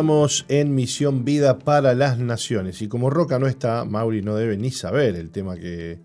Continuamos 0.00 0.46
en 0.48 0.74
Misión 0.74 1.26
Vida 1.26 1.58
para 1.58 1.94
las 1.94 2.18
Naciones. 2.18 2.80
Y 2.80 2.88
como 2.88 3.10
Roca 3.10 3.38
no 3.38 3.46
está, 3.46 3.84
Mauri 3.84 4.22
no 4.22 4.34
debe 4.34 4.56
ni 4.56 4.70
saber 4.70 5.14
el 5.14 5.30
tema 5.30 5.56
que, 5.56 5.98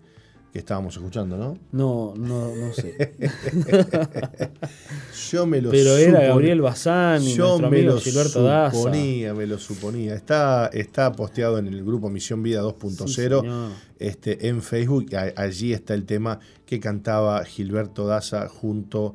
estábamos 0.52 0.96
escuchando, 0.96 1.38
¿no? 1.38 1.56
No, 1.72 2.12
no, 2.14 2.54
no 2.54 2.74
sé. 2.74 2.94
yo 5.30 5.46
me 5.46 5.62
lo 5.62 5.70
Pero 5.70 5.96
era 5.96 6.20
Gabriel 6.20 6.60
Bazán 6.60 7.22
y 7.22 7.36
yo 7.36 7.58
nuestro 7.58 7.70
me 7.70 7.78
amigo 7.78 7.94
lo 7.94 8.70
suponía, 8.70 9.32
me 9.32 9.46
lo 9.46 9.58
suponía. 9.58 10.14
Está, 10.14 10.66
está 10.74 11.12
posteado 11.12 11.56
en 11.56 11.66
el 11.66 11.82
grupo 11.82 12.10
Misión 12.10 12.42
Vida 12.42 12.62
2.0 12.62 13.70
este, 13.98 14.48
en 14.48 14.60
Facebook. 14.60 15.06
allí 15.36 15.72
está 15.72 15.94
el 15.94 16.04
tema 16.04 16.38
que 16.66 16.80
cantaba 16.80 17.42
Gilberto 17.46 18.06
Daza 18.06 18.46
junto 18.50 19.14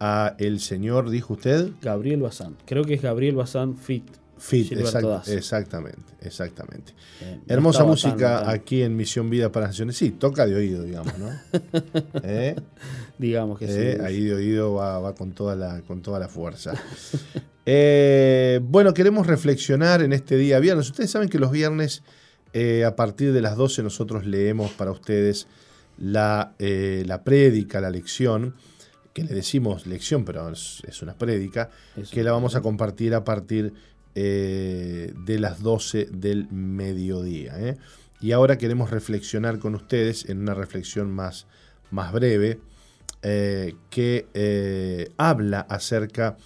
a 0.00 0.34
el 0.38 0.60
señor, 0.60 1.10
dijo 1.10 1.32
usted. 1.32 1.70
Gabriel 1.80 2.20
Bazán. 2.20 2.56
Creo 2.66 2.84
que 2.84 2.94
es 2.94 3.02
Gabriel 3.02 3.36
Bazán 3.36 3.76
Fit. 3.76 4.04
Fit, 4.38 4.72
exactamente, 4.72 6.14
exactamente. 6.20 6.94
Hermosa 7.46 7.84
música 7.84 8.48
aquí 8.48 8.82
en 8.82 8.96
Misión 8.96 9.28
Vida 9.28 9.50
para 9.50 9.66
Naciones. 9.66 9.96
Sí, 9.96 10.10
toca 10.10 10.46
de 10.46 10.54
oído, 10.54 10.82
digamos, 10.84 11.18
¿no? 11.18 11.28
¿Eh? 12.22 12.54
Digamos 13.18 13.58
que 13.58 13.64
¿Eh? 13.64 13.96
sí. 13.96 14.02
Ahí 14.04 14.24
de 14.24 14.34
oído 14.34 14.74
va, 14.74 15.14
con, 15.14 15.32
toda 15.32 15.56
la, 15.56 15.82
con 15.82 16.02
toda 16.02 16.18
la 16.18 16.28
fuerza. 16.28 16.74
Eh, 17.70 18.60
bueno, 18.62 18.94
queremos 18.94 19.26
reflexionar 19.26 20.00
en 20.00 20.14
este 20.14 20.38
día 20.38 20.58
viernes. 20.58 20.88
Ustedes 20.88 21.10
saben 21.10 21.28
que 21.28 21.38
los 21.38 21.50
viernes, 21.50 22.02
a 22.86 22.96
partir 22.96 23.34
de 23.34 23.42
las 23.42 23.56
12, 23.56 23.82
nosotros 23.82 24.24
leemos 24.24 24.70
para 24.70 24.90
ustedes 24.90 25.48
la, 25.98 26.54
la 26.58 27.24
prédica, 27.24 27.82
la 27.82 27.90
lección 27.90 28.54
que 29.18 29.24
le 29.24 29.34
decimos 29.34 29.86
lección, 29.86 30.24
pero 30.24 30.48
es, 30.50 31.02
una 31.02 31.14
prédica, 31.14 31.70
que 32.12 32.22
la 32.22 32.30
vamos 32.30 32.54
a 32.54 32.60
compartir 32.60 33.14
a 33.14 33.24
partir 33.24 33.72
eh, 34.14 35.12
de 35.24 35.38
las 35.38 35.62
12 35.62 36.06
del 36.12 36.48
mediodía. 36.50 37.58
¿eh? 37.58 37.76
Y 38.20 38.32
ahora 38.32 38.58
queremos 38.58 38.90
reflexionar 38.90 39.58
con 39.58 39.74
ustedes 39.74 40.28
en 40.28 40.38
una 40.38 40.54
reflexión 40.54 41.10
más, 41.10 41.46
más 41.90 42.12
breve 42.12 42.60
eh, 43.22 43.74
que 43.90 45.08
habla 45.16 45.60
acerca 45.60 46.36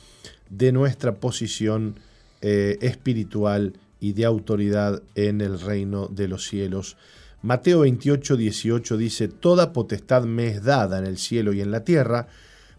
de 0.51 0.73
nuestra 0.73 1.15
posición 1.15 1.99
espiritual 2.41 3.75
y 4.01 4.15
de 4.15 4.25
autoridad 4.25 5.01
en 5.15 5.41
el 5.41 5.61
reino 5.61 6.09
de 6.09 6.27
los 6.27 6.45
cielos. 6.45 6.97
Mateo 7.43 7.81
28, 7.81 8.37
18 8.37 8.97
dice, 8.97 9.29
Toda 9.29 9.73
potestad 9.73 10.25
me 10.25 10.49
es 10.49 10.63
dada 10.63 10.99
en 10.99 11.07
el 11.07 11.19
cielo 11.19 11.53
y 11.53 11.61
en 11.61 11.71
la 11.71 11.84
tierra, 11.84 12.28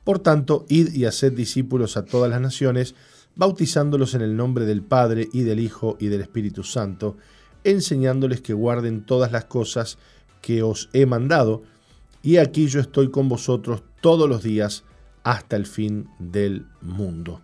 por 0.03 0.19
tanto, 0.19 0.65
id 0.69 0.93
y 0.93 1.05
haced 1.05 1.33
discípulos 1.33 1.97
a 1.97 2.05
todas 2.05 2.29
las 2.29 2.41
naciones, 2.41 2.95
bautizándolos 3.35 4.13
en 4.13 4.21
el 4.21 4.35
nombre 4.35 4.65
del 4.65 4.81
Padre 4.81 5.27
y 5.31 5.41
del 5.41 5.59
Hijo 5.59 5.97
y 5.99 6.07
del 6.07 6.21
Espíritu 6.21 6.63
Santo, 6.63 7.17
enseñándoles 7.63 8.41
que 8.41 8.53
guarden 8.53 9.05
todas 9.05 9.31
las 9.31 9.45
cosas 9.45 9.97
que 10.41 10.61
os 10.63 10.89
he 10.93 11.05
mandado, 11.05 11.63
y 12.21 12.37
aquí 12.37 12.67
yo 12.67 12.79
estoy 12.79 13.09
con 13.11 13.29
vosotros 13.29 13.83
todos 14.01 14.29
los 14.29 14.43
días 14.43 14.83
hasta 15.23 15.55
el 15.55 15.65
fin 15.65 16.07
del 16.19 16.65
mundo. 16.81 17.41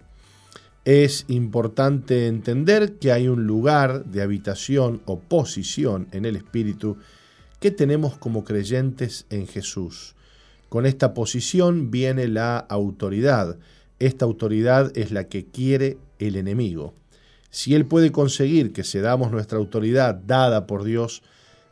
Es 0.86 1.26
importante 1.28 2.28
entender 2.28 2.98
que 2.98 3.12
hay 3.12 3.28
un 3.28 3.46
lugar 3.46 4.06
de 4.06 4.22
habitación 4.22 5.02
o 5.06 5.20
posición 5.20 6.08
en 6.12 6.26
el 6.26 6.36
Espíritu 6.36 6.98
que 7.60 7.72
tenemos 7.72 8.18
como 8.18 8.44
creyentes 8.44 9.26
en 9.30 9.48
Jesús. 9.48 10.16
Con 10.70 10.86
esta 10.86 11.14
posición 11.14 11.92
viene 11.92 12.28
la 12.28 12.58
autoridad. 12.58 13.58
Esta 14.00 14.26
autoridad 14.26 14.92
es 14.98 15.12
la 15.12 15.28
que 15.28 15.46
quiere 15.46 15.98
el 16.20 16.36
enemigo. 16.36 16.94
Si 17.50 17.76
él 17.76 17.86
puede 17.86 18.12
conseguir 18.12 18.72
que 18.74 18.84
cedamos 18.84 19.32
nuestra 19.32 19.58
autoridad 19.58 20.16
dada 20.16 20.68
por 20.68 20.84
Dios, 20.84 21.24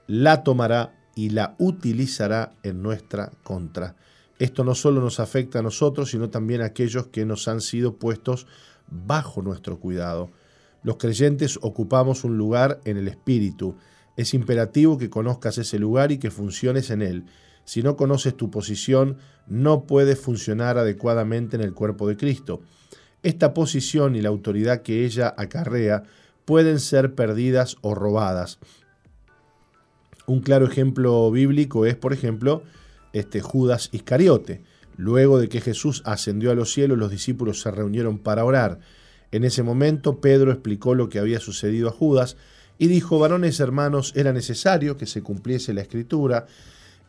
la 0.08 0.44
tomará 0.44 0.94
y 1.16 1.30
la 1.30 1.56
utilizará 1.58 2.54
en 2.64 2.82
nuestra 2.82 3.32
contra. 3.44 3.96
Esto 4.40 4.64
no 4.64 4.76
solo 4.76 5.02
nos 5.02 5.20
afecta 5.20 5.60
a 5.60 5.64
nosotros, 5.64 6.12
sino 6.12 6.30
también 6.30 6.62
a 6.62 6.66
aquellos 6.66 7.08
que 7.08 7.26
nos 7.26 7.48
han 7.48 7.62
sido 7.62 7.96
puestos 7.96 8.46
bajo 8.90 9.42
nuestro 9.42 9.80
cuidado. 9.80 10.30
Los 10.84 10.98
creyentes 10.98 11.58
ocupamos 11.62 12.24
un 12.24 12.38
lugar 12.38 12.80
en 12.86 12.98
el 12.98 13.08
Espíritu. 13.08 13.76
Es 14.16 14.34
imperativo 14.34 14.98
que 14.98 15.10
conozcas 15.10 15.58
ese 15.58 15.80
lugar 15.80 16.12
y 16.12 16.18
que 16.18 16.32
funciones 16.32 16.92
en 16.92 17.02
él. 17.02 17.26
Si 17.68 17.84
no 17.84 17.98
conoces 17.98 18.38
tu 18.38 18.50
posición, 18.50 19.18
no 19.46 19.84
puedes 19.84 20.18
funcionar 20.18 20.78
adecuadamente 20.78 21.58
en 21.58 21.62
el 21.62 21.74
cuerpo 21.74 22.08
de 22.08 22.16
Cristo. 22.16 22.62
Esta 23.24 23.54
posición 23.54 24.16
y 24.16 24.22
la 24.22 24.30
autoridad 24.30 24.84
que 24.84 25.04
ella 25.04 25.36
acarrea 25.38 26.04
pueden 26.46 26.80
ser 26.80 27.14
perdidas 27.14 27.76
o 27.82 27.94
robadas. 27.94 28.60
Un 30.28 30.40
claro 30.40 30.66
ejemplo 30.66 31.30
bíblico 31.30 31.86
es, 31.86 31.98
por 31.98 32.14
ejemplo, 32.14 32.64
este 33.12 33.42
Judas 33.42 33.90
Iscariote. 33.92 34.64
Luego 34.96 35.38
de 35.38 35.50
que 35.50 35.60
Jesús 35.60 36.04
ascendió 36.06 36.52
a 36.52 36.56
los 36.56 36.72
cielos, 36.72 36.98
los 36.98 37.12
discípulos 37.12 37.60
se 37.60 37.70
reunieron 37.70 38.18
para 38.18 38.46
orar. 38.46 38.80
En 39.34 39.44
ese 39.44 39.62
momento 39.62 40.22
Pedro 40.22 40.54
explicó 40.54 40.96
lo 40.96 41.10
que 41.10 41.20
había 41.20 41.42
sucedido 41.42 41.90
a 41.90 41.92
Judas 41.92 42.38
y 42.78 42.88
dijo, 42.88 43.20
varones 43.20 43.60
hermanos, 43.60 44.14
era 44.16 44.32
necesario 44.32 44.96
que 44.96 45.06
se 45.06 45.22
cumpliese 45.22 45.74
la 45.74 45.82
escritura 45.82 46.46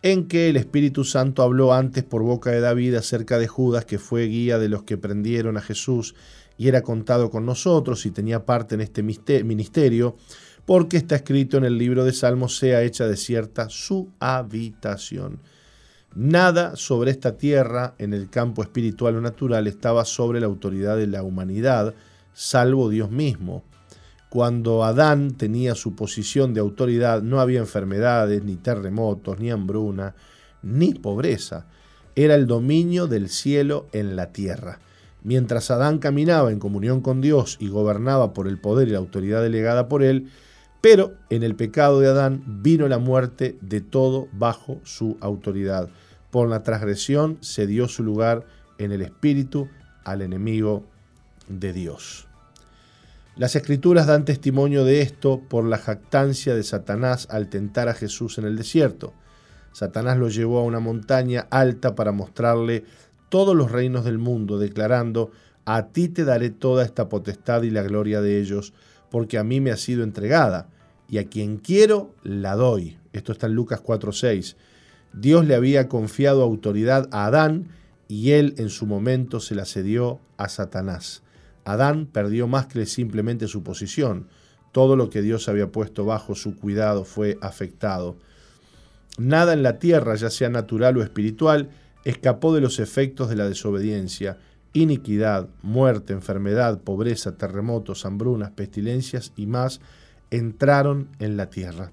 en 0.03 0.29
que 0.29 0.49
el 0.49 0.57
Espíritu 0.57 1.05
Santo 1.05 1.43
habló 1.43 1.75
antes 1.75 2.05
por 2.05 2.23
boca 2.23 2.51
de 2.51 2.61
David 2.61 2.95
acerca 2.95 3.39
de 3.39 3.49
Judas, 3.49 3.85
que 3.85 3.99
fue 3.99 4.27
guía 4.27 4.59
de 4.59 4.69
los 4.69 4.85
que 4.85 4.97
prendieron 4.97 5.57
a 5.57 5.61
Jesús 5.61 6.15
y 6.57 6.69
era 6.69 6.83
contado 6.83 7.31
con 7.31 7.47
nosotros 7.47 8.05
y 8.07 8.11
tenía 8.11 8.45
parte 8.45 8.75
en 8.75 8.81
este 8.81 9.03
ministerio, 9.03 10.17
porque 10.67 10.99
está 10.99 11.17
escrito 11.17 11.57
en 11.57 11.65
el 11.65 11.79
libro 11.79 12.05
de 12.05 12.13
Salmos, 12.13 12.59
sea 12.59 12.83
hecha 12.83 13.07
desierta 13.07 13.69
su 13.69 14.11
habitación. 14.21 15.41
Nada 16.15 16.75
sobre 16.77 17.11
esta 17.11 17.37
tierra 17.37 17.95
en 17.99 18.13
el 18.13 18.29
campo 18.29 18.63
espiritual 18.63 19.17
o 19.17 19.21
natural 19.21 19.67
estaba 19.67 20.05
sobre 20.05 20.41
la 20.41 20.47
autoridad 20.47 20.97
de 20.97 21.07
la 21.07 21.23
humanidad, 21.23 21.95
salvo 22.33 22.89
Dios 22.89 23.11
mismo. 23.11 23.63
Cuando 24.29 24.85
Adán 24.85 25.31
tenía 25.31 25.75
su 25.75 25.95
posición 25.95 26.53
de 26.53 26.61
autoridad, 26.61 27.23
no 27.23 27.41
había 27.41 27.61
enfermedades, 27.61 28.45
ni 28.45 28.57
terremotos, 28.57 29.39
ni 29.39 29.51
hambruna, 29.51 30.15
ni 30.63 30.93
pobreza. 30.93 31.67
Era 32.15 32.35
el 32.35 32.47
dominio 32.47 33.07
del 33.07 33.31
cielo 33.31 33.87
en 33.93 34.17
la 34.17 34.33
tierra. 34.33 34.81
Mientras 35.23 35.71
Adán 35.71 35.99
caminaba 35.99 36.53
en 36.53 36.59
comunión 36.59 37.01
con 37.01 37.23
Dios 37.23 37.57
y 37.59 37.69
gobernaba 37.69 38.35
por 38.35 38.49
el 38.49 38.61
poder 38.61 38.89
y 38.89 38.93
la 38.93 38.99
autoridad 38.99 39.43
delegada 39.43 39.89
por 39.89 40.03
él, 40.03 40.29
pero 40.83 41.15
en 41.31 41.43
el 41.43 41.57
pecado 41.57 41.99
de 42.01 42.09
Adán 42.09 42.45
vino 42.63 42.87
la 42.87 42.99
muerte 42.99 43.57
de 43.63 43.81
todo 43.81 44.29
bajo 44.33 44.79
su 44.85 45.17
autoridad. 45.21 45.89
Por 46.31 46.49
la 46.49 46.63
transgresión 46.63 47.39
se 47.41 47.67
dio 47.67 47.89
su 47.89 48.05
lugar 48.05 48.47
en 48.77 48.93
el 48.93 49.01
espíritu 49.01 49.69
al 50.05 50.23
enemigo 50.23 50.85
de 51.49 51.73
Dios. 51.73 52.28
Las 53.39 53.55
escrituras 53.55 54.09
dan 54.09 54.25
testimonio 54.25 54.85
de 54.85 55.01
esto 55.01 55.41
por 55.49 55.65
la 55.65 55.79
jactancia 55.79 56.57
de 56.57 56.65
Satanás 56.65 57.29
al 57.31 57.49
tentar 57.49 57.89
a 57.89 57.95
Jesús 57.95 58.37
en 58.39 58.47
el 58.47 58.57
desierto. 58.57 59.15
Satanás 59.71 60.19
lo 60.19 60.29
llevó 60.29 60.59
a 60.59 60.65
una 60.65 60.81
montaña 60.81 61.47
alta 61.49 61.95
para 61.95 62.11
mostrarle 62.11 62.83
todos 63.29 63.55
los 63.55 63.71
reinos 63.71 64.05
del 64.05 64.19
mundo, 64.19 64.59
declarando, 64.59 65.31
a 65.67 65.87
ti 65.87 66.09
te 66.09 66.25
daré 66.25 66.51
toda 66.51 66.85
esta 66.85 67.09
potestad 67.09 67.63
y 67.63 67.71
la 67.71 67.83
gloria 67.83 68.21
de 68.21 68.41
ellos, 68.41 68.73
porque 69.09 69.39
a 69.39 69.45
mí 69.45 69.61
me 69.61 69.71
ha 69.71 69.77
sido 69.77 70.03
entregada, 70.03 70.69
y 71.09 71.19
a 71.19 71.29
quien 71.29 71.59
quiero 71.59 72.17
la 72.25 72.57
doy. 72.57 72.99
Esto 73.13 73.31
está 73.31 73.47
en 73.47 73.55
Lucas 73.55 73.81
4:6. 73.81 74.57
Dios 75.13 75.47
le 75.47 75.55
había 75.55 75.87
confiado 75.87 76.43
autoridad 76.43 77.09
a 77.13 77.27
Adán, 77.27 77.69
y 78.09 78.33
él 78.33 78.55
en 78.59 78.69
su 78.69 78.85
momento 78.85 79.39
se 79.39 79.55
la 79.55 79.65
cedió 79.65 80.19
a 80.39 80.49
Satanás. 80.49 81.23
Adán 81.73 82.07
perdió 82.07 82.49
más 82.49 82.67
que 82.67 82.87
simplemente 82.87 83.47
su 83.49 83.63
posición. 83.63 84.29
Todo 84.73 84.97
lo 84.97 85.11
que 85.11 85.23
Dios 85.23 85.49
había 85.49 85.71
puesto 85.73 86.05
bajo 86.05 86.35
su 86.35 86.57
cuidado 86.57 87.05
fue 87.05 87.39
afectado. 87.41 88.17
Nada 89.19 89.53
en 89.53 89.63
la 89.63 89.79
tierra, 89.79 90.15
ya 90.15 90.31
sea 90.31 90.49
natural 90.49 90.97
o 90.97 91.03
espiritual, 91.03 91.71
escapó 92.05 92.55
de 92.55 92.61
los 92.61 92.79
efectos 92.79 93.29
de 93.29 93.37
la 93.37 93.49
desobediencia. 93.49 94.39
Iniquidad, 94.73 95.49
muerte, 95.63 96.13
enfermedad, 96.13 96.81
pobreza, 96.81 97.37
terremotos, 97.37 98.07
hambrunas, 98.07 98.53
pestilencias 98.53 99.33
y 99.37 99.47
más 99.47 99.81
entraron 100.31 101.09
en 101.19 101.37
la 101.37 101.51
tierra. 101.51 101.93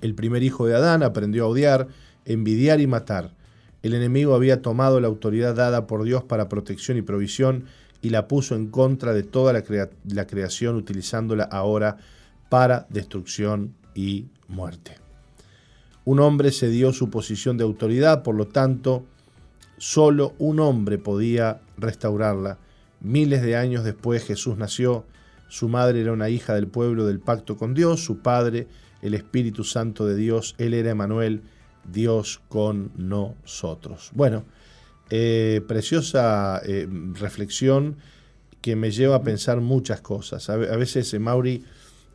El 0.00 0.14
primer 0.14 0.42
hijo 0.42 0.66
de 0.66 0.76
Adán 0.76 1.02
aprendió 1.02 1.44
a 1.44 1.48
odiar, 1.48 1.88
envidiar 2.24 2.80
y 2.80 2.86
matar. 2.86 3.34
El 3.82 3.94
enemigo 3.94 4.34
había 4.34 4.62
tomado 4.62 5.00
la 5.00 5.08
autoridad 5.08 5.54
dada 5.54 5.86
por 5.86 6.04
Dios 6.04 6.22
para 6.24 6.48
protección 6.48 6.98
y 6.98 7.02
provisión 7.02 7.64
y 8.02 8.10
la 8.10 8.28
puso 8.28 8.54
en 8.54 8.68
contra 8.68 9.12
de 9.12 9.22
toda 9.22 9.52
la, 9.52 9.62
la 10.08 10.26
creación 10.26 10.76
utilizándola 10.76 11.44
ahora 11.44 11.98
para 12.48 12.86
destrucción 12.90 13.74
y 13.94 14.26
muerte. 14.48 14.96
Un 16.04 16.20
hombre 16.20 16.50
cedió 16.50 16.92
su 16.92 17.10
posición 17.10 17.56
de 17.56 17.64
autoridad, 17.64 18.22
por 18.22 18.34
lo 18.34 18.48
tanto, 18.48 19.04
solo 19.78 20.34
un 20.38 20.60
hombre 20.60 20.98
podía 20.98 21.60
restaurarla. 21.76 22.58
Miles 23.00 23.42
de 23.42 23.56
años 23.56 23.84
después 23.84 24.24
Jesús 24.24 24.56
nació, 24.56 25.04
su 25.48 25.68
madre 25.68 26.00
era 26.00 26.12
una 26.12 26.28
hija 26.28 26.54
del 26.54 26.68
pueblo 26.68 27.06
del 27.06 27.20
pacto 27.20 27.56
con 27.56 27.74
Dios, 27.74 28.04
su 28.04 28.18
padre 28.18 28.68
el 29.02 29.14
Espíritu 29.14 29.64
Santo 29.64 30.06
de 30.06 30.16
Dios, 30.16 30.54
él 30.58 30.74
era 30.74 30.90
Emanuel, 30.90 31.42
Dios 31.90 32.40
con 32.48 32.92
nosotros. 32.96 34.10
Bueno, 34.14 34.44
eh, 35.10 35.60
preciosa 35.66 36.62
eh, 36.64 36.86
reflexión 37.14 37.96
que 38.60 38.76
me 38.76 38.92
lleva 38.92 39.16
a 39.16 39.22
pensar 39.22 39.60
muchas 39.60 40.00
cosas. 40.00 40.48
A, 40.50 40.56
veces, 40.56 41.12
en 41.14 41.22
Mauri, 41.22 41.64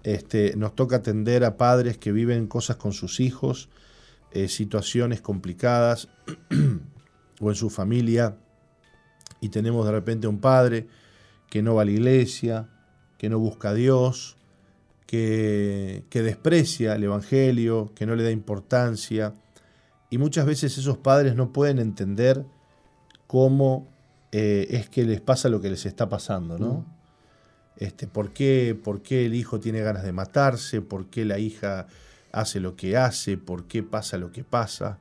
este, 0.04 0.56
nos 0.56 0.76
toca 0.76 0.98
atender 0.98 1.44
a 1.44 1.58
padres 1.58 1.98
que 1.98 2.14
viven 2.14 2.48
cosas 2.48 2.78
con 2.78 2.94
sus 2.94 3.20
hijos, 3.20 3.68
eh, 4.32 4.48
situaciones 4.48 5.20
complicadas 5.20 6.08
o 7.42 7.50
en 7.50 7.56
su 7.56 7.70
familia, 7.70 8.38
y 9.42 9.50
tenemos 9.50 9.86
de 9.86 9.92
repente 9.92 10.28
un 10.28 10.40
padre 10.40 10.88
que 11.50 11.62
no 11.62 11.76
va 11.76 11.82
a 11.82 11.86
la 11.86 11.92
iglesia, 11.92 12.70
que 13.18 13.28
no 13.30 13.40
busca 13.40 13.70
a 13.70 13.74
Dios, 13.74 14.38
que, 15.06 16.06
que 16.10 16.22
desprecia 16.22 16.96
el 16.96 17.04
Evangelio, 17.04 17.92
que 17.94 18.06
no 18.06 18.16
le 18.16 18.24
da 18.24 18.32
importancia. 18.32 19.36
Y 20.10 20.18
muchas 20.18 20.46
veces 20.46 20.78
esos 20.78 20.98
padres 20.98 21.36
no 21.36 21.52
pueden 21.52 21.80
entender 21.80 22.46
cómo 23.28 23.88
eh, 24.32 24.68
es 24.70 24.90
que 24.90 25.06
les 25.06 25.22
pasa 25.22 25.50
lo 25.50 25.62
que 25.62 25.70
les 25.70 25.86
está 25.86 26.10
pasando, 26.10 26.58
¿no? 26.58 26.74
Mm. 26.74 26.86
Este, 27.78 28.08
¿por, 28.08 28.32
qué, 28.32 28.80
¿Por 28.82 29.02
qué 29.02 29.26
el 29.26 29.34
hijo 29.34 29.60
tiene 29.60 29.82
ganas 29.82 30.04
de 30.04 30.14
matarse? 30.14 30.82
¿Por 30.82 31.08
qué 31.08 31.26
la 31.26 31.40
hija 31.40 31.88
hace 32.32 32.60
lo 32.60 32.76
que 32.76 32.98
hace? 32.98 33.38
¿Por 33.38 33.66
qué 33.66 33.84
pasa 33.84 34.18
lo 34.18 34.32
que 34.32 34.44
pasa? 34.44 35.00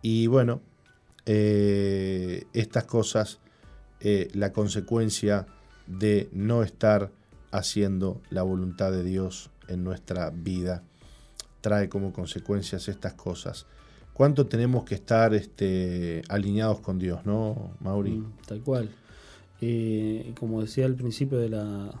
Y 0.00 0.26
bueno, 0.26 0.62
eh, 1.26 2.46
estas 2.54 2.84
cosas, 2.84 3.40
eh, 4.00 4.28
la 4.32 4.52
consecuencia 4.52 5.46
de 5.86 6.28
no 6.32 6.62
estar 6.62 7.10
haciendo 7.50 8.22
la 8.30 8.42
voluntad 8.42 8.90
de 8.90 9.04
Dios 9.04 9.50
en 9.68 9.84
nuestra 9.84 10.30
vida, 10.30 10.82
trae 11.60 11.88
como 11.88 12.12
consecuencias 12.12 12.88
estas 12.88 13.14
cosas 13.14 13.66
cuánto 14.18 14.48
tenemos 14.48 14.82
que 14.82 14.96
estar 14.96 15.32
este, 15.32 16.22
alineados 16.28 16.80
con 16.80 16.98
Dios, 16.98 17.24
¿no, 17.24 17.70
Mauri? 17.78 18.10
Mm, 18.10 18.32
tal 18.48 18.60
cual. 18.62 18.90
Eh, 19.60 20.32
como 20.38 20.60
decía 20.60 20.86
al 20.86 20.96
principio 20.96 21.38
de, 21.38 21.48
la, 21.48 21.92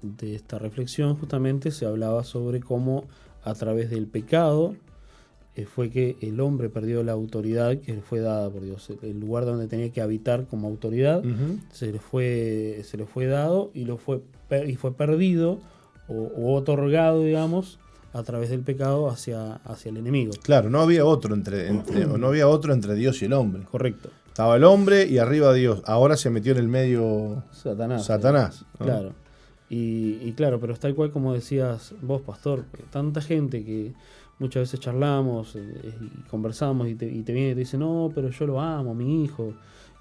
de 0.00 0.36
esta 0.36 0.60
reflexión, 0.60 1.16
justamente 1.16 1.72
se 1.72 1.84
hablaba 1.84 2.22
sobre 2.22 2.60
cómo 2.60 3.04
a 3.42 3.52
través 3.54 3.90
del 3.90 4.06
pecado 4.06 4.76
eh, 5.56 5.66
fue 5.66 5.90
que 5.90 6.16
el 6.20 6.38
hombre 6.38 6.68
perdió 6.68 7.02
la 7.02 7.12
autoridad 7.12 7.76
que 7.78 7.94
le 7.94 8.00
fue 8.00 8.20
dada 8.20 8.48
por 8.48 8.62
Dios. 8.62 8.88
El 9.02 9.18
lugar 9.18 9.44
donde 9.44 9.66
tenía 9.66 9.90
que 9.90 10.00
habitar 10.00 10.46
como 10.46 10.68
autoridad 10.68 11.24
se, 11.72 11.90
le 11.90 11.98
fue, 11.98 12.82
se 12.84 12.96
le 12.96 13.06
fue 13.06 13.26
dado 13.26 13.72
y, 13.74 13.86
lo 13.86 13.96
fue, 13.96 14.22
y 14.68 14.76
fue 14.76 14.94
perdido 14.94 15.58
o, 16.06 16.14
o 16.14 16.54
otorgado, 16.54 17.24
digamos, 17.24 17.80
a 18.16 18.22
través 18.22 18.48
del 18.50 18.60
pecado 18.60 19.08
hacia, 19.08 19.56
hacia 19.64 19.90
el 19.90 19.98
enemigo. 19.98 20.32
Claro, 20.42 20.70
no 20.70 20.80
había 20.80 21.04
otro 21.04 21.34
entre, 21.34 21.70
no 21.72 22.26
había 22.26 22.48
otro 22.48 22.72
entre 22.72 22.94
Dios 22.94 23.20
y 23.22 23.26
el 23.26 23.34
hombre. 23.34 23.64
Correcto. 23.70 24.10
Estaba 24.28 24.56
el 24.56 24.64
hombre 24.64 25.06
y 25.06 25.18
arriba 25.18 25.52
Dios. 25.52 25.82
Ahora 25.86 26.16
se 26.16 26.30
metió 26.30 26.52
en 26.52 26.58
el 26.58 26.68
medio 26.68 27.42
Satanás. 27.52 28.04
Satanás. 28.04 28.64
Claro. 28.78 29.12
Y, 29.68 30.32
claro, 30.32 30.60
pero 30.60 30.72
está 30.72 30.88
tal 30.88 30.94
cual 30.94 31.10
como 31.10 31.34
decías 31.34 31.94
vos, 32.00 32.22
pastor, 32.22 32.64
tanta 32.90 33.20
gente 33.20 33.64
que 33.64 33.94
muchas 34.38 34.62
veces 34.62 34.78
charlamos 34.78 35.56
eh, 35.56 35.60
y 36.00 36.28
conversamos 36.28 36.86
y 36.88 36.94
te, 36.94 37.06
y 37.06 37.22
te 37.22 37.32
viene 37.32 37.50
y 37.50 37.54
te 37.54 37.60
dice, 37.60 37.76
no, 37.76 38.12
pero 38.14 38.30
yo 38.30 38.46
lo 38.46 38.60
amo, 38.60 38.94
mi 38.94 39.24
hijo. 39.24 39.54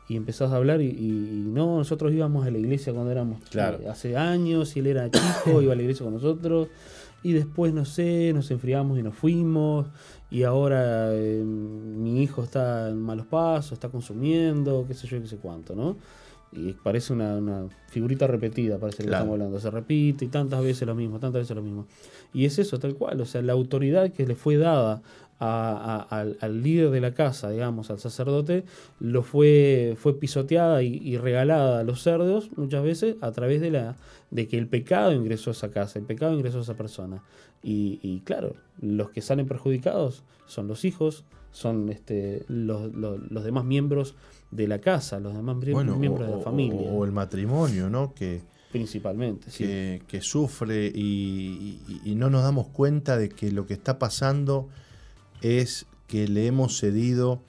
Y 0.07 0.15
empezás 0.17 0.51
a 0.51 0.57
hablar 0.57 0.81
y, 0.81 0.91
no, 1.47 1.77
nosotros 1.77 2.13
íbamos 2.13 2.45
a 2.45 2.51
la 2.51 2.59
iglesia 2.59 2.93
cuando 2.93 3.11
éramos 3.11 3.41
claro. 3.49 3.79
hace 3.89 4.15
años 4.15 4.75
y 4.75 4.79
él 4.81 4.87
era 4.87 5.09
chico, 5.09 5.61
iba 5.61 5.73
a 5.73 5.75
la 5.75 5.81
iglesia 5.81 6.03
con 6.03 6.13
nosotros 6.13 6.67
y 7.25 7.33
después, 7.33 7.73
no 7.73 7.85
sé, 7.85 8.31
nos 8.35 8.51
enfriamos 8.51 8.99
y 8.99 9.01
nos 9.01 9.15
fuimos, 9.15 9.87
y 10.29 10.43
ahora 10.43 11.11
eh, 11.11 11.43
mi 11.43 12.21
hijo 12.21 12.43
está 12.43 12.89
en 12.89 13.01
malos 13.01 13.25
pasos, 13.25 13.71
está 13.71 13.89
consumiendo, 13.89 14.85
qué 14.87 14.93
sé 14.93 15.07
yo, 15.07 15.19
qué 15.19 15.27
sé 15.27 15.37
cuánto, 15.37 15.73
¿no? 15.73 15.97
Y 16.51 16.73
parece 16.73 17.13
una, 17.13 17.67
figurita 17.87 18.27
repetida, 18.27 18.77
parece 18.77 18.99
que 18.99 19.05
estamos 19.05 19.33
hablando, 19.33 19.59
se 19.59 19.71
repite 19.71 20.25
y 20.25 20.27
tantas 20.27 20.61
veces 20.61 20.87
lo 20.87 20.93
mismo, 20.93 21.17
tantas 21.17 21.41
veces 21.41 21.55
lo 21.55 21.63
mismo. 21.63 21.87
Y 22.31 22.45
es 22.45 22.59
eso, 22.59 22.77
tal 22.77 22.93
cual, 22.93 23.19
o 23.19 23.25
sea, 23.25 23.41
la 23.41 23.53
autoridad 23.53 24.11
que 24.11 24.27
le 24.27 24.35
fue 24.35 24.57
dada 24.57 25.01
al, 25.39 26.63
líder 26.63 26.89
de 26.91 27.01
la 27.01 27.13
casa, 27.13 27.49
digamos, 27.49 27.89
al 27.89 27.99
sacerdote, 27.99 28.63
lo 28.99 29.23
fue, 29.23 29.95
fue 29.97 30.17
pisoteada 30.19 30.81
y, 30.83 31.17
regalada 31.17 31.79
a 31.79 31.83
los 31.83 32.01
cerdos 32.01 32.49
muchas 32.55 32.83
veces 32.83 33.17
a 33.21 33.31
través 33.31 33.61
de, 33.61 33.71
la, 33.71 33.95
de 34.31 34.47
que 34.47 34.57
el 34.57 34.67
pecado 34.67 35.11
ingresó 35.11 35.49
a 35.49 35.53
esa 35.53 35.69
casa, 35.69 35.99
el 35.99 36.05
pecado 36.05 36.33
ingresó 36.33 36.59
a 36.59 36.61
esa 36.61 36.75
persona. 36.75 37.23
Y, 37.67 38.21
claro, 38.25 38.55
los 38.79 39.09
que 39.09 39.21
salen 39.21 39.47
perjudicados 39.47 40.23
son 40.45 40.67
los 40.67 40.85
hijos, 40.85 41.25
son 41.51 41.89
este, 41.89 42.45
los, 42.47 42.91
demás 43.43 43.65
miembros 43.65 44.15
de 44.51 44.67
la 44.67 44.79
casa, 44.79 45.19
los 45.19 45.33
demás 45.33 45.57
miembros 45.57 46.29
de 46.29 46.35
la 46.35 46.43
familia. 46.43 46.91
O, 46.91 47.05
el 47.05 47.11
matrimonio, 47.11 47.89
¿no? 47.89 48.13
Que, 48.13 48.41
Principalmente, 48.71 49.47
que, 49.57 50.03
que 50.05 50.21
sufre 50.21 50.91
y, 50.93 51.79
y 52.03 52.13
no 52.15 52.29
nos 52.29 52.43
damos 52.43 52.67
cuenta 52.67 53.17
de 53.17 53.29
que 53.29 53.51
lo 53.51 53.65
que 53.65 53.73
está 53.73 53.97
pasando 53.97 54.67
es 55.41 55.85
que 56.07 56.27
le 56.27 56.47
hemos 56.47 56.77
cedido 56.77 57.41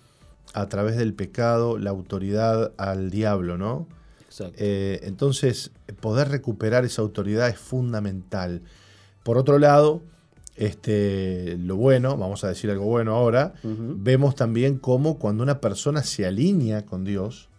a 0.54 0.68
través 0.68 0.96
del 0.96 1.14
pecado 1.14 1.78
la 1.78 1.90
autoridad 1.90 2.72
al 2.78 3.10
diablo, 3.10 3.58
¿no? 3.58 3.86
Exacto. 4.26 4.56
Eh, 4.58 5.00
entonces, 5.02 5.70
poder 6.00 6.28
recuperar 6.28 6.84
esa 6.84 7.02
autoridad 7.02 7.48
es 7.48 7.58
fundamental. 7.58 8.62
Por 9.22 9.38
otro 9.38 9.58
lado, 9.58 10.02
este, 10.56 11.58
lo 11.58 11.76
bueno, 11.76 12.16
vamos 12.16 12.42
a 12.44 12.48
decir 12.48 12.70
algo 12.70 12.86
bueno 12.86 13.14
ahora, 13.14 13.54
vemos 13.62 14.34
también 14.34 14.78
cómo 14.78 15.18
cuando 15.18 15.42
una 15.42 15.60
persona 15.60 16.02
se 16.02 16.24
alinea 16.26 16.86
con 16.86 17.04
Dios, 17.04 17.50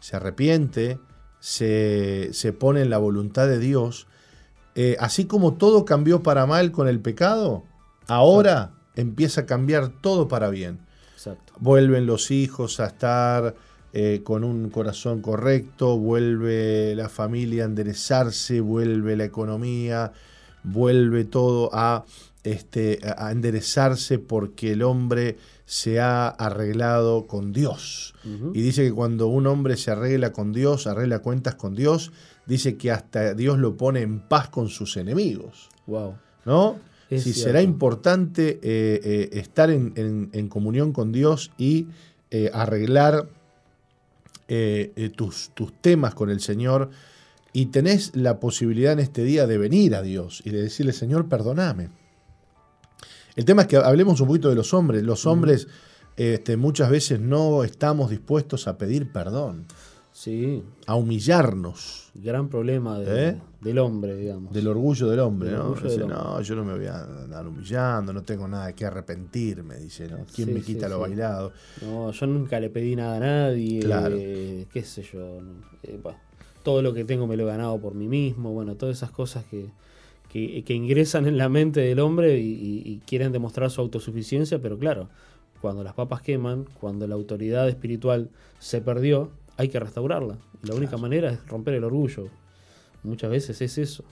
se 0.00 0.16
arrepiente, 0.16 0.98
se, 1.40 2.54
pone 2.58 2.82
en 2.82 2.90
la 2.90 2.98
voluntad 2.98 3.48
de 3.48 3.58
Dios, 3.58 4.06
eh, 4.74 4.96
así 5.00 5.24
como 5.24 5.54
todo 5.54 5.86
cambió 5.86 6.22
para 6.22 6.44
mal 6.44 6.72
con 6.72 6.88
el 6.88 7.00
pecado, 7.00 7.64
ahora 8.06 8.74
empieza 8.96 9.42
a 9.42 9.46
cambiar 9.46 9.88
todo 10.00 10.28
para 10.28 10.50
bien. 10.50 10.78
Vuelven 11.60 12.06
los 12.06 12.30
hijos 12.30 12.80
a 12.80 12.86
estar 12.86 13.54
eh, 13.92 14.22
con 14.24 14.42
un 14.42 14.70
corazón 14.70 15.20
correcto, 15.20 15.98
vuelve 15.98 16.94
la 16.96 17.08
familia 17.08 17.64
a 17.64 17.66
enderezarse, 17.66 18.60
vuelve 18.60 19.16
la 19.16 19.24
economía, 19.24 20.12
vuelve 20.64 21.24
todo 21.24 21.70
a, 21.72 22.04
este, 22.42 23.00
a 23.16 23.30
enderezarse 23.30 24.18
porque 24.18 24.72
el 24.72 24.82
hombre 24.82 25.36
se 25.64 26.00
ha 26.00 26.28
arreglado 26.28 27.26
con 27.26 27.52
Dios. 27.52 28.14
Y 28.54 28.62
dice 28.62 28.84
que 28.84 28.92
cuando 28.92 29.26
un 29.26 29.46
hombre 29.46 29.76
se 29.76 29.90
arregla 29.90 30.32
con 30.32 30.52
Dios, 30.52 30.86
arregla 30.86 31.20
cuentas 31.20 31.54
con 31.54 31.74
Dios, 31.74 32.12
dice 32.46 32.76
que 32.76 32.90
hasta 32.90 33.34
Dios 33.34 33.58
lo 33.58 33.76
pone 33.76 34.00
en 34.00 34.20
paz 34.20 34.48
con 34.48 34.68
sus 34.68 34.96
enemigos. 34.96 35.70
Wow. 35.86 36.16
¿No? 36.44 36.78
Si 37.18 37.32
será 37.32 37.62
importante 37.62 38.60
eh, 38.62 39.00
eh, 39.04 39.30
estar 39.32 39.70
en, 39.70 40.48
comunión 40.48 40.92
con 40.92 41.12
Dios 41.12 41.52
y 41.58 41.88
eh, 42.30 42.50
arreglar 42.52 43.28
tus, 45.16 45.50
tus, 45.54 45.72
temas 45.80 46.14
con 46.14 46.30
el 46.30 46.40
Señor. 46.40 46.90
Y 47.54 47.66
tenés 47.66 48.14
la 48.14 48.40
posibilidad 48.40 48.92
en 48.92 48.98
este 48.98 49.24
día 49.24 49.46
de 49.46 49.58
venir 49.58 49.94
a 49.94 50.02
Dios 50.02 50.42
y 50.44 50.50
de 50.50 50.62
decirle, 50.62 50.92
Señor, 50.92 51.28
perdóname. 51.28 51.90
El 53.36 53.44
tema 53.44 53.62
es 53.62 53.68
que 53.68 53.76
hablemos 53.76 54.20
un 54.20 54.26
poquito 54.28 54.48
de 54.48 54.54
los 54.54 54.74
hombres. 54.74 55.02
Los 55.02 55.26
hombres 55.26 55.68
este, 56.16 56.56
muchas 56.56 56.90
veces 56.90 57.20
no 57.20 57.64
estamos 57.64 58.10
dispuestos 58.10 58.68
a 58.68 58.76
pedir 58.76 59.10
perdón. 59.10 59.66
Sí. 60.22 60.62
A 60.86 60.94
humillarnos. 60.94 62.10
Gran 62.14 62.48
problema 62.48 62.98
¿Eh? 63.04 63.40
del 63.60 63.78
hombre, 63.80 64.14
digamos. 64.14 64.52
Del 64.52 64.68
orgullo 64.68 65.08
del 65.08 65.18
hombre, 65.18 65.50
¿no? 65.50 65.74
Dice, 65.74 65.98
no, 66.06 66.40
yo 66.40 66.54
no 66.54 66.64
me 66.64 66.76
voy 66.76 66.86
a 66.86 67.02
andar 67.24 67.44
humillando, 67.44 68.12
no 68.12 68.22
tengo 68.22 68.46
nada 68.46 68.72
que 68.72 68.84
arrepentirme, 68.84 69.78
dice, 69.78 70.06
¿no? 70.08 70.18
¿Quién 70.32 70.54
me 70.54 70.60
quita 70.60 70.88
lo 70.88 71.00
bailado? 71.00 71.50
No, 71.80 72.12
yo 72.12 72.26
nunca 72.28 72.60
le 72.60 72.70
pedí 72.70 72.94
nada 72.94 73.16
a 73.16 73.20
nadie. 73.20 73.80
Claro. 73.80 74.14
qué 74.16 74.82
sé 74.84 75.02
yo. 75.02 75.40
Eh, 75.82 75.98
todo 76.62 76.82
lo 76.82 76.94
que 76.94 77.04
tengo 77.04 77.26
me 77.26 77.36
lo 77.36 77.42
he 77.42 77.46
ganado 77.46 77.80
por 77.80 77.94
mí 77.96 78.06
mismo. 78.06 78.52
Bueno, 78.52 78.76
todas 78.76 78.96
esas 78.98 79.10
cosas 79.10 79.44
que, 79.46 79.70
que, 80.28 80.62
que 80.62 80.74
ingresan 80.74 81.26
en 81.26 81.36
la 81.36 81.48
mente 81.48 81.80
del 81.80 81.98
hombre 81.98 82.38
y, 82.38 82.52
y- 82.52 82.82
y 82.92 82.98
quieren 83.06 83.32
demostrar 83.32 83.72
su 83.72 83.80
autosuficiencia, 83.80 84.60
pero 84.62 84.78
claro, 84.78 85.08
cuando 85.60 85.82
las 85.82 85.94
papas 85.94 86.22
queman, 86.22 86.64
cuando 86.80 87.08
la 87.08 87.16
autoridad 87.16 87.68
espiritual 87.68 88.30
se 88.60 88.80
perdió, 88.80 89.30
hay 89.56 89.68
que 89.68 89.78
restaurarla. 89.78 90.38
Y 90.62 90.66
la 90.66 90.74
única 90.74 90.96
manera 90.96 91.30
es 91.30 91.46
romper 91.46 91.74
el 91.74 91.84
orgullo. 91.84 92.28
Muchas 93.02 93.30
veces 93.30 93.60
es 93.60 93.78
eso. 93.78 94.04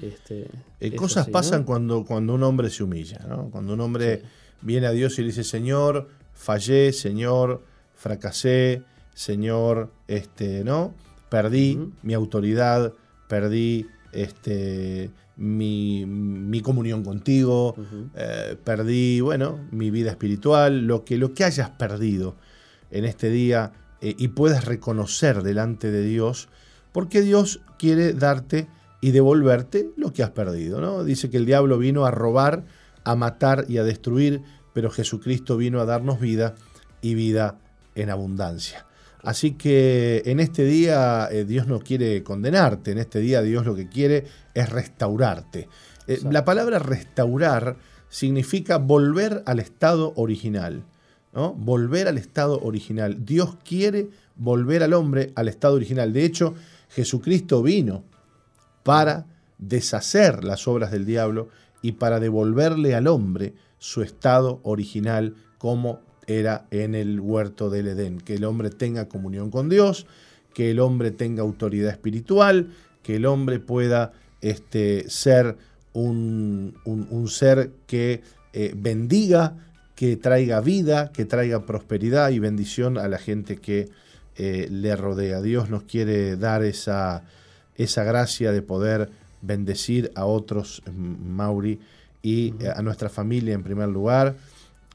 Este, 0.00 0.48
Eh, 0.80 0.94
cosas 0.94 1.22
así, 1.22 1.30
¿no? 1.30 1.32
pasan 1.32 1.64
cuando, 1.64 2.04
cuando 2.04 2.34
un 2.34 2.42
hombre 2.44 2.70
se 2.70 2.84
humilla, 2.84 3.18
¿no? 3.28 3.50
Cuando 3.50 3.74
un 3.74 3.80
hombre 3.80 4.22
viene 4.62 4.86
a 4.86 4.92
Dios 4.92 5.18
y 5.18 5.22
le 5.22 5.28
dice, 5.28 5.44
Señor, 5.44 6.08
fallé, 6.32 6.92
Señor, 6.92 7.64
fracasé, 7.96 8.82
Señor, 9.14 9.90
este, 10.06 10.62
¿no? 10.62 10.94
Perdí 11.28 11.78
mi 12.02 12.14
autoridad, 12.14 12.92
perdí 13.28 13.88
este, 14.12 15.10
mi, 15.36 16.06
mi 16.06 16.60
comunión 16.60 17.02
contigo, 17.02 17.74
eh, 18.14 18.56
perdí, 18.62 19.20
bueno, 19.20 19.58
mi 19.72 19.90
vida 19.90 20.10
espiritual, 20.10 20.86
lo 20.86 21.04
que, 21.04 21.18
lo 21.18 21.34
que 21.34 21.44
hayas 21.44 21.70
perdido 21.70 22.36
en 22.90 23.04
este 23.04 23.30
día 23.30 23.72
eh, 24.00 24.14
y 24.16 24.28
puedas 24.28 24.64
reconocer 24.64 25.42
delante 25.42 25.90
de 25.90 26.04
Dios, 26.04 26.48
porque 26.92 27.20
Dios 27.22 27.60
quiere 27.78 28.12
darte 28.12 28.68
y 29.00 29.12
devolverte 29.12 29.90
lo 29.96 30.12
que 30.12 30.22
has 30.22 30.30
perdido. 30.30 30.80
¿no? 30.80 31.04
Dice 31.04 31.30
que 31.30 31.36
el 31.36 31.46
diablo 31.46 31.78
vino 31.78 32.04
a 32.04 32.10
robar, 32.10 32.64
a 33.04 33.14
matar 33.14 33.64
y 33.68 33.78
a 33.78 33.84
destruir, 33.84 34.42
pero 34.72 34.90
Jesucristo 34.90 35.56
vino 35.56 35.80
a 35.80 35.84
darnos 35.84 36.20
vida 36.20 36.54
y 37.02 37.14
vida 37.14 37.58
en 37.94 38.10
abundancia. 38.10 38.86
Así 39.22 39.52
que 39.52 40.22
en 40.26 40.40
este 40.40 40.64
día 40.64 41.28
eh, 41.30 41.44
Dios 41.44 41.66
no 41.66 41.80
quiere 41.80 42.22
condenarte, 42.22 42.92
en 42.92 42.98
este 42.98 43.18
día 43.18 43.42
Dios 43.42 43.66
lo 43.66 43.74
que 43.74 43.88
quiere 43.88 44.24
es 44.54 44.70
restaurarte. 44.70 45.68
Eh, 46.06 46.20
la 46.30 46.44
palabra 46.44 46.78
restaurar 46.78 47.76
significa 48.08 48.78
volver 48.78 49.42
al 49.46 49.58
estado 49.58 50.12
original. 50.16 50.84
Volver 51.56 52.08
al 52.08 52.18
estado 52.18 52.58
original. 52.60 53.24
Dios 53.24 53.56
quiere 53.64 54.08
volver 54.36 54.82
al 54.82 54.92
hombre 54.92 55.32
al 55.34 55.48
estado 55.48 55.74
original. 55.74 56.12
De 56.12 56.24
hecho, 56.24 56.54
Jesucristo 56.90 57.62
vino 57.62 58.02
para 58.82 59.26
deshacer 59.58 60.44
las 60.44 60.66
obras 60.68 60.90
del 60.90 61.04
diablo 61.04 61.48
y 61.82 61.92
para 61.92 62.20
devolverle 62.20 62.94
al 62.94 63.06
hombre 63.06 63.54
su 63.78 64.02
estado 64.02 64.60
original 64.62 65.34
como 65.58 66.00
era 66.26 66.66
en 66.70 66.94
el 66.94 67.20
huerto 67.20 67.70
del 67.70 67.88
Edén. 67.88 68.20
Que 68.20 68.34
el 68.34 68.44
hombre 68.44 68.70
tenga 68.70 69.08
comunión 69.08 69.50
con 69.50 69.68
Dios, 69.68 70.06
que 70.54 70.70
el 70.70 70.80
hombre 70.80 71.10
tenga 71.10 71.42
autoridad 71.42 71.90
espiritual, 71.90 72.70
que 73.02 73.16
el 73.16 73.26
hombre 73.26 73.58
pueda 73.60 74.12
este, 74.40 75.08
ser 75.08 75.56
un, 75.92 76.74
un- 76.84 77.06
un 77.10 77.28
ser 77.28 77.72
que 77.86 78.22
eh, 78.52 78.74
bendiga, 78.76 79.67
que 79.98 80.16
traiga 80.16 80.60
vida, 80.60 81.10
que 81.10 81.24
traiga 81.24 81.66
prosperidad 81.66 82.30
y 82.30 82.38
bendición 82.38 82.98
a 82.98 83.08
la 83.08 83.18
gente 83.18 83.56
que 83.56 83.88
eh, 84.36 84.68
le 84.70 84.94
rodea. 84.94 85.42
Dios 85.42 85.70
nos 85.70 85.82
quiere 85.82 86.36
dar 86.36 86.62
esa, 86.62 87.24
esa 87.74 88.04
gracia 88.04 88.52
de 88.52 88.62
poder 88.62 89.10
bendecir 89.42 90.12
a 90.14 90.24
otros, 90.24 90.84
mm, 90.86 91.32
Mauri, 91.32 91.80
y 92.22 92.54
eh, 92.60 92.70
a 92.72 92.80
nuestra 92.82 93.08
familia 93.08 93.54
en 93.54 93.64
primer 93.64 93.88
lugar, 93.88 94.36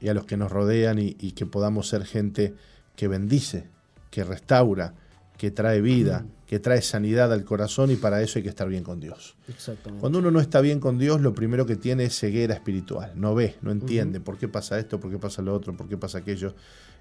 y 0.00 0.08
a 0.08 0.14
los 0.14 0.24
que 0.24 0.38
nos 0.38 0.50
rodean, 0.50 0.98
y, 0.98 1.18
y 1.20 1.32
que 1.32 1.44
podamos 1.44 1.86
ser 1.86 2.06
gente 2.06 2.54
que 2.96 3.06
bendice, 3.06 3.64
que 4.10 4.24
restaura, 4.24 4.94
que 5.36 5.50
trae 5.50 5.82
vida, 5.82 6.24
que 6.46 6.58
trae 6.58 6.82
sanidad 6.82 7.32
al 7.32 7.44
corazón, 7.44 7.90
y 7.90 7.96
para 7.96 8.20
eso 8.22 8.38
hay 8.38 8.42
que 8.42 8.48
estar 8.50 8.68
bien 8.68 8.84
con 8.84 9.00
Dios. 9.00 9.34
Exactamente. 9.48 10.00
Cuando 10.00 10.18
uno 10.18 10.30
no 10.30 10.40
está 10.40 10.60
bien 10.60 10.78
con 10.80 10.98
Dios, 10.98 11.20
lo 11.20 11.34
primero 11.34 11.64
que 11.66 11.76
tiene 11.76 12.04
es 12.04 12.18
ceguera 12.18 12.54
espiritual. 12.54 13.12
No 13.14 13.34
ve, 13.34 13.56
no 13.62 13.70
entiende 13.72 14.20
por 14.20 14.36
qué 14.38 14.46
pasa 14.48 14.78
esto, 14.78 15.00
por 15.00 15.10
qué 15.10 15.18
pasa 15.18 15.40
lo 15.42 15.54
otro, 15.54 15.74
por 15.76 15.88
qué 15.88 15.96
pasa 15.96 16.18
aquello, 16.18 16.54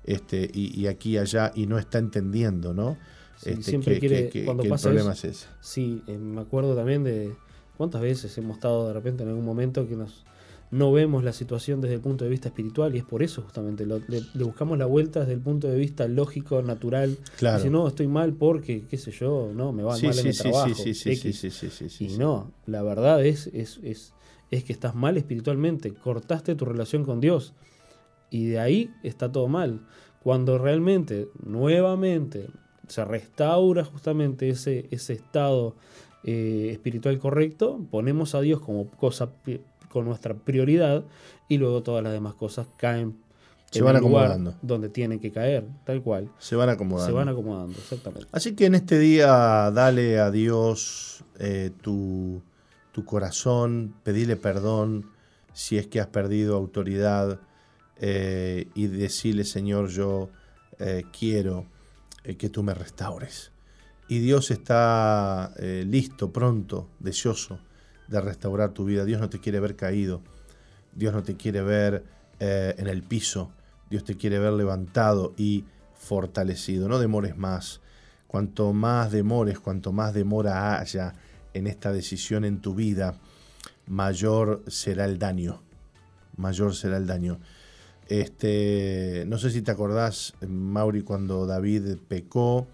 este, 0.06 0.50
y, 0.54 0.80
y 0.80 0.88
aquí 0.88 1.12
y 1.12 1.18
allá, 1.18 1.52
y 1.56 1.66
no 1.66 1.78
está 1.78 1.98
entendiendo, 1.98 2.74
¿no? 2.74 2.98
Sí, 3.38 3.50
Este, 3.50 3.64
siempre 3.64 3.96
que, 3.96 4.00
quiere- 4.00 4.24
que- 4.30 4.40
que- 4.40 4.46
cuando 4.46 4.64
que 4.64 4.70
el 4.70 4.76
problema 4.80 5.12
eso- 5.14 5.28
es 5.28 5.38
ese. 5.38 5.48
Sí, 5.62 6.04
eh, 6.08 6.18
me 6.18 6.40
acuerdo 6.42 6.76
también 6.76 7.04
de 7.04 7.34
cuántas 7.78 8.02
veces 8.02 8.38
hemos 8.38 8.56
estado 8.56 8.88
de 8.88 8.94
repente 8.94 9.24
en 9.24 9.30
algún 9.30 9.44
momento 9.46 9.88
que 9.88 9.96
nos 9.96 10.24
no 10.74 10.92
vemos 10.92 11.24
la 11.24 11.34
situación 11.34 11.82
desde 11.82 11.96
el 11.96 12.02
punto 12.02 12.24
de 12.26 12.30
vista 12.32 12.50
espiritual 12.50 12.96
y 12.96 12.98
es 12.98 13.04
por 13.06 13.22
eso 13.24 13.42
justamente 13.42 13.86
lo- 13.86 14.00
le, 14.08 14.24
le 14.34 14.44
buscamos 14.44 14.78
la 14.78 14.86
vuelta 14.86 15.20
desde 15.22 15.34
el 15.34 15.40
punto 15.40 15.68
de 15.68 15.78
vista 15.78 16.08
lógico, 16.08 16.62
natural. 16.62 17.18
Claro. 17.38 17.64
Si 17.64 17.70
no, 17.70 17.88
estoy 17.88 18.08
mal 18.08 18.34
porque, 18.34 18.86
qué 18.90 18.98
sé 18.98 19.12
yo, 19.12 19.52
no, 19.54 19.72
me 19.72 19.84
va 19.84 19.96
Sí, 19.98 20.08
mal 20.08 20.16
en 20.18 20.22
sí, 20.24 20.28
el 20.30 20.34
sí, 20.36 20.42
trabajo. 20.42 20.68
sí, 20.84 20.94
sí, 20.94 20.94
sí, 20.94 21.16
sí, 21.16 21.30
X. 21.30 21.40
sí, 21.40 21.50
sí, 21.52 21.70
sí, 21.70 21.90
sí, 21.90 22.06
y 22.16 22.18
no, 22.18 22.52
la 22.66 22.82
verdad 22.82 23.26
es, 23.26 23.48
es, 23.54 23.80
es, 23.84 24.14
es 24.52 24.64
que 24.64 24.74
estás 24.74 24.96
mal 24.96 25.16
espiritualmente, 25.18 25.94
cortaste 25.94 26.56
tu 26.56 26.66
relación 26.66 27.04
con 27.06 27.22
Dios 27.22 27.54
y 28.30 28.48
de 28.48 28.60
ahí 28.60 28.90
está 29.04 29.32
todo 29.32 29.48
mal. 29.48 29.80
Cuando 30.24 30.58
realmente, 30.58 31.28
nuevamente, 31.46 32.48
se 32.88 33.06
restaura 33.06 33.84
justamente 33.86 34.50
ese, 34.50 34.88
ese 34.92 35.14
estado 35.14 35.76
eh, 36.24 36.70
espiritual 36.72 37.20
correcto, 37.20 37.86
ponemos 37.92 38.34
a 38.36 38.42
Dios 38.42 38.60
como 38.62 38.88
cosa 38.90 39.32
con 39.94 40.06
nuestra 40.06 40.34
prioridad 40.34 41.06
y 41.48 41.60
luego 41.60 41.84
todas 41.84 42.04
las 42.04 42.12
demás 42.12 42.34
cosas 42.34 42.68
caen 42.78 43.16
Se 43.70 43.84
van 43.84 43.96
acomodando. 43.96 44.56
donde 44.64 44.90
tienen 44.90 45.20
que 45.20 45.32
caer, 45.32 45.68
tal 45.86 46.02
cual. 46.02 46.32
Se 46.40 46.56
van 46.56 46.70
acomodando. 46.70 47.06
Se 47.06 47.14
van 47.14 47.30
acomodando, 47.30 47.78
exactamente. 47.78 48.28
Así 48.32 48.56
que 48.56 48.66
en 48.66 48.74
este 48.74 48.98
día 48.98 49.70
dale 49.70 50.20
a 50.20 50.32
Dios 50.32 51.24
eh, 51.38 51.70
tu, 51.82 52.42
tu 52.92 53.06
corazón, 53.06 53.94
pedile 54.02 54.36
perdón 54.36 55.12
si 55.54 55.78
es 55.78 55.86
que 55.86 56.00
has 56.00 56.08
perdido 56.08 56.56
autoridad 56.56 57.40
eh, 57.98 58.70
y 58.74 58.88
decirle, 58.88 59.44
Señor, 59.44 59.90
yo 59.90 60.30
eh, 60.80 61.04
quiero 61.18 61.68
que 62.24 62.50
tú 62.50 62.64
me 62.64 62.74
restaures. 62.74 63.52
Y 64.08 64.20
Dios 64.20 64.50
está 64.50 65.54
listo, 65.60 66.32
pronto, 66.32 66.88
deseoso 67.00 67.60
de 68.08 68.22
restaurar 68.22 68.72
tu 68.72 68.86
vida. 68.86 69.06
Dios 69.06 69.20
no 69.20 69.30
te 69.30 69.40
quiere 69.40 69.60
ver 69.60 69.76
caído. 69.76 70.22
Dios 70.96 71.14
no 71.14 71.24
te 71.24 71.36
quiere 71.36 71.62
ver 71.62 72.04
eh, 72.40 72.76
en 72.78 72.88
el 72.88 73.04
piso. 73.04 73.52
Dios 73.90 74.04
te 74.04 74.16
quiere 74.16 74.40
ver 74.40 74.54
levantado 74.54 75.34
y 75.38 75.66
fortalecido. 75.96 76.88
No 76.88 77.00
demores 77.00 77.38
más. 77.38 77.82
Cuanto 78.28 78.74
más 78.74 79.12
demores, 79.12 79.60
cuanto 79.60 79.92
más 79.92 80.14
demora 80.14 80.80
haya 80.80 81.14
en 81.54 81.68
esta 81.68 81.92
decisión 81.92 82.46
en 82.46 82.60
tu 82.60 82.74
vida, 82.74 83.16
mayor 83.88 84.64
será 84.68 85.06
el 85.06 85.20
daño. 85.20 85.62
Mayor 86.38 86.76
será 86.76 86.98
el 86.98 87.06
daño. 87.06 87.40
Este, 88.08 89.24
no 89.28 89.38
sé 89.38 89.52
si 89.52 89.62
te 89.62 89.72
acordás, 89.72 90.34
Mauri, 90.48 91.04
cuando 91.04 91.46
David 91.46 91.98
pecó 92.08 92.68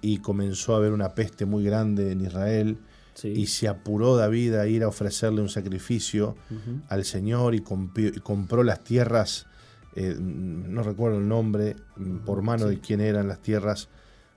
y 0.00 0.18
comenzó 0.18 0.74
a 0.74 0.78
haber 0.78 0.92
una 0.92 1.14
peste 1.14 1.44
muy 1.44 1.62
grande 1.62 2.12
en 2.12 2.22
Israel 2.22 2.78
sí. 3.14 3.28
y 3.28 3.46
se 3.46 3.68
apuró 3.68 4.16
David 4.16 4.54
a 4.54 4.66
ir 4.66 4.82
a 4.82 4.88
ofrecerle 4.88 5.40
un 5.40 5.48
sacrificio 5.48 6.36
al 6.88 7.04
Señor 7.04 7.54
y, 7.54 7.60
compró 7.60 8.62
las 8.62 8.84
tierras, 8.84 9.46
eh, 9.94 10.16
no 10.18 10.82
recuerdo 10.82 11.18
el 11.18 11.28
nombre, 11.28 11.76
mm, 11.96 12.18
por 12.18 12.42
mano 12.42 12.66
de 12.66 12.80
quién 12.80 13.00
eran 13.00 13.28
las 13.28 13.40
tierras, 13.40 13.88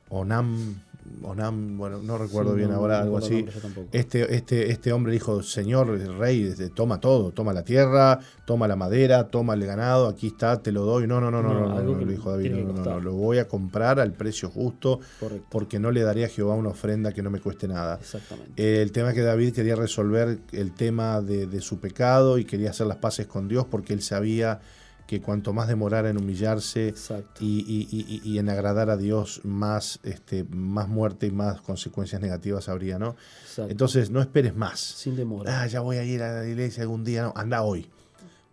Onam, 0.10 0.76
Onam, 1.22 1.78
bueno, 1.78 2.00
no 2.02 2.18
recuerdo 2.18 2.52
Sí, 2.52 2.58
bien 2.58 2.72
no, 2.72 2.76
ahora, 2.78 2.98
no 3.00 3.04
algo 3.04 3.18
así. 3.18 3.40
el. 3.40 3.88
Este, 3.92 4.36
este, 4.36 4.72
este 4.72 4.92
hombre 4.92 5.14
dijo, 5.14 5.42
Señor, 5.42 5.88
rey, 6.18 6.44
este, 6.44 6.70
toma 6.70 7.00
todo, 7.00 7.32
toma 7.32 7.54
la 7.54 7.64
tierra, 7.64 8.20
toma 8.46 8.68
la 8.68 8.76
madera, 8.76 9.28
toma 9.28 9.54
el 9.54 9.66
ganado, 9.66 10.08
aquí 10.08 10.28
está, 10.28 10.62
te 10.62 10.72
lo 10.72 10.84
doy. 10.86 11.08
No, 11.08 11.22
no, 11.22 11.32
no, 11.32 11.42
no, 11.42 11.54
No, 11.54 11.82
no, 11.82 12.06
dijo 12.06 12.32
David, 12.32 12.52
no, 12.54 13.00
lo 13.00 13.14
voy 13.14 13.38
a 13.38 13.48
comprar 13.48 14.00
al 14.00 14.12
precio 14.14 14.50
justo 14.50 15.00
Correcto. 15.20 15.48
porque 15.50 15.80
no 15.80 15.92
le 15.92 16.02
daré 16.02 16.26
a 16.26 16.30
Jehová 16.30 16.56
una 16.56 16.70
ofrenda 16.70 17.14
que 17.14 17.22
no 17.22 17.30
me 17.30 17.40
cueste 17.40 17.68
nada. 17.68 17.98
Exactamente. 18.02 18.54
Eh, 18.62 18.82
El 18.82 18.92
tema 18.92 19.10
es 19.10 19.16
que 19.16 19.22
David 19.22 19.54
quería 19.54 19.76
resolver 19.76 20.40
el 20.52 20.74
tema 20.74 21.22
de, 21.22 21.48
de 21.48 21.62
su 21.62 21.80
pecado 21.80 22.38
y 22.38 22.46
quería 22.46 22.72
hacer 22.72 22.88
las 22.88 22.98
paces 22.98 23.28
con 23.28 23.48
Dios 23.48 23.66
porque 23.70 23.94
él 23.94 24.02
sabía 24.02 24.60
que 25.08 25.22
cuanto 25.22 25.54
más 25.54 25.68
demorara 25.68 26.10
en 26.10 26.18
humillarse 26.18 26.94
y, 27.40 27.60
y- 27.60 27.88
y- 27.92 28.22
y 28.24 28.40
en 28.40 28.50
agradar 28.50 28.90
a 28.90 28.98
Dios, 28.98 29.42
más, 29.44 30.00
este, 30.04 30.44
más 30.46 30.88
muerte 30.88 31.28
y 31.28 31.32
más 31.32 31.62
consecuencias 31.62 32.22
negativas 32.22 32.70
habría, 32.70 32.98
¿no? 33.00 33.16
exacto. 33.44 33.70
Entonces 33.72 34.10
no 34.10 34.22
esperes 34.22 34.56
más. 34.56 34.80
Sin 34.80 35.16
demora. 35.16 35.62
Ah, 35.62 35.68
ya 35.68 35.82
voy 35.82 35.98
a 35.98 36.04
ir 36.04 36.24
a 36.24 36.42
la 36.42 36.48
iglesia 36.48 36.84
algún 36.84 37.04
día. 37.04 37.24
No, 37.24 37.34
anda 37.36 37.62
hoy. 37.64 37.90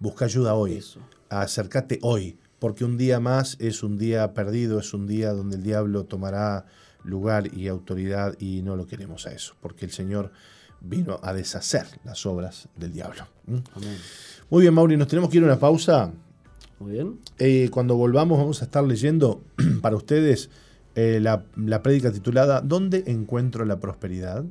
Busca 0.00 0.24
ayuda 0.24 0.54
hoy. 0.54 0.74
Eso. 0.74 1.00
Acércate 1.28 1.98
hoy. 2.02 2.38
Porque 2.58 2.84
un 2.84 2.98
día 2.98 3.20
más 3.20 3.56
es 3.58 3.82
un 3.82 3.96
día 3.96 4.34
perdido, 4.34 4.80
es 4.80 4.92
un 4.92 5.06
día 5.06 5.32
donde 5.32 5.56
el 5.56 5.62
diablo 5.62 6.04
tomará 6.04 6.66
lugar 7.04 7.54
y 7.54 7.68
autoridad 7.68 8.34
y 8.38 8.60
no 8.60 8.76
lo 8.76 8.86
queremos 8.86 9.26
a 9.26 9.32
eso. 9.32 9.54
Porque 9.62 9.86
el 9.86 9.92
Señor 9.92 10.30
vino 10.82 11.20
a 11.22 11.32
deshacer 11.32 11.86
las 12.04 12.26
obras 12.26 12.68
del 12.76 12.92
diablo. 12.92 13.26
¿Mm? 13.46 13.56
Amén. 13.76 13.96
Muy 14.50 14.62
bien, 14.62 14.74
Mauri, 14.74 14.96
nos 14.98 15.08
tenemos 15.08 15.30
que 15.30 15.38
ir 15.38 15.42
a 15.44 15.46
una 15.46 15.58
pausa. 15.58 16.10
Muy 16.80 16.92
bien. 16.92 17.20
Eh, 17.38 17.68
cuando 17.70 17.94
volvamos 17.94 18.38
vamos 18.38 18.62
a 18.62 18.64
estar 18.64 18.82
leyendo 18.82 19.42
para 19.82 19.96
ustedes 19.96 20.50
eh, 20.94 21.20
la, 21.20 21.44
la 21.54 21.82
prédica 21.82 22.10
titulada 22.10 22.62
¿Dónde 22.62 23.04
encuentro 23.06 23.64
la 23.66 23.78
prosperidad? 23.78 24.44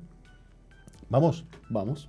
Vamos. 1.10 1.46
Vamos. 1.70 2.08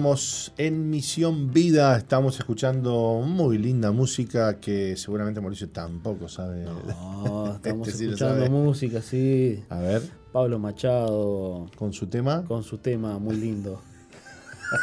Continuamos 0.00 0.52
en 0.56 0.88
Misión 0.88 1.52
Vida. 1.52 1.94
Estamos 1.98 2.38
escuchando 2.38 3.22
muy 3.22 3.58
linda 3.58 3.92
música 3.92 4.58
que 4.58 4.96
seguramente 4.96 5.42
Mauricio 5.42 5.68
tampoco 5.68 6.26
sabe. 6.26 6.64
No, 6.64 7.52
estamos 7.56 7.86
Este 7.88 8.06
escuchando 8.06 8.48
música, 8.48 9.02
sí. 9.02 9.62
A 9.68 9.78
ver, 9.80 10.00
Pablo 10.32 10.58
Machado 10.58 11.66
con 11.76 11.92
su 11.92 12.06
tema. 12.06 12.44
con 12.48 12.62
su 12.62 12.78
tema 12.78 13.18
muy 13.18 13.36
lindo. 13.36 13.82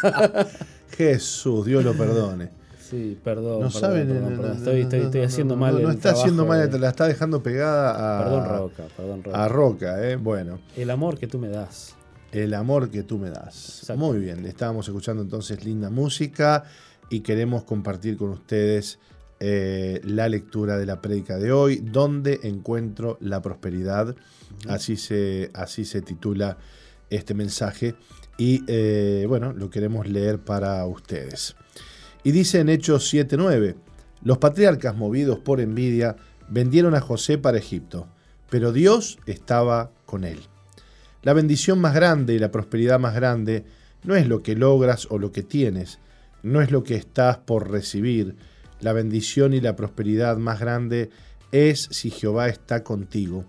Jesús, 0.95 1.65
Dios 1.65 1.83
lo 1.83 1.93
perdone. 1.93 2.51
Sí, 2.79 3.17
perdón. 3.23 3.61
No 3.61 3.69
perdón, 3.69 3.71
saben. 3.71 4.07
perdón, 4.07 4.21
no, 4.21 4.41
perdón. 4.41 4.63
no, 4.63 4.71
Estoy, 4.71 5.21
haciendo 5.23 5.55
mal 5.55 5.81
No, 5.81 5.89
el 5.89 5.95
está 5.95 6.11
haciendo 6.11 6.45
mal, 6.45 6.69
te 6.69 6.77
la 6.77 6.89
está 6.89 7.07
dejando 7.07 7.41
pegada 7.41 8.19
a. 8.19 8.23
Perdón, 8.23 8.49
Roca, 8.49 8.83
perdón, 8.95 9.23
Roca. 9.23 9.43
A 9.43 9.47
Roca, 9.47 10.07
¿eh? 10.07 10.15
Bueno, 10.15 10.59
El 10.75 10.91
amor 10.91 11.17
que 11.17 11.25
tú 11.25 11.39
me 11.39 11.49
das. 11.49 11.96
El 12.37 12.53
amor 12.53 12.89
que 12.89 13.03
tú 13.03 13.17
me 13.17 13.29
das. 13.29 13.79
Exacto. 13.79 13.97
Muy 13.97 14.19
bien, 14.19 14.43
le 14.43 14.49
estábamos 14.49 14.87
escuchando 14.87 15.21
entonces 15.23 15.63
linda 15.65 15.89
música 15.89 16.63
y 17.09 17.21
queremos 17.21 17.63
compartir 17.63 18.17
con 18.17 18.29
ustedes 18.29 18.99
eh, 19.39 20.01
la 20.03 20.27
lectura 20.29 20.77
de 20.77 20.85
la 20.85 20.99
prédica 20.99 21.37
de 21.37 21.51
hoy, 21.51 21.77
donde 21.77 22.39
encuentro 22.43 23.17
la 23.21 23.41
prosperidad. 23.41 24.15
Así 24.67 24.97
se, 24.97 25.51
así 25.53 25.85
se 25.85 26.01
titula 26.01 26.57
este 27.09 27.33
mensaje. 27.33 27.95
Y 28.37 28.63
eh, 28.67 29.25
bueno, 29.27 29.53
lo 29.53 29.69
queremos 29.69 30.07
leer 30.07 30.39
para 30.39 30.85
ustedes. 30.85 31.55
Y 32.23 32.31
dice 32.31 32.59
en 32.59 32.69
Hechos 32.69 33.13
7:9, 33.13 33.75
los 34.23 34.39
patriarcas 34.39 34.95
movidos 34.95 35.39
por 35.39 35.61
envidia 35.61 36.15
vendieron 36.49 36.95
a 36.95 37.01
José 37.01 37.37
para 37.37 37.57
Egipto, 37.57 38.07
pero 38.49 38.71
Dios 38.71 39.19
estaba 39.27 39.91
con 40.05 40.23
él. 40.23 40.39
La 41.27 41.33
bendición 41.33 41.79
más 41.79 41.93
grande 41.93 42.35
y 42.35 42.39
la 42.39 42.51
prosperidad 42.51 43.01
más 43.01 43.13
grande 43.13 43.65
no 44.01 44.15
es 44.15 44.29
lo 44.29 44.41
que 44.43 44.55
logras 44.55 45.09
o 45.11 45.19
lo 45.19 45.33
que 45.33 45.43
tienes, 45.43 45.99
no 46.41 46.61
es 46.61 46.71
lo 46.71 46.85
que 46.85 46.95
estás 46.95 47.35
por 47.35 47.69
recibir. 47.69 48.37
La 48.79 48.93
bendición 48.93 49.53
y 49.53 49.59
la 49.59 49.75
prosperidad 49.75 50.37
más 50.37 50.61
grande 50.61 51.09
es 51.51 51.89
si 51.91 52.11
Jehová 52.11 52.47
está 52.47 52.85
contigo. 52.85 53.43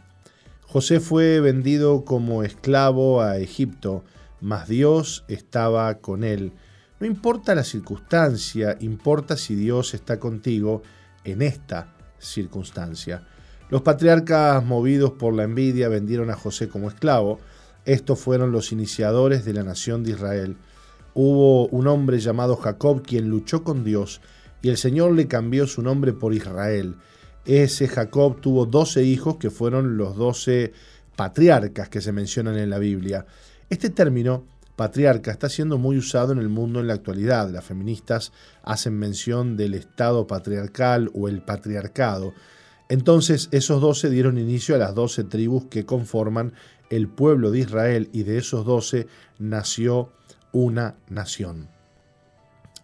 José 0.63 0.99
fue 0.99 1.39
vendido 1.39 2.05
como 2.05 2.43
esclavo 2.43 3.23
a 3.23 3.39
Egipto, 3.39 4.03
mas 4.41 4.67
Dios 4.67 5.25
estaba 5.29 5.99
con 5.99 6.25
él. 6.25 6.55
No 6.99 7.07
importa 7.07 7.55
la 7.55 7.63
circunstancia, 7.63 8.77
importa 8.81 9.37
si 9.37 9.55
Dios 9.55 9.95
está 9.95 10.19
contigo 10.19 10.83
en 11.23 11.43
esta 11.43 11.95
circunstancia. 12.19 13.23
Los 13.71 13.83
patriarcas 13.83 14.65
movidos 14.65 15.13
por 15.13 15.33
la 15.33 15.45
envidia 15.45 15.89
vendieron 15.89 16.31
a 16.31 16.35
José 16.35 16.69
como 16.69 16.89
esclavo. 16.89 17.39
Estos 17.89 18.19
fueron 18.19 18.53
los 18.53 18.71
iniciadores 18.71 19.47
de 19.47 19.55
la 19.55 19.63
nación 19.63 20.05
de 20.05 20.11
Israel. 20.11 20.59
Hubo 21.15 21.69
un 21.69 21.87
hombre 21.87 22.21
llamado 22.21 22.55
Jacob 22.57 23.03
quien 23.03 23.31
luchó 23.31 23.65
con 23.65 23.83
Dios 23.83 24.21
y 24.61 24.69
el 24.69 24.77
Señor 24.77 25.13
le 25.13 25.27
cambió 25.27 25.67
su 25.67 25.81
nombre 25.81 26.13
por 26.13 26.35
Israel. 26.35 26.97
Ese 27.47 27.89
Jacob 27.89 28.43
tuvo 28.43 28.67
doce 28.67 29.05
hijos 29.05 29.39
que 29.39 29.49
fueron 29.49 29.97
los 29.97 30.17
doce 30.17 30.75
patriarcas 31.17 31.89
que 31.89 32.03
se 32.03 32.13
mencionan 32.13 32.59
en 32.59 32.69
la 32.69 32.79
Biblia. 32.79 33.25
Este 33.71 33.89
término, 33.89 34.45
patriarca, 34.77 35.31
está 35.31 35.49
siendo 35.49 35.79
muy 35.79 35.97
usado 35.97 36.33
en 36.33 36.41
el 36.41 36.51
mundo 36.51 36.81
en 36.81 36.89
la 36.89 36.95
actualidad. 36.95 37.49
Las 37.49 37.65
feministas 37.65 38.33
hacen 38.63 38.99
mención 38.99 39.57
del 39.57 39.73
Estado 39.73 40.27
patriarcal 40.27 41.11
o 41.15 41.27
el 41.27 41.41
patriarcado. 41.41 42.35
Entonces 42.91 43.49
esos 43.51 43.81
doce 43.81 44.11
dieron 44.11 44.39
inicio 44.39 44.75
a 44.75 44.79
las 44.79 44.95
doce 44.95 45.25
tribus 45.25 45.67
que 45.67 45.85
conforman 45.85 46.53
el 46.91 47.09
pueblo 47.09 47.51
de 47.51 47.61
Israel 47.61 48.09
y 48.13 48.23
de 48.23 48.39
esos 48.39 48.65
doce 48.65 49.07
nació 49.39 50.13
una 50.53 50.97
nación. 51.09 51.69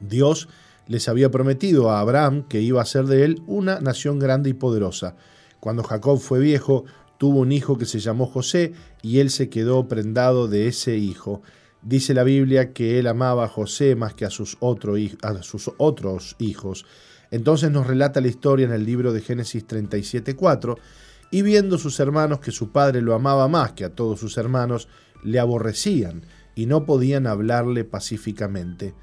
Dios 0.01 0.49
les 0.87 1.09
había 1.09 1.31
prometido 1.31 1.91
a 1.91 2.01
Abraham 2.01 2.47
que 2.49 2.61
iba 2.61 2.83
a 2.83 2.87
ser 2.87 3.07
de 3.07 3.25
él 3.25 3.43
una 3.47 3.81
nación 3.81 4.19
grande 4.19 4.51
y 4.51 4.55
poderosa. 4.55 5.17
Cuando 5.61 5.83
Jacob 5.83 6.19
fue 6.19 6.41
viejo, 6.41 6.85
tuvo 7.19 7.41
un 7.41 7.53
hijo 7.53 7.79
que 7.79 7.87
se 7.87 8.01
llamó 8.01 8.27
José 8.27 8.73
y 9.03 9.21
él 9.21 9.31
se 9.31 9.49
quedó 9.49 9.89
prendado 9.89 10.47
de 10.49 10.69
ese 10.69 10.97
hijo. 10.97 11.43
Dice 11.83 12.15
la 12.15 12.25
Biblia 12.25 12.73
que 12.73 12.99
él 12.99 13.07
amaba 13.07 13.45
a 13.45 13.49
José 13.49 13.95
más 13.95 14.15
que 14.15 14.25
a 14.25 14.31
sus, 14.31 14.59
a 15.23 15.43
sus 15.43 15.71
otros 15.79 16.37
hijos. 16.39 16.85
Entonces 17.31 17.71
nos 17.71 17.87
relata 17.87 18.21
la 18.21 18.29
historia 18.29 18.67
en 18.67 18.73
el 18.73 18.85
libro 18.85 19.13
de 19.13 19.21
Génesis 19.21 19.67
37.4 19.67 20.77
y 21.35 21.43
viendo 21.43 21.79
sus 21.79 21.99
hermanos 21.99 22.39
que 22.39 22.53
su 22.53 22.71
padre 22.71 23.03
lo 23.03 23.13
amaba 23.13 23.49
más 23.49 23.73
que 23.73 23.85
a 23.85 23.93
todos 23.93 24.21
sus 24.21 24.39
hermanos, 24.39 24.87
le 25.25 25.41
aborrecían 25.41 26.23
y 26.55 26.67
no 26.67 26.87
podían 26.87 27.27
hablarle 27.27 27.83
pacíficamente. 27.83 28.95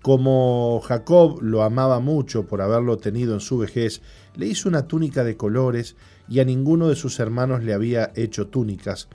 Como 0.00 0.80
Jacob 0.84 1.42
lo 1.42 1.64
amaba 1.64 1.98
mucho 1.98 2.46
por 2.46 2.62
haberlo 2.62 2.98
tenido 2.98 3.34
en 3.34 3.40
su 3.40 3.58
vejez, 3.58 4.00
le 4.36 4.46
hizo 4.46 4.68
una 4.68 4.86
túnica 4.86 5.24
de 5.24 5.36
colores 5.36 5.96
y 6.28 6.38
a 6.38 6.44
ninguno 6.44 6.88
de 6.88 6.94
sus 6.94 7.18
hermanos 7.18 7.64
le 7.64 7.74
había 7.74 8.12
hecho 8.14 8.46
túnicas. 8.46 9.08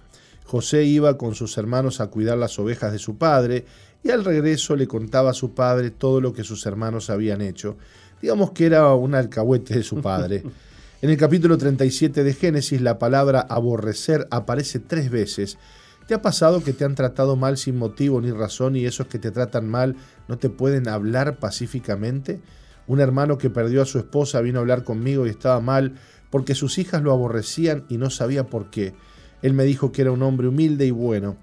José 0.43 0.83
iba 0.83 1.17
con 1.17 1.35
sus 1.35 1.57
hermanos 1.57 2.01
a 2.01 2.07
cuidar 2.07 2.37
las 2.37 2.59
ovejas 2.59 2.91
de 2.91 2.99
su 2.99 3.17
padre 3.17 3.63
y 4.03 4.09
al 4.09 4.25
regreso 4.25 4.75
le 4.75 4.87
contaba 4.87 5.29
a 5.29 5.33
su 5.33 5.53
padre 5.53 5.89
todo 5.91 6.19
lo 6.19 6.33
que 6.33 6.43
sus 6.43 6.65
hermanos 6.65 7.09
habían 7.09 7.39
hecho. 7.39 7.77
Digamos 8.21 8.51
que 8.51 8.65
era 8.65 8.93
un 8.93 9.15
alcahuete 9.15 9.75
de 9.75 9.83
su 9.83 10.01
padre. 10.01 10.43
En 10.99 11.11
el 11.11 11.17
capítulo 11.17 11.59
37 11.59 12.23
de 12.23 12.33
Génesis 12.33 12.81
la 12.81 12.97
palabra 12.97 13.41
aborrecer 13.41 14.27
aparece 14.31 14.79
tres 14.79 15.11
veces. 15.11 15.59
¿Te 16.07 16.15
ha 16.15 16.23
pasado 16.23 16.63
que 16.63 16.73
te 16.73 16.85
han 16.85 16.95
tratado 16.95 17.35
mal 17.35 17.57
sin 17.57 17.77
motivo 17.77 18.19
ni 18.19 18.31
razón 18.31 18.75
y 18.75 18.85
esos 18.85 19.05
que 19.05 19.19
te 19.19 19.29
tratan 19.29 19.69
mal 19.69 19.95
no 20.27 20.39
te 20.39 20.49
pueden 20.49 20.87
hablar 20.87 21.37
pacíficamente? 21.37 22.41
Un 22.87 22.99
hermano 22.99 23.37
que 23.37 23.51
perdió 23.51 23.83
a 23.83 23.85
su 23.85 23.99
esposa 23.99 24.41
vino 24.41 24.57
a 24.57 24.61
hablar 24.61 24.83
conmigo 24.83 25.27
y 25.27 25.29
estaba 25.29 25.59
mal 25.59 25.93
porque 26.31 26.55
sus 26.55 26.79
hijas 26.79 27.03
lo 27.03 27.11
aborrecían 27.11 27.85
y 27.89 27.97
no 27.97 28.09
sabía 28.09 28.47
por 28.47 28.71
qué. 28.71 28.95
Él 29.43 29.53
me 29.53 29.65
dijo 29.65 29.91
que 29.91 30.01
era 30.01 30.11
un 30.11 30.23
hombre 30.23 30.47
humilde 30.47 30.87
y 30.87 30.91
bueno. 30.91 31.37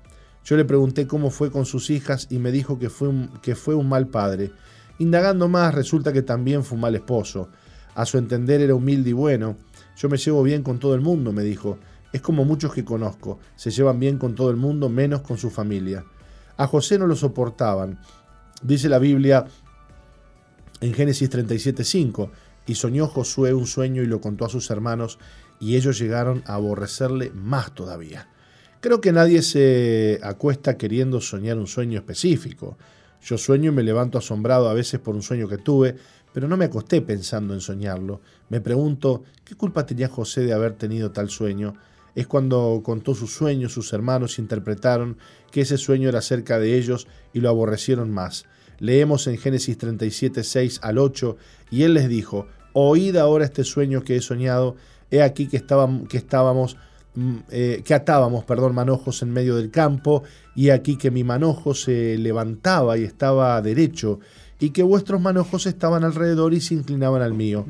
Yo 0.44 0.56
le 0.56 0.64
pregunté 0.64 1.06
cómo 1.06 1.30
fue 1.30 1.52
con 1.52 1.64
sus 1.64 1.90
hijas 1.90 2.26
y 2.28 2.38
me 2.38 2.50
dijo 2.50 2.80
que 2.80 2.90
fue 2.90 3.06
un, 3.06 3.28
que 3.40 3.54
fue 3.54 3.76
un 3.76 3.88
mal 3.88 4.08
padre. 4.08 4.50
Indagando 4.98 5.48
más, 5.48 5.72
resulta 5.72 6.12
que 6.12 6.22
también 6.22 6.64
fue 6.64 6.74
un 6.74 6.82
mal 6.82 6.96
esposo. 6.96 7.50
A 7.94 8.06
su 8.06 8.18
entender 8.18 8.60
era 8.60 8.74
humilde 8.74 9.10
y 9.10 9.12
bueno. 9.12 9.56
Yo 9.96 10.08
me 10.08 10.16
llevo 10.16 10.42
bien 10.42 10.62
con 10.62 10.78
todo 10.78 10.94
el 10.94 11.00
mundo, 11.00 11.32
me 11.32 11.42
dijo. 11.42 11.78
Es 12.12 12.20
como 12.20 12.44
muchos 12.44 12.72
que 12.72 12.84
conozco. 12.84 13.38
Se 13.56 13.70
llevan 13.70 13.98
bien 13.98 14.18
con 14.18 14.34
todo 14.34 14.50
el 14.50 14.56
mundo, 14.56 14.88
menos 14.88 15.22
con 15.22 15.38
su 15.38 15.50
familia. 15.50 16.04
A 16.56 16.66
José 16.66 16.98
no 16.98 17.06
lo 17.06 17.16
soportaban. 17.16 17.98
Dice 18.62 18.88
la 18.88 18.98
Biblia 18.98 19.46
en 20.80 20.92
Génesis 20.92 21.30
37:5, 21.30 22.30
y 22.66 22.74
soñó 22.74 23.06
Josué 23.06 23.52
un 23.54 23.66
sueño 23.66 24.02
y 24.02 24.06
lo 24.06 24.20
contó 24.20 24.44
a 24.44 24.48
sus 24.48 24.70
hermanos, 24.70 25.18
y 25.60 25.76
ellos 25.76 25.98
llegaron 25.98 26.42
a 26.46 26.54
aborrecerle 26.54 27.30
más 27.30 27.74
todavía. 27.74 28.28
Creo 28.80 29.00
que 29.00 29.12
nadie 29.12 29.42
se 29.42 30.20
acuesta 30.22 30.76
queriendo 30.76 31.20
soñar 31.20 31.56
un 31.56 31.66
sueño 31.66 31.98
específico. 31.98 32.76
Yo 33.22 33.38
sueño 33.38 33.72
y 33.72 33.74
me 33.74 33.82
levanto 33.82 34.18
asombrado 34.18 34.68
a 34.68 34.74
veces 34.74 35.00
por 35.00 35.14
un 35.14 35.22
sueño 35.22 35.48
que 35.48 35.56
tuve, 35.56 35.96
pero 36.34 36.48
no 36.48 36.56
me 36.56 36.64
acosté 36.64 37.00
pensando 37.00 37.54
en 37.54 37.60
soñarlo. 37.60 38.20
Me 38.48 38.60
pregunto, 38.60 39.22
¿qué 39.44 39.54
culpa 39.54 39.86
tenía 39.86 40.08
José 40.08 40.42
de 40.42 40.52
haber 40.52 40.74
tenido 40.74 41.12
tal 41.12 41.30
sueño? 41.30 41.74
Es 42.16 42.26
cuando 42.26 42.82
contó 42.84 43.14
su 43.14 43.28
sueño, 43.28 43.68
sus 43.68 43.92
hermanos 43.92 44.40
interpretaron 44.40 45.16
que 45.52 45.60
ese 45.60 45.78
sueño 45.78 46.08
era 46.08 46.20
cerca 46.20 46.58
de 46.58 46.76
ellos 46.76 47.06
y 47.32 47.38
lo 47.38 47.48
aborrecieron 47.50 48.10
más. 48.10 48.46
Leemos 48.80 49.28
en 49.28 49.38
Génesis 49.38 49.78
37, 49.78 50.42
6 50.42 50.80
al 50.82 50.98
8, 50.98 51.36
y 51.70 51.84
él 51.84 51.94
les 51.94 52.08
dijo, 52.08 52.48
Oíd 52.72 53.16
ahora 53.16 53.44
este 53.44 53.62
sueño 53.62 54.02
que 54.02 54.16
he 54.16 54.20
soñado, 54.20 54.74
he 55.12 55.22
aquí 55.22 55.46
que, 55.46 55.56
estábamos, 55.56 56.08
que 56.08 56.16
estábamos 56.16 56.76
mm, 57.14 57.36
eh, 57.50 57.82
que 57.84 57.94
atábamos, 57.94 58.44
perdón, 58.44 58.74
manojos 58.74 59.22
en 59.22 59.30
medio 59.30 59.54
del 59.54 59.70
campo, 59.70 60.24
y 60.56 60.70
aquí 60.70 60.96
que 60.96 61.12
mi 61.12 61.22
manojo 61.22 61.74
se 61.74 62.18
levantaba 62.18 62.98
y 62.98 63.04
estaba 63.04 63.62
derecho, 63.62 64.18
y 64.64 64.70
que 64.70 64.82
vuestros 64.82 65.20
manojos 65.20 65.66
estaban 65.66 66.04
alrededor 66.04 66.54
y 66.54 66.60
se 66.62 66.72
inclinaban 66.72 67.20
al 67.20 67.34
mío. 67.34 67.66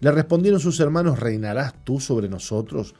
Le 0.00 0.10
respondieron 0.10 0.60
sus 0.60 0.80
hermanos, 0.80 1.20
¿reinarás 1.20 1.74
tú 1.84 2.00
sobre 2.00 2.30
nosotros? 2.30 2.94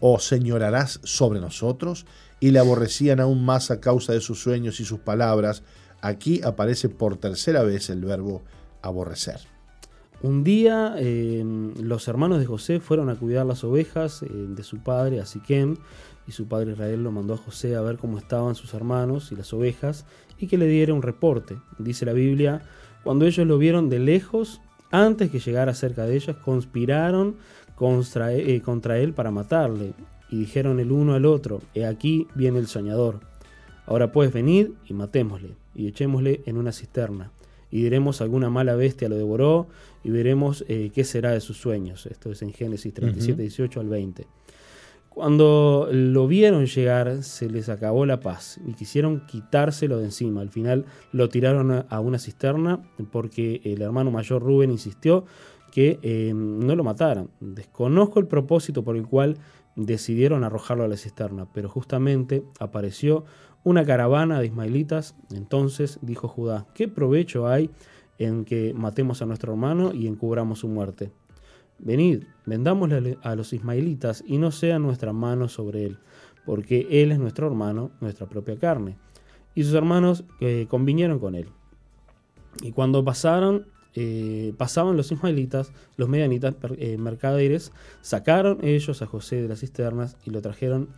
¿O 0.00 0.18
señorarás 0.18 0.98
sobre 1.02 1.38
nosotros? 1.38 2.06
Y 2.40 2.50
le 2.50 2.60
aborrecían 2.60 3.20
aún 3.20 3.44
más 3.44 3.70
a 3.70 3.78
causa 3.78 4.14
de 4.14 4.22
sus 4.22 4.40
sueños 4.40 4.80
y 4.80 4.86
sus 4.86 5.00
palabras. 5.00 5.64
Aquí 6.00 6.40
aparece 6.42 6.88
por 6.88 7.18
tercera 7.18 7.62
vez 7.62 7.90
el 7.90 8.06
verbo 8.06 8.42
aborrecer. 8.80 9.40
Un 10.22 10.42
día 10.42 10.94
eh, 10.96 11.44
los 11.78 12.08
hermanos 12.08 12.38
de 12.38 12.46
José 12.46 12.80
fueron 12.80 13.10
a 13.10 13.16
cuidar 13.16 13.44
las 13.44 13.64
ovejas 13.64 14.22
eh, 14.22 14.28
de 14.30 14.62
su 14.62 14.78
padre, 14.78 15.20
a 15.20 15.26
Siquem, 15.26 15.76
y 16.28 16.32
su 16.32 16.46
padre 16.46 16.72
Israel 16.72 17.02
lo 17.02 17.10
mandó 17.10 17.34
a 17.34 17.38
José 17.38 17.74
a 17.74 17.80
ver 17.80 17.96
cómo 17.96 18.18
estaban 18.18 18.54
sus 18.54 18.74
hermanos 18.74 19.32
y 19.32 19.36
las 19.36 19.52
ovejas 19.54 20.04
y 20.38 20.46
que 20.46 20.58
le 20.58 20.66
diera 20.66 20.92
un 20.92 21.02
reporte. 21.02 21.56
Dice 21.78 22.04
la 22.04 22.12
Biblia, 22.12 22.62
cuando 23.02 23.24
ellos 23.24 23.46
lo 23.46 23.56
vieron 23.56 23.88
de 23.88 23.98
lejos, 23.98 24.60
antes 24.90 25.30
que 25.30 25.40
llegara 25.40 25.72
cerca 25.72 26.04
de 26.04 26.16
ellos, 26.16 26.36
conspiraron 26.36 27.36
contra, 27.74 28.34
eh, 28.34 28.60
contra 28.60 28.98
él 28.98 29.14
para 29.14 29.30
matarle 29.30 29.94
y 30.30 30.36
dijeron 30.36 30.78
el 30.80 30.92
uno 30.92 31.14
al 31.14 31.24
otro, 31.24 31.62
he 31.74 31.86
aquí 31.86 32.28
viene 32.34 32.58
el 32.58 32.66
soñador. 32.66 33.20
Ahora 33.86 34.12
pues 34.12 34.30
venid 34.30 34.68
y 34.86 34.92
matémosle, 34.92 35.56
y 35.74 35.88
echémosle 35.88 36.42
en 36.44 36.58
una 36.58 36.72
cisterna, 36.72 37.32
y 37.70 37.82
diremos 37.82 38.20
alguna 38.20 38.50
mala 38.50 38.74
bestia 38.74 39.08
lo 39.08 39.16
devoró, 39.16 39.68
y 40.04 40.10
veremos 40.10 40.62
eh, 40.68 40.90
qué 40.94 41.04
será 41.04 41.30
de 41.30 41.40
sus 41.40 41.56
sueños. 41.56 42.04
Esto 42.04 42.30
es 42.30 42.42
en 42.42 42.52
Génesis 42.52 42.92
37, 42.92 43.40
18 43.40 43.80
al 43.80 43.88
20. 43.88 44.26
Cuando 45.18 45.88
lo 45.90 46.28
vieron 46.28 46.66
llegar, 46.66 47.24
se 47.24 47.50
les 47.50 47.68
acabó 47.68 48.06
la 48.06 48.20
paz 48.20 48.60
y 48.64 48.74
quisieron 48.74 49.26
quitárselo 49.26 49.98
de 49.98 50.04
encima. 50.04 50.42
Al 50.42 50.48
final 50.48 50.84
lo 51.10 51.28
tiraron 51.28 51.84
a 51.88 51.98
una 51.98 52.20
cisterna 52.20 52.88
porque 53.10 53.60
el 53.64 53.82
hermano 53.82 54.12
mayor 54.12 54.44
Rubén 54.44 54.70
insistió 54.70 55.24
que 55.72 55.98
eh, 56.02 56.32
no 56.32 56.76
lo 56.76 56.84
mataran. 56.84 57.30
Desconozco 57.40 58.20
el 58.20 58.28
propósito 58.28 58.84
por 58.84 58.96
el 58.96 59.08
cual 59.08 59.38
decidieron 59.74 60.44
arrojarlo 60.44 60.84
a 60.84 60.88
la 60.88 60.96
cisterna, 60.96 61.48
pero 61.52 61.68
justamente 61.68 62.44
apareció 62.60 63.24
una 63.64 63.84
caravana 63.84 64.38
de 64.38 64.46
ismaelitas. 64.46 65.16
Entonces 65.34 65.98
dijo 66.00 66.28
Judá, 66.28 66.68
¿qué 66.74 66.86
provecho 66.86 67.48
hay 67.48 67.70
en 68.18 68.44
que 68.44 68.72
matemos 68.72 69.20
a 69.20 69.26
nuestro 69.26 69.50
hermano 69.50 69.92
y 69.92 70.06
encubramos 70.06 70.60
su 70.60 70.68
muerte? 70.68 71.10
Venid, 71.78 72.24
vendámosle 72.44 73.18
a 73.22 73.36
los 73.36 73.52
ismaelitas 73.52 74.24
y 74.26 74.38
no 74.38 74.50
sea 74.50 74.78
nuestra 74.78 75.12
mano 75.12 75.48
sobre 75.48 75.84
él, 75.84 75.98
porque 76.44 76.86
él 76.90 77.12
es 77.12 77.18
nuestro 77.18 77.46
hermano, 77.46 77.92
nuestra 78.00 78.26
propia 78.26 78.58
carne. 78.58 78.96
Y 79.54 79.62
sus 79.62 79.74
hermanos 79.74 80.24
eh, 80.40 80.66
convinieron 80.68 81.18
con 81.18 81.34
él. 81.34 81.48
Y 82.62 82.72
cuando 82.72 83.04
pasaron, 83.04 83.66
eh, 83.94 84.52
pasaban 84.56 84.96
los 84.96 85.12
ismaelitas, 85.12 85.72
los 85.96 86.08
medianitas, 86.08 86.54
eh, 86.78 86.98
mercaderes, 86.98 87.72
sacaron 88.00 88.58
ellos 88.62 89.00
a 89.02 89.06
José 89.06 89.40
de 89.42 89.48
las 89.48 89.60
cisternas 89.60 90.16
y 90.24 90.30
lo 90.30 90.40
trajeron 90.42 90.88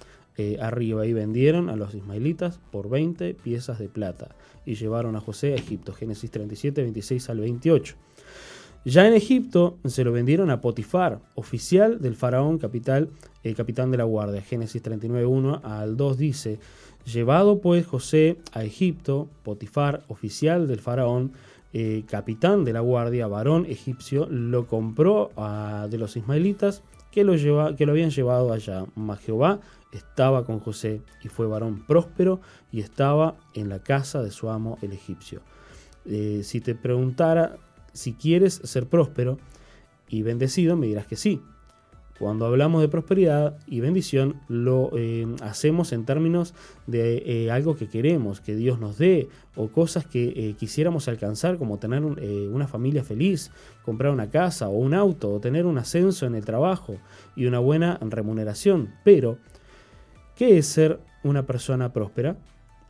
arriba 0.59 1.05
y 1.05 1.13
vendieron 1.13 1.69
a 1.69 1.77
los 1.77 1.95
ismaelitas 1.95 2.61
por 2.73 2.89
20 2.89 3.35
piezas 3.35 3.79
de 3.79 3.91
plata 3.91 4.35
y 4.65 4.75
llevaron 4.75 5.15
a 5.15 5.21
José 5.21 5.53
a 5.53 5.57
Egipto. 5.57 5.93
Génesis 5.93 6.31
37, 6.31 6.81
26 6.81 7.29
al 7.29 7.41
28. 7.41 7.95
Ya 8.85 9.07
en 9.07 9.13
Egipto 9.13 9.77
se 9.85 10.05
lo 10.05 10.13
vendieron 10.13 10.49
a 10.49 10.63
Potifar, 10.63 11.21
oficial 11.35 12.01
del 12.01 12.17
faraón, 12.17 12.57
capital, 12.57 13.11
el 13.43 13.55
capitán 13.55 13.91
de 13.91 13.99
la 13.99 14.05
guardia. 14.05 14.41
Génesis 14.41 14.83
39.1 14.83 15.61
al 15.63 15.99
2 15.99 16.17
dice, 16.17 16.59
llevado 17.05 17.61
pues 17.61 17.87
José 17.87 18.39
a 18.53 18.65
Egipto, 18.65 19.29
Potifar, 19.43 20.03
oficial 20.09 20.67
del 20.67 20.81
faraón, 20.81 21.33
eh, 21.75 22.05
capitán 22.09 22.65
de 22.65 22.73
la 22.73 22.81
guardia, 22.81 23.27
varón 23.27 23.67
egipcio, 23.67 24.27
lo 24.31 24.67
compró 24.67 25.31
de 25.89 25.99
los 25.99 26.17
ismaelitas 26.17 26.83
que 27.13 27.23
lo, 27.23 27.37
lleva, 27.37 27.77
que 27.77 27.85
lo 27.85 27.93
habían 27.93 28.11
llevado 28.11 28.51
allá. 28.51 28.87
Mas 28.95 29.21
Jehová 29.21 29.61
estaba 29.93 30.45
con 30.47 30.59
José 30.59 31.03
y 31.23 31.29
fue 31.29 31.47
varón 31.47 31.85
próspero 31.87 32.41
y 32.73 32.81
estaba 32.81 33.37
en 33.53 33.69
la 33.69 33.81
casa 33.81 34.23
de 34.23 34.31
su 34.31 34.49
amo 34.49 34.79
el 34.81 34.93
egipcio. 34.93 35.43
Eh, 36.07 36.41
si 36.45 36.63
te 36.63 36.75
preguntara 36.75 37.57
si 37.93 38.15
quieres 38.15 38.61
ser 38.65 38.87
próspero 38.87 39.39
y 40.09 40.23
bendecido, 40.23 40.77
me 40.77 40.87
dirás 40.87 41.07
que 41.07 41.17
sí. 41.17 41.41
Cuando 42.21 42.45
hablamos 42.45 42.83
de 42.83 42.89
prosperidad 42.89 43.57
y 43.67 43.81
bendición, 43.81 44.43
lo 44.47 44.91
eh, 44.95 45.27
hacemos 45.41 45.91
en 45.93 46.05
términos 46.05 46.53
de 46.87 47.23
eh, 47.25 47.51
algo 47.51 47.77
que 47.77 47.89
queremos, 47.89 48.43
que 48.43 48.55
Dios 48.55 48.79
nos 48.79 48.99
dé, 48.99 49.31
o 49.57 49.69
cosas 49.69 50.05
que 50.05 50.35
eh, 50.37 50.55
quisiéramos 50.59 51.09
alcanzar, 51.09 51.57
como 51.57 51.79
tener 51.79 52.05
una 52.05 52.69
familia 52.69 53.05
feliz, 53.05 53.51
comprar 53.87 54.13
una 54.13 54.29
casa 54.29 54.69
o 54.69 54.73
un 54.73 54.93
auto, 54.93 55.33
o 55.33 55.41
tener 55.41 55.65
un 55.65 55.79
ascenso 55.79 56.27
en 56.27 56.35
el 56.35 56.45
trabajo 56.45 56.99
y 57.37 57.47
una 57.47 57.59
buena 57.59 57.99
remuneración. 58.03 58.93
Pero, 59.03 59.39
¿qué 60.37 60.59
es 60.59 60.67
ser 60.67 61.01
una 61.25 61.47
persona 61.47 61.95
próspera? 61.95 62.37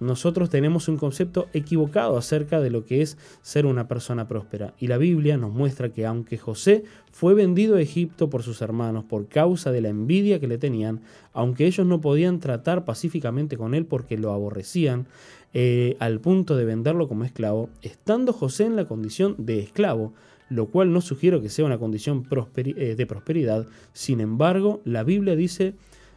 Nosotros 0.01 0.51
tenemos 0.51 0.89
un 0.89 0.97
concepto 0.97 1.49
equivocado 1.53 2.17
acerca 2.17 2.61
de 2.61 2.71
lo 2.71 2.85
que 2.85 3.03
es 3.03 3.19
ser 3.43 3.67
una 3.67 3.87
persona 3.87 4.27
próspera. 4.27 4.75
Y 4.79 4.87
la 4.87 4.99
Biblia 4.99 5.37
nos 5.37 5.53
muestra 5.53 5.91
que 5.91 6.07
aunque 6.07 6.39
José 6.39 6.85
fue 7.13 7.35
vendido 7.35 7.77
a 7.77 7.83
Egipto 7.83 8.31
por 8.31 8.43
sus 8.43 8.63
hermanos 8.63 9.05
por 9.05 9.29
causa 9.29 9.71
de 9.71 9.83
la 9.83 9.91
envidia 9.91 10.41
que 10.41 10.49
le 10.49 10.59
tenían, 10.59 11.01
aunque 11.33 11.67
ellos 11.67 11.87
no 11.87 12.01
podían 12.01 12.41
tratar 12.41 12.85
pacíficamente 12.85 13.57
con 13.57 13.75
él 13.75 13.85
porque 13.85 14.17
lo 14.17 14.33
aborrecían, 14.33 15.07
eh, 15.53 15.97
al 15.99 16.21
punto 16.21 16.57
de 16.57 16.65
venderlo 16.65 17.09
como 17.09 17.25
esclavo, 17.25 17.71
estando 17.83 18.33
José 18.33 18.65
en 18.65 18.77
la 18.77 18.87
condición 18.87 19.35
de 19.39 19.59
esclavo, 19.59 20.15
lo 20.49 20.67
cual 20.67 20.93
no 20.93 21.01
sugiero 21.01 21.41
que 21.41 21.49
sea 21.49 21.65
una 21.65 21.79
condición 21.79 22.27
eh, 22.57 22.95
de 22.97 23.07
prosperidad, 23.07 23.67
sin 23.93 24.21
embargo, 24.21 24.81
la 24.85 25.03
Biblia 25.03 25.37
dice 25.37 25.75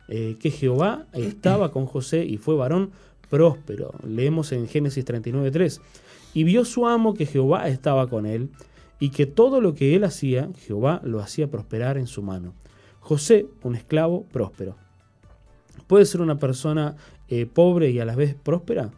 eh, 0.07 0.37
que 0.39 0.51
Jehová 0.51 1.07
estaba 1.13 1.71
con 1.71 1.85
José 1.85 2.25
y 2.25 2.37
fue 2.37 2.55
varón 2.55 2.91
Leemos 4.07 4.51
en 4.51 4.67
Génesis 4.67 5.05
39.3. 5.05 5.81
Y 6.33 6.43
vio 6.43 6.65
su 6.65 6.87
amo 6.87 7.13
que 7.13 7.25
Jehová 7.25 7.67
estaba 7.67 8.07
con 8.07 8.25
él 8.25 8.49
y 8.99 9.09
que 9.09 9.25
todo 9.25 9.61
lo 9.61 9.73
que 9.73 9.95
él 9.95 10.03
hacía, 10.03 10.49
Jehová 10.65 11.01
lo 11.03 11.19
hacía 11.19 11.49
prosperar 11.49 11.97
en 11.97 12.07
su 12.07 12.21
mano. 12.21 12.53
José, 12.99 13.47
un 13.63 13.75
esclavo 13.75 14.25
próspero. 14.31 14.75
¿Puede 15.87 16.05
ser 16.05 16.21
una 16.21 16.39
persona 16.39 16.95
eh, 17.27 17.45
pobre 17.45 17.91
y 17.91 17.99
a 17.99 18.05
la 18.05 18.15
vez 18.15 18.35
próspera? 18.35 18.91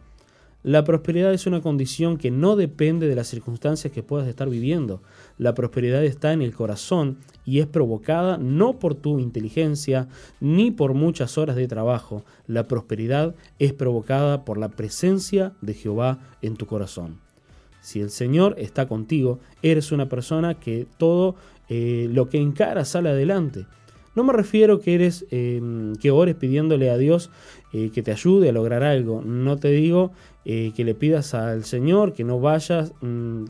La 0.66 0.82
prosperidad 0.82 1.32
es 1.32 1.46
una 1.46 1.60
condición 1.60 2.16
que 2.16 2.32
no 2.32 2.56
depende 2.56 3.06
de 3.06 3.14
las 3.14 3.28
circunstancias 3.28 3.92
que 3.92 4.02
puedas 4.02 4.26
estar 4.26 4.50
viviendo. 4.50 5.00
La 5.38 5.54
prosperidad 5.54 6.04
está 6.04 6.32
en 6.32 6.42
el 6.42 6.56
corazón 6.56 7.18
y 7.44 7.60
es 7.60 7.68
provocada 7.68 8.36
no 8.36 8.80
por 8.80 8.96
tu 8.96 9.20
inteligencia 9.20 10.08
ni 10.40 10.72
por 10.72 10.92
muchas 10.92 11.38
horas 11.38 11.54
de 11.54 11.68
trabajo. 11.68 12.24
La 12.48 12.66
prosperidad 12.66 13.36
es 13.60 13.74
provocada 13.74 14.44
por 14.44 14.58
la 14.58 14.70
presencia 14.70 15.52
de 15.60 15.74
Jehová 15.74 16.18
en 16.42 16.56
tu 16.56 16.66
corazón. 16.66 17.20
Si 17.80 18.00
el 18.00 18.10
Señor 18.10 18.56
está 18.58 18.88
contigo, 18.88 19.38
eres 19.62 19.92
una 19.92 20.08
persona 20.08 20.54
que 20.58 20.88
todo 20.98 21.36
eh, 21.68 22.08
lo 22.10 22.28
que 22.28 22.40
encara 22.40 22.84
sale 22.84 23.10
adelante. 23.10 23.66
No 24.16 24.24
me 24.24 24.32
refiero 24.32 24.80
que 24.80 24.94
eres 24.94 25.26
em, 25.30 25.94
que 25.96 26.10
ores 26.10 26.34
pidiéndole 26.34 26.90
a 26.90 26.96
Dios 26.96 27.30
eh, 27.78 27.90
que 27.90 28.02
te 28.02 28.10
ayude 28.10 28.48
a 28.48 28.52
lograr 28.52 28.82
algo. 28.82 29.20
No 29.20 29.58
te 29.58 29.68
digo 29.68 30.10
eh, 30.46 30.72
que 30.74 30.82
le 30.82 30.94
pidas 30.94 31.34
al 31.34 31.64
Señor 31.64 32.14
que 32.14 32.24
no 32.24 32.40
vayas, 32.40 32.94
mm, 33.02 33.44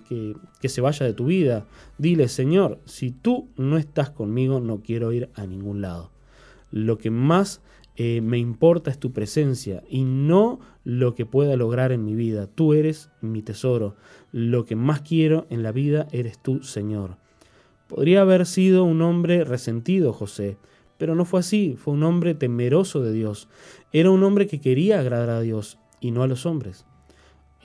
que, 0.61 0.69
se 0.69 0.81
vaya 0.81 1.07
de 1.07 1.13
tu 1.13 1.27
vida. 1.27 1.65
Dile, 1.97 2.27
Señor, 2.27 2.81
si 2.87 3.13
tú 3.13 3.51
no 3.57 3.79
estás 3.79 4.11
conmigo, 4.11 4.59
no 4.59 4.83
quiero 4.83 5.13
ir 5.13 5.31
a 5.35 5.47
ningún 5.47 5.81
lado. 5.81 6.11
Lo 6.73 6.99
que 6.99 7.13
más 7.13 7.63
eh, 7.95 8.21
me 8.21 8.39
importa 8.39 8.91
es 8.91 8.99
tu 8.99 9.13
presencia 9.13 9.85
y 9.89 10.03
no 10.03 10.59
lo 10.83 11.15
que 11.15 11.25
pueda 11.25 11.55
lograr 11.55 11.93
en 11.93 12.05
mi 12.05 12.17
vida. 12.17 12.49
Tú 12.49 12.75
eres 12.75 13.11
mi 13.21 13.43
tesoro. 13.43 13.95
Lo 14.33 14.65
que 14.65 14.75
más 14.75 15.03
quiero 15.03 15.47
en 15.51 15.63
la 15.63 15.71
vida 15.71 16.09
eres 16.11 16.41
tú, 16.41 16.65
Señor. 16.65 17.17
Podría 17.87 18.23
haber 18.23 18.45
sido 18.45 18.83
un 18.83 19.03
hombre 19.03 19.45
resentido, 19.45 20.13
José, 20.13 20.57
pero 20.99 21.15
no 21.15 21.25
fue 21.25 21.41
así, 21.41 21.77
fue 21.79 21.95
un 21.95 22.03
hombre 22.03 22.35
temeroso 22.35 23.01
de 23.01 23.13
Dios. 23.13 23.49
Era 23.93 24.11
un 24.11 24.23
hombre 24.23 24.47
que 24.47 24.61
quería 24.61 25.01
agradar 25.01 25.31
a 25.31 25.41
Dios 25.41 25.79
y 26.01 26.11
no 26.11 26.23
a 26.23 26.27
los 26.27 26.47
hombres. 26.47 26.87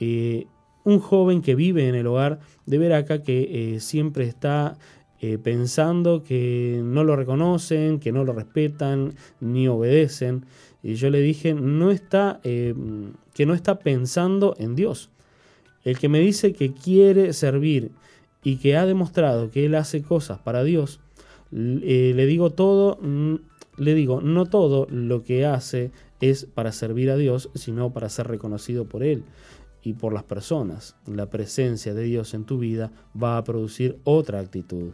Eh, 0.00 0.46
un 0.84 0.98
joven 0.98 1.42
que 1.42 1.54
vive 1.54 1.88
en 1.88 1.94
el 1.94 2.06
hogar 2.06 2.40
de 2.66 2.78
ver 2.78 2.92
acá 2.92 3.22
que 3.22 3.74
eh, 3.74 3.80
siempre 3.80 4.24
está 4.24 4.76
eh, 5.20 5.38
pensando 5.38 6.24
que 6.24 6.80
no 6.82 7.04
lo 7.04 7.14
reconocen, 7.14 8.00
que 8.00 8.10
no 8.10 8.24
lo 8.24 8.32
respetan, 8.32 9.14
ni 9.40 9.68
obedecen. 9.68 10.44
Y 10.82 10.94
yo 10.94 11.10
le 11.10 11.20
dije, 11.20 11.54
no 11.54 11.92
está, 11.92 12.40
que 12.42 13.46
no 13.46 13.54
está 13.54 13.78
pensando 13.78 14.56
en 14.58 14.74
Dios. 14.74 15.10
El 15.84 15.98
que 15.98 16.08
me 16.08 16.18
dice 16.18 16.52
que 16.52 16.72
quiere 16.72 17.32
servir 17.32 17.92
y 18.42 18.56
que 18.56 18.76
ha 18.76 18.84
demostrado 18.84 19.52
que 19.52 19.66
él 19.66 19.76
hace 19.76 20.02
cosas 20.02 20.40
para 20.40 20.64
Dios, 20.64 20.98
eh, 21.52 22.12
le 22.14 22.26
digo 22.26 22.50
todo, 22.50 22.98
mm, 23.00 23.34
le 23.76 23.94
digo, 23.94 24.20
no 24.20 24.46
todo 24.46 24.86
lo 24.90 25.22
que 25.22 25.46
hace 25.46 25.90
es 26.20 26.46
para 26.46 26.72
servir 26.72 27.10
a 27.10 27.16
Dios, 27.16 27.50
sino 27.54 27.92
para 27.92 28.08
ser 28.08 28.28
reconocido 28.28 28.86
por 28.86 29.02
Él 29.02 29.24
y 29.82 29.94
por 29.94 30.12
las 30.12 30.24
personas. 30.24 30.96
La 31.06 31.26
presencia 31.26 31.94
de 31.94 32.04
Dios 32.04 32.34
en 32.34 32.44
tu 32.44 32.58
vida 32.58 32.92
va 33.20 33.36
a 33.36 33.44
producir 33.44 33.98
otra 34.04 34.40
actitud. 34.40 34.92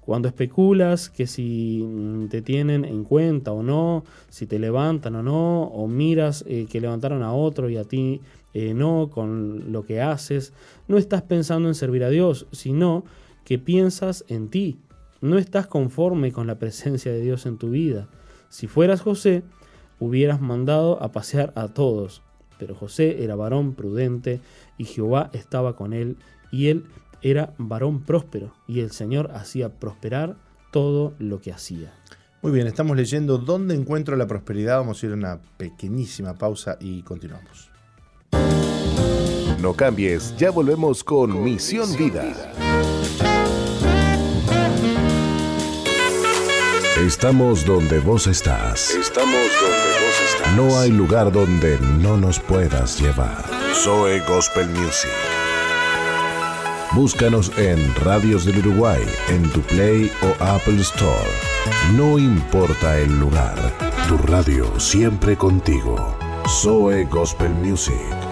Cuando 0.00 0.26
especulas 0.26 1.10
que 1.10 1.26
si 1.26 1.80
mm, 1.84 2.26
te 2.26 2.42
tienen 2.42 2.84
en 2.84 3.04
cuenta 3.04 3.52
o 3.52 3.62
no, 3.62 4.04
si 4.28 4.46
te 4.46 4.58
levantan 4.58 5.14
o 5.16 5.22
no, 5.22 5.62
o 5.62 5.86
miras 5.86 6.44
eh, 6.48 6.66
que 6.68 6.80
levantaron 6.80 7.22
a 7.22 7.32
otro 7.32 7.70
y 7.70 7.76
a 7.76 7.84
ti 7.84 8.20
eh, 8.54 8.74
no 8.74 9.10
con 9.10 9.72
lo 9.72 9.84
que 9.84 10.00
haces, 10.00 10.52
no 10.88 10.98
estás 10.98 11.22
pensando 11.22 11.68
en 11.68 11.74
servir 11.74 12.02
a 12.02 12.10
Dios, 12.10 12.46
sino 12.50 13.04
que 13.44 13.58
piensas 13.58 14.24
en 14.28 14.48
ti. 14.48 14.78
No 15.22 15.38
estás 15.38 15.68
conforme 15.68 16.32
con 16.32 16.48
la 16.48 16.58
presencia 16.58 17.12
de 17.12 17.20
Dios 17.20 17.46
en 17.46 17.56
tu 17.56 17.70
vida. 17.70 18.08
Si 18.48 18.66
fueras 18.66 19.00
José, 19.00 19.44
hubieras 20.00 20.40
mandado 20.40 21.00
a 21.00 21.12
pasear 21.12 21.52
a 21.54 21.68
todos. 21.68 22.22
Pero 22.58 22.74
José 22.74 23.22
era 23.22 23.36
varón 23.36 23.74
prudente 23.74 24.40
y 24.78 24.84
Jehová 24.84 25.30
estaba 25.32 25.76
con 25.76 25.92
él 25.92 26.16
y 26.50 26.68
él 26.68 26.86
era 27.22 27.54
varón 27.56 28.02
próspero 28.02 28.52
y 28.66 28.80
el 28.80 28.90
Señor 28.90 29.30
hacía 29.32 29.68
prosperar 29.78 30.36
todo 30.72 31.14
lo 31.20 31.40
que 31.40 31.52
hacía. 31.52 31.94
Muy 32.42 32.50
bien, 32.50 32.66
estamos 32.66 32.96
leyendo 32.96 33.38
¿Dónde 33.38 33.76
encuentro 33.76 34.16
la 34.16 34.26
prosperidad? 34.26 34.78
Vamos 34.78 35.00
a 35.00 35.06
ir 35.06 35.12
a 35.12 35.14
una 35.14 35.40
pequeñísima 35.56 36.34
pausa 36.34 36.76
y 36.80 37.02
continuamos. 37.02 37.70
No 39.60 39.74
cambies, 39.74 40.36
ya 40.36 40.50
volvemos 40.50 41.04
con 41.04 41.44
Misión 41.44 41.96
Vida. 41.96 42.52
Estamos 47.06 47.66
donde 47.66 47.98
vos 47.98 48.28
estás. 48.28 48.90
Estamos 48.90 49.34
donde 49.34 50.06
vos 50.06 50.34
estás. 50.34 50.54
No 50.54 50.78
hay 50.78 50.92
lugar 50.92 51.32
donde 51.32 51.76
no 51.98 52.16
nos 52.16 52.38
puedas 52.38 53.00
llevar. 53.00 53.44
Zoe 53.74 54.20
Gospel 54.20 54.68
Music. 54.68 55.10
Búscanos 56.92 57.50
en 57.58 57.92
Radios 57.96 58.44
del 58.44 58.58
Uruguay, 58.58 59.02
en 59.30 59.42
tu 59.50 59.60
Play 59.62 60.12
o 60.22 60.44
Apple 60.44 60.80
Store. 60.80 61.28
No 61.96 62.20
importa 62.20 62.96
el 62.96 63.18
lugar, 63.18 63.56
tu 64.06 64.16
radio 64.18 64.78
siempre 64.78 65.36
contigo. 65.36 66.16
Zoe 66.46 67.04
Gospel 67.06 67.50
Music. 67.50 68.31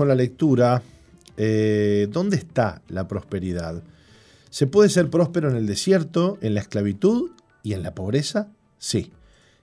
Con 0.00 0.08
la 0.08 0.14
lectura. 0.14 0.82
Eh, 1.36 2.08
¿Dónde 2.10 2.38
está 2.38 2.80
la 2.88 3.06
prosperidad? 3.06 3.82
¿Se 4.48 4.66
puede 4.66 4.88
ser 4.88 5.10
próspero 5.10 5.50
en 5.50 5.56
el 5.56 5.66
desierto, 5.66 6.38
en 6.40 6.54
la 6.54 6.60
esclavitud 6.60 7.32
y 7.62 7.74
en 7.74 7.82
la 7.82 7.94
pobreza? 7.94 8.48
Sí. 8.78 9.12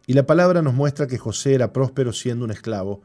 Y 0.06 0.14
la 0.14 0.28
palabra 0.28 0.62
nos 0.62 0.76
muestra 0.76 1.08
que 1.08 1.18
José 1.18 1.56
era 1.56 1.74
próspero 1.74 2.14
siendo 2.14 2.46
un 2.46 2.52
esclavo. 2.52 3.02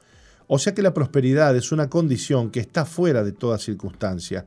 O 0.46 0.58
sea 0.58 0.74
que 0.74 0.82
la 0.82 0.92
prosperidad 0.92 1.56
es 1.56 1.72
una 1.72 1.88
condición 1.88 2.50
que 2.50 2.60
está 2.60 2.84
fuera 2.84 3.24
de 3.24 3.32
toda 3.32 3.56
circunstancia. 3.56 4.44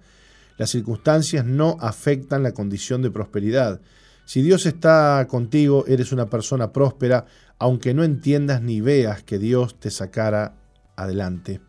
Las 0.60 0.70
circunstancias 0.70 1.44
no 1.44 1.78
afectan 1.80 2.44
la 2.44 2.54
condición 2.54 3.02
de 3.02 3.10
prosperidad. 3.10 3.82
Si 4.26 4.44
Dios 4.44 4.68
está 4.68 5.26
contigo, 5.28 5.86
eres 5.88 6.12
una 6.12 6.30
persona 6.30 6.72
próspera, 6.72 7.26
aunque 7.58 7.96
no 7.96 8.04
entiendas 8.04 8.62
ni 8.62 8.80
veas 8.80 9.24
que 9.24 9.40
Dios 9.40 9.80
te 9.80 9.90
sacara 9.90 10.54
adelante. 10.96 11.62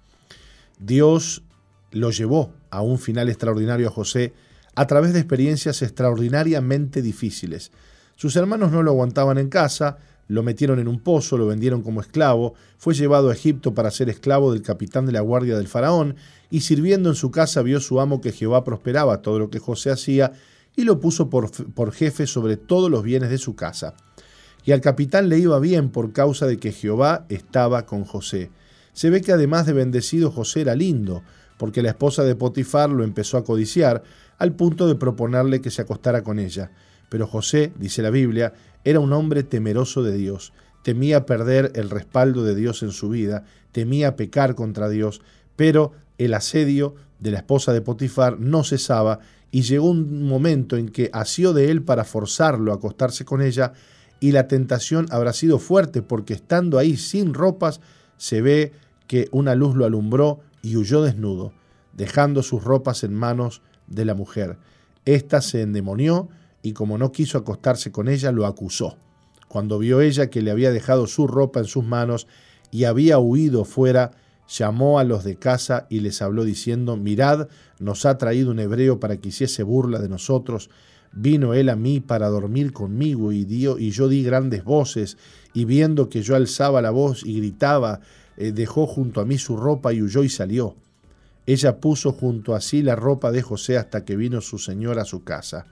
Dios 0.79 1.43
lo 1.91 2.11
llevó 2.11 2.53
a 2.71 2.83
un 2.83 2.99
final 2.99 3.29
extraordinario 3.29 3.89
a 3.89 3.93
José 3.93 4.35
a 4.75 4.87
través 4.87 5.13
de 5.13 5.21
experiencias 5.21 5.83
extraordinariamente 5.83 7.01
difíciles. 7.03 7.73
Sus 8.17 8.37
hermanos 8.37 8.73
no 8.73 8.83
lo 8.83 8.91
aguantaban 8.91 9.39
en 9.39 9.49
casa, 9.49 9.99
lo 10.29 10.43
metieron 10.43 10.79
en 10.79 10.89
un 10.89 11.01
pozo, 11.01 11.39
lo 11.39 11.47
vendieron 11.47 11.83
como 11.83 12.01
esclavo, 12.01 12.55
fue 12.79 12.95
llevado 12.95 13.31
a 13.31 13.33
Egipto 13.33 13.75
para 13.75 13.91
ser 13.91 14.09
esclavo 14.09 14.53
del 14.53 14.63
capitán 14.63 15.07
de 15.07 15.13
la 15.13 15.21
guardia 15.21 15.57
del 15.57 15.69
faraón, 15.69 16.17
y 16.51 16.61
sirviendo 16.61 17.09
en 17.09 17.15
su 17.15 17.31
casa 17.31 17.63
vio 17.63 17.81
su 17.81 18.01
amo 18.01 18.21
que 18.21 18.33
Jehová 18.33 18.65
prosperaba 18.65 19.23
todo 19.23 19.39
lo 19.39 19.51
que 19.51 19.59
José 19.59 19.91
hacía, 19.91 20.33
y 20.75 20.85
lo 20.85 21.01
puso 21.01 21.31
por, 21.31 21.51
por 21.73 21.93
jefe 21.93 22.27
sobre 22.27 22.57
todos 22.57 22.91
los 22.91 23.03
bienes 23.03 23.31
de 23.31 23.39
su 23.39 23.55
casa. 23.55 23.95
Y 24.65 24.73
al 24.73 24.81
capitán 24.81 25.29
le 25.29 25.39
iba 25.39 25.59
bien 25.59 25.91
por 25.91 26.13
causa 26.13 26.47
de 26.47 26.59
que 26.59 26.73
Jehová 26.73 27.25
estaba 27.29 27.87
con 27.87 28.05
José. 28.05 28.51
Se 28.97 29.11
ve 29.11 29.21
que 29.21 29.33
además 29.33 29.67
de 29.67 29.75
bendecido 29.75 30.31
José 30.31 30.63
era 30.63 30.75
lindo, 30.75 31.23
porque 31.59 31.83
la 31.83 31.91
esposa 31.91 32.25
de 32.25 32.35
Potifar 32.35 32.89
lo 32.89 33.05
empezó 33.05 33.37
a 33.37 33.45
codiciar, 33.45 34.03
al 34.39 34.55
punto 34.55 34.89
de 34.89 34.95
proponerle 34.95 35.61
que 35.61 35.71
se 35.71 35.83
acostara 35.83 36.23
con 36.23 36.39
ella. 36.39 36.71
Pero 37.11 37.27
José, 37.27 37.75
dice 37.79 38.01
la 38.01 38.09
Biblia, 38.09 38.55
era 38.85 38.99
un 38.99 39.13
hombre 39.13 39.43
temeroso 39.43 40.03
de 40.03 40.17
Dios, 40.17 40.55
temía 40.83 41.27
perder 41.27 41.73
el 41.75 41.91
respaldo 41.91 42.43
de 42.43 42.55
Dios 42.55 42.83
en 42.83 42.91
su 42.91 43.11
vida, 43.11 43.45
temía 43.71 44.17
pecar 44.17 44.55
contra 44.55 44.89
Dios, 44.89 45.21
pero 45.57 45.93
el 46.17 46.33
asedio 46.33 46.95
de 47.21 47.33
la 47.33 47.39
esposa 47.41 47.75
de 47.75 47.83
Potifar 47.83 48.41
no 48.41 48.65
cesaba 48.65 49.19
y 49.51 49.61
llegó 49.61 49.91
un 49.91 50.27
momento 50.27 50.79
en 50.79 50.89
que 50.89 51.11
asió 51.13 51.53
de 51.53 51.71
él 51.71 51.83
para 51.83 52.05
forzarlo 52.05 52.73
a 52.73 52.77
acostarse 52.77 53.27
con 53.27 53.43
ella 53.43 53.75
y 54.21 54.33
la 54.33 54.49
tentación 54.49 55.07
habrá 55.11 55.35
sido 55.35 55.59
fuerte 55.59 56.01
porque 56.01 56.33
estando 56.33 56.79
ahí 56.79 56.97
sin 56.97 57.35
ropas 57.35 57.83
se 58.17 58.41
ve 58.41 58.73
que 59.07 59.29
una 59.33 59.55
luz 59.55 59.75
lo 59.77 59.85
alumbró 59.85 60.41
y 60.63 60.77
huyó 60.77 61.03
desnudo, 61.03 61.53
dejando 61.93 62.43
sus 62.43 62.63
ropas 62.63 63.05
en 63.05 63.15
manos 63.15 63.63
de 63.87 64.05
la 64.05 64.15
mujer. 64.15 64.59
Esta 65.05 65.41
se 65.41 65.63
endemonió 65.63 66.29
y 66.63 66.73
como 66.73 66.99
no 66.99 67.13
quiso 67.13 67.39
acostarse 67.39 67.93
con 67.93 68.09
ella, 68.09 68.33
lo 68.33 68.47
acusó. 68.47 68.97
Cuando 69.49 69.79
vio 69.79 70.01
ella 70.01 70.29
que 70.29 70.43
le 70.43 70.51
había 70.51 70.73
dejado 70.73 71.07
su 71.07 71.27
ropa 71.27 71.61
en 71.61 71.67
sus 71.67 71.85
manos 71.85 72.27
y 72.71 72.85
había 72.85 73.19
huido 73.19 73.65
fuera, 73.65 74.11
llamó 74.49 74.99
a 74.99 75.05
los 75.05 75.25
de 75.25 75.37
casa 75.37 75.87
y 75.89 76.01
les 76.01 76.23
habló 76.23 76.45
diciendo, 76.45 76.97
mirad, 76.97 77.49
nos 77.79 78.05
ha 78.07 78.19
traído 78.19 78.51
un 78.51 78.59
hebreo 78.59 79.01
para 79.01 79.17
que 79.19 79.29
hiciese 79.29 79.63
burla 79.63 79.99
de 79.99 80.09
nosotros. 80.09 80.71
Vino 81.13 81.55
él 81.55 81.69
a 81.69 81.77
mí 81.77 82.01
para 82.01 82.29
dormir 82.29 82.73
conmigo 82.73 83.33
y, 83.33 83.47
y 83.49 83.91
yo 83.91 84.09
di 84.09 84.23
grandes 84.23 84.65
voces, 84.65 85.17
y 85.55 85.65
viendo 85.65 86.09
que 86.09 86.23
yo 86.23 86.37
alzaba 86.37 86.83
la 86.83 86.91
voz 86.91 87.25
y 87.25 87.39
gritaba, 87.39 88.01
dejó 88.37 88.87
junto 88.87 89.21
a 89.21 89.25
mí 89.25 89.39
su 89.39 89.57
ropa 89.57 89.93
y 89.93 90.03
huyó 90.03 90.23
y 90.23 90.29
salió. 90.29 90.77
Ella 91.47 91.81
puso 91.81 92.13
junto 92.13 92.55
a 92.55 92.61
sí 92.61 92.83
la 92.83 92.97
ropa 92.97 93.31
de 93.31 93.43
José 93.43 93.79
hasta 93.79 94.05
que 94.05 94.17
vino 94.17 94.41
su 94.41 94.59
señor 94.59 94.99
a 94.99 95.05
su 95.05 95.23
casa. 95.23 95.67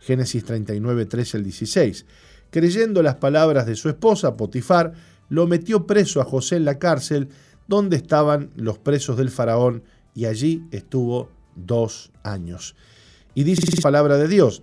Génesis 0.00 0.44
39, 0.44 1.06
13 1.06 1.36
al 1.38 1.42
16. 1.42 2.06
Creyendo 2.50 3.02
las 3.02 3.16
palabras 3.16 3.66
de 3.66 3.74
su 3.74 3.88
esposa, 3.88 4.36
Potifar, 4.36 4.92
lo 5.28 5.46
metió 5.46 5.86
preso 5.86 6.20
a 6.20 6.24
José 6.24 6.56
en 6.56 6.64
la 6.64 6.78
cárcel, 6.78 7.28
donde 7.66 7.96
estaban 7.96 8.50
los 8.54 8.78
presos 8.78 9.16
del 9.16 9.30
faraón, 9.30 9.82
y 10.14 10.26
allí 10.26 10.64
estuvo 10.70 11.28
dos 11.56 12.12
años. 12.22 12.76
Y 13.34 13.42
dice 13.42 13.66
la 13.74 13.82
palabra 13.82 14.16
de 14.16 14.28
Dios, 14.28 14.62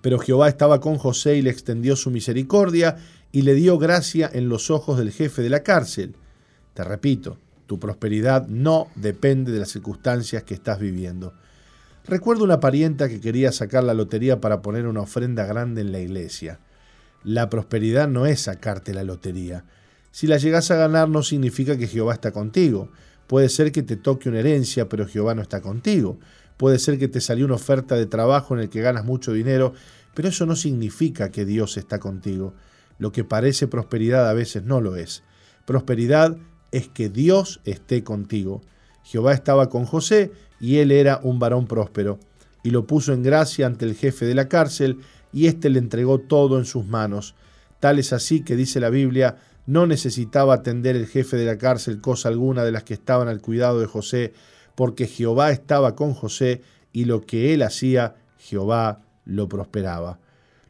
pero 0.00 0.18
Jehová 0.18 0.48
estaba 0.48 0.80
con 0.80 0.96
José 0.96 1.36
y 1.36 1.42
le 1.42 1.50
extendió 1.50 1.96
su 1.96 2.10
misericordia 2.10 2.96
y 3.32 3.42
le 3.42 3.54
dio 3.54 3.78
gracia 3.78 4.30
en 4.32 4.48
los 4.48 4.70
ojos 4.70 4.98
del 4.98 5.12
jefe 5.12 5.42
de 5.42 5.50
la 5.50 5.62
cárcel. 5.62 6.14
Te 6.74 6.84
repito, 6.84 7.38
tu 7.66 7.78
prosperidad 7.78 8.48
no 8.48 8.88
depende 8.96 9.52
de 9.52 9.60
las 9.60 9.70
circunstancias 9.70 10.42
que 10.42 10.54
estás 10.54 10.80
viviendo. 10.80 11.34
Recuerdo 12.04 12.44
una 12.44 12.60
parienta 12.60 13.08
que 13.08 13.20
quería 13.20 13.52
sacar 13.52 13.84
la 13.84 13.94
lotería 13.94 14.40
para 14.40 14.62
poner 14.62 14.86
una 14.86 15.02
ofrenda 15.02 15.46
grande 15.46 15.80
en 15.82 15.92
la 15.92 16.00
iglesia. 16.00 16.58
La 17.22 17.48
prosperidad 17.50 18.08
no 18.08 18.26
es 18.26 18.40
sacarte 18.40 18.94
la 18.94 19.04
lotería. 19.04 19.64
Si 20.10 20.26
la 20.26 20.38
llegas 20.38 20.70
a 20.70 20.76
ganar 20.76 21.08
no 21.08 21.22
significa 21.22 21.76
que 21.76 21.86
Jehová 21.86 22.14
está 22.14 22.32
contigo. 22.32 22.90
Puede 23.26 23.48
ser 23.48 23.70
que 23.70 23.82
te 23.82 23.96
toque 23.96 24.28
una 24.28 24.40
herencia, 24.40 24.88
pero 24.88 25.06
Jehová 25.06 25.34
no 25.34 25.42
está 25.42 25.60
contigo. 25.60 26.18
Puede 26.56 26.78
ser 26.78 26.98
que 26.98 27.06
te 27.08 27.20
salió 27.20 27.44
una 27.44 27.54
oferta 27.54 27.94
de 27.94 28.06
trabajo 28.06 28.54
en 28.54 28.62
el 28.62 28.70
que 28.70 28.80
ganas 28.80 29.04
mucho 29.04 29.32
dinero, 29.32 29.74
pero 30.14 30.28
eso 30.28 30.46
no 30.46 30.56
significa 30.56 31.30
que 31.30 31.44
Dios 31.44 31.76
está 31.76 32.00
contigo. 32.00 32.54
Lo 33.00 33.12
que 33.12 33.24
parece 33.24 33.66
prosperidad 33.66 34.28
a 34.28 34.34
veces 34.34 34.62
no 34.62 34.82
lo 34.82 34.94
es. 34.94 35.24
Prosperidad 35.64 36.36
es 36.70 36.86
que 36.86 37.08
Dios 37.08 37.60
esté 37.64 38.04
contigo. 38.04 38.60
Jehová 39.02 39.32
estaba 39.32 39.70
con 39.70 39.86
José 39.86 40.30
y 40.60 40.76
él 40.76 40.92
era 40.92 41.18
un 41.22 41.38
varón 41.38 41.66
próspero, 41.66 42.20
y 42.62 42.70
lo 42.70 42.86
puso 42.86 43.14
en 43.14 43.22
gracia 43.22 43.66
ante 43.66 43.86
el 43.86 43.94
jefe 43.94 44.26
de 44.26 44.34
la 44.34 44.48
cárcel, 44.48 44.98
y 45.32 45.46
éste 45.46 45.70
le 45.70 45.78
entregó 45.78 46.18
todo 46.18 46.58
en 46.58 46.66
sus 46.66 46.84
manos. 46.84 47.34
Tal 47.80 47.98
es 47.98 48.12
así 48.12 48.44
que 48.44 48.54
dice 48.54 48.80
la 48.80 48.90
Biblia, 48.90 49.38
no 49.64 49.86
necesitaba 49.86 50.52
atender 50.52 50.94
el 50.94 51.06
jefe 51.06 51.38
de 51.38 51.46
la 51.46 51.56
cárcel 51.56 52.02
cosa 52.02 52.28
alguna 52.28 52.64
de 52.64 52.72
las 52.72 52.84
que 52.84 52.92
estaban 52.92 53.28
al 53.28 53.40
cuidado 53.40 53.80
de 53.80 53.86
José, 53.86 54.34
porque 54.74 55.06
Jehová 55.06 55.52
estaba 55.52 55.96
con 55.96 56.12
José, 56.12 56.60
y 56.92 57.06
lo 57.06 57.22
que 57.22 57.54
él 57.54 57.62
hacía, 57.62 58.16
Jehová 58.36 59.00
lo 59.24 59.48
prosperaba. 59.48 60.18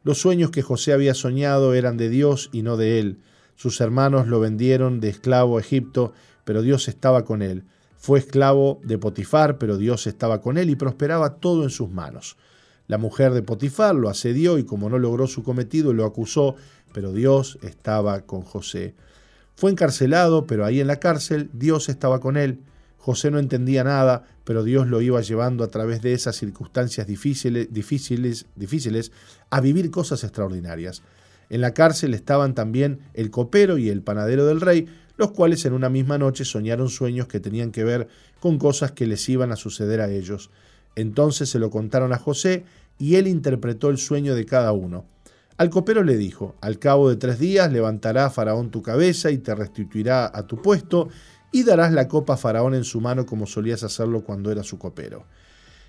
Los 0.03 0.19
sueños 0.19 0.51
que 0.51 0.63
José 0.63 0.93
había 0.93 1.15
soñado 1.15 1.75
eran 1.75 1.97
de 1.97 2.09
Dios 2.09 2.49
y 2.53 2.63
no 2.63 2.77
de 2.77 2.99
él. 3.01 3.19
Sus 3.55 3.81
hermanos 3.83 4.27
lo 4.27 4.41
vendieron 4.41 5.01
de 5.01 5.11
esclavo 5.11 5.59
a 5.59 5.61
Egipto, 5.61 6.15
pero 6.45 6.63
Dios 6.63 6.89
estaba 6.89 7.25
con 7.25 7.43
él. 7.43 7.65
Fue 7.99 8.19
esclavo 8.19 8.81
de 8.83 8.97
Potifar, 8.97 9.59
pero 9.59 9.77
Dios 9.77 10.07
estaba 10.07 10.41
con 10.41 10.57
él 10.57 10.71
y 10.71 10.77
prosperaba 10.77 11.37
todo 11.37 11.65
en 11.65 11.71
sus 11.71 11.91
manos. 11.91 12.39
La 12.87 12.97
mujer 12.97 13.35
de 13.35 13.43
Potifar 13.43 13.95
lo 13.95 14.09
asedió 14.09 14.57
y 14.57 14.65
como 14.65 14.89
no 14.89 14.99
logró 14.99 15.27
su 15.27 15.43
cometido 15.43 15.93
lo 15.93 16.07
acusó, 16.07 16.57
pero 16.95 17.13
Dios 17.13 17.59
estaba 17.61 18.23
con 18.23 18.41
José. 18.41 18.95
Fue 19.55 19.71
encarcelado, 19.71 20.47
pero 20.47 20.65
ahí 20.65 20.81
en 20.81 20.87
la 20.87 20.97
cárcel 20.97 21.51
Dios 21.53 21.91
estaba 21.91 22.21
con 22.21 22.39
él. 22.39 22.61
José 23.01 23.31
no 23.31 23.39
entendía 23.39 23.83
nada, 23.83 24.25
pero 24.45 24.63
Dios 24.63 24.87
lo 24.87 25.01
iba 25.01 25.23
llevando 25.23 25.65
a 25.65 25.69
través 25.69 26.03
de 26.03 26.13
esas 26.13 26.37
circunstancias 26.37 27.07
difíciles, 27.07 27.73
difíciles, 27.73 28.45
difíciles 28.57 29.11
a 29.49 29.63
vivir 29.63 29.91
cosas 29.91 30.23
extraordinarias. 30.23 31.03
En 31.49 31.63
la 31.63 31.73
cárcel 31.73 32.13
estaban 32.13 32.55
también 32.55 33.01
el 33.15 33.31
copero 33.31 33.79
y 33.79 33.89
el 33.89 34.03
panadero 34.03 34.45
del 34.45 34.61
rey, 34.61 34.87
los 35.17 35.31
cuales 35.31 35.65
en 35.65 35.73
una 35.73 35.89
misma 35.89 36.19
noche 36.19 36.45
soñaron 36.45 36.91
sueños 36.91 37.27
que 37.27 37.41
tenían 37.41 37.73
que 37.73 37.85
ver 37.85 38.09
con 38.39 38.59
cosas 38.59 38.93
que 38.93 39.07
les 39.07 39.27
iban 39.31 39.51
a 39.51 39.57
suceder 39.57 40.03
a 40.03 40.11
ellos. 40.11 40.51
Entonces 40.95 41.49
se 41.49 41.59
lo 41.59 41.71
contaron 41.71 42.13
a 42.13 42.19
José 42.19 42.65
y 42.99 43.17
él 43.17 43.27
interpretó 43.29 43.89
el 43.89 43.97
sueño 43.97 44.35
de 44.35 44.45
cada 44.45 44.73
uno. 44.73 45.07
Al 45.57 45.71
copero 45.71 46.05
le 46.05 46.19
dijo, 46.19 46.55
al 46.61 46.79
cabo 46.79 47.09
de 47.09 47.17
tres 47.17 47.39
días 47.39 47.73
levantará 47.73 48.29
Faraón 48.29 48.71
tu 48.71 48.83
cabeza 48.83 49.31
y 49.31 49.39
te 49.39 49.55
restituirá 49.55 50.31
a 50.33 50.47
tu 50.47 50.61
puesto 50.61 51.09
y 51.53 51.65
darás 51.65 51.93
la 51.93 52.09
copa 52.09 52.35
a 52.35 52.37
Faraón 52.37 52.75
en 52.75 52.85
su 52.85 53.01
mano 53.01 53.27
como 53.27 53.47
solías 53.47 53.83
hacerlo 53.83 54.23
cuando 54.23 54.51
era 54.53 54.63
su 54.63 54.79
copero. 54.79 55.25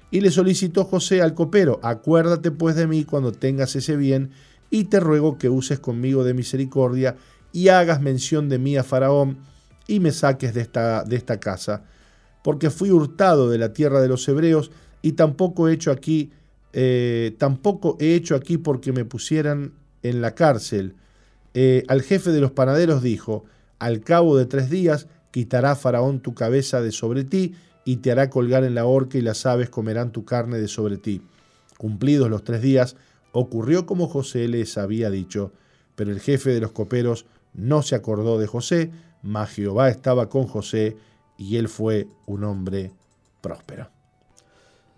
Y 0.10 0.22
le 0.22 0.32
solicitó 0.32 0.84
José 0.84 1.22
al 1.22 1.34
copero, 1.34 1.80
acuérdate 1.84 2.52
pues 2.52 2.76
de 2.76 2.88
mí 2.88 3.06
cuando 3.06 3.32
tengas 3.32 3.76
ese 3.76 3.96
bien, 3.96 4.32
y 4.70 4.86
te 4.86 5.00
ruego 5.00 5.38
que 5.38 5.50
uses 5.50 5.80
conmigo 5.80 6.24
de 6.24 6.34
misericordia 6.34 7.16
y 7.52 7.68
hagas 7.68 8.02
mención 8.02 8.50
de 8.50 8.58
mí 8.58 8.78
a 8.78 8.84
Faraón 8.84 9.38
y 9.88 10.00
me 10.00 10.12
saques 10.12 10.54
de 10.54 10.62
esta, 10.62 11.04
de 11.04 11.18
esta 11.18 11.40
casa, 11.40 11.84
porque 12.44 12.70
fui 12.70 12.90
hurtado 12.90 13.50
de 13.50 13.58
la 13.58 13.74
tierra 13.74 14.02
de 14.02 14.08
los 14.08 14.28
hebreos 14.28 14.72
y 15.02 15.14
tampoco 15.14 15.68
he 15.68 15.74
hecho 15.74 15.92
aquí, 15.92 16.32
eh, 16.74 17.36
tampoco 17.38 17.98
he 18.00 18.16
hecho 18.16 18.36
aquí 18.36 18.58
porque 18.58 18.94
me 18.94 19.06
pusieran 19.06 19.74
en 20.02 20.22
la 20.22 20.34
cárcel. 20.34 20.96
Eh, 21.54 21.84
al 21.90 22.02
jefe 22.02 22.32
de 22.32 22.40
los 22.40 22.52
panaderos 22.52 23.04
dijo, 23.04 23.44
al 23.80 24.00
cabo 24.02 24.38
de 24.38 24.46
tres 24.46 24.70
días 24.70 25.08
quitará 25.32 25.76
Faraón 25.76 26.20
tu 26.20 26.34
cabeza 26.34 26.82
de 26.82 26.92
sobre 26.92 27.24
ti 27.24 27.56
y 27.86 27.98
te 27.98 28.12
hará 28.12 28.30
colgar 28.30 28.64
en 28.64 28.76
la 28.76 28.86
horca 28.86 29.18
y 29.18 29.22
las 29.22 29.46
aves 29.46 29.70
comerán 29.70 30.12
tu 30.12 30.26
carne 30.26 30.60
de 30.60 30.68
sobre 30.68 30.98
ti. 30.98 31.22
Cumplidos 31.78 32.30
los 32.30 32.44
tres 32.44 32.62
días, 32.62 32.96
ocurrió 33.32 33.86
como 33.86 34.08
José 34.08 34.48
les 34.48 34.78
había 34.78 35.10
dicho, 35.10 35.52
pero 35.96 36.12
el 36.12 36.20
jefe 36.20 36.52
de 36.52 36.62
los 36.62 36.72
coperos 36.72 37.26
no 37.54 37.82
se 37.82 37.96
acordó 37.96 38.38
de 38.38 38.48
José, 38.48 38.92
mas 39.24 39.52
Jehová 39.52 39.90
estaba 39.90 40.30
con 40.30 40.48
José 40.48 40.96
y 41.38 41.58
él 41.58 41.70
fue 41.70 42.08
un 42.28 42.44
hombre 42.44 42.92
próspero. 43.42 43.90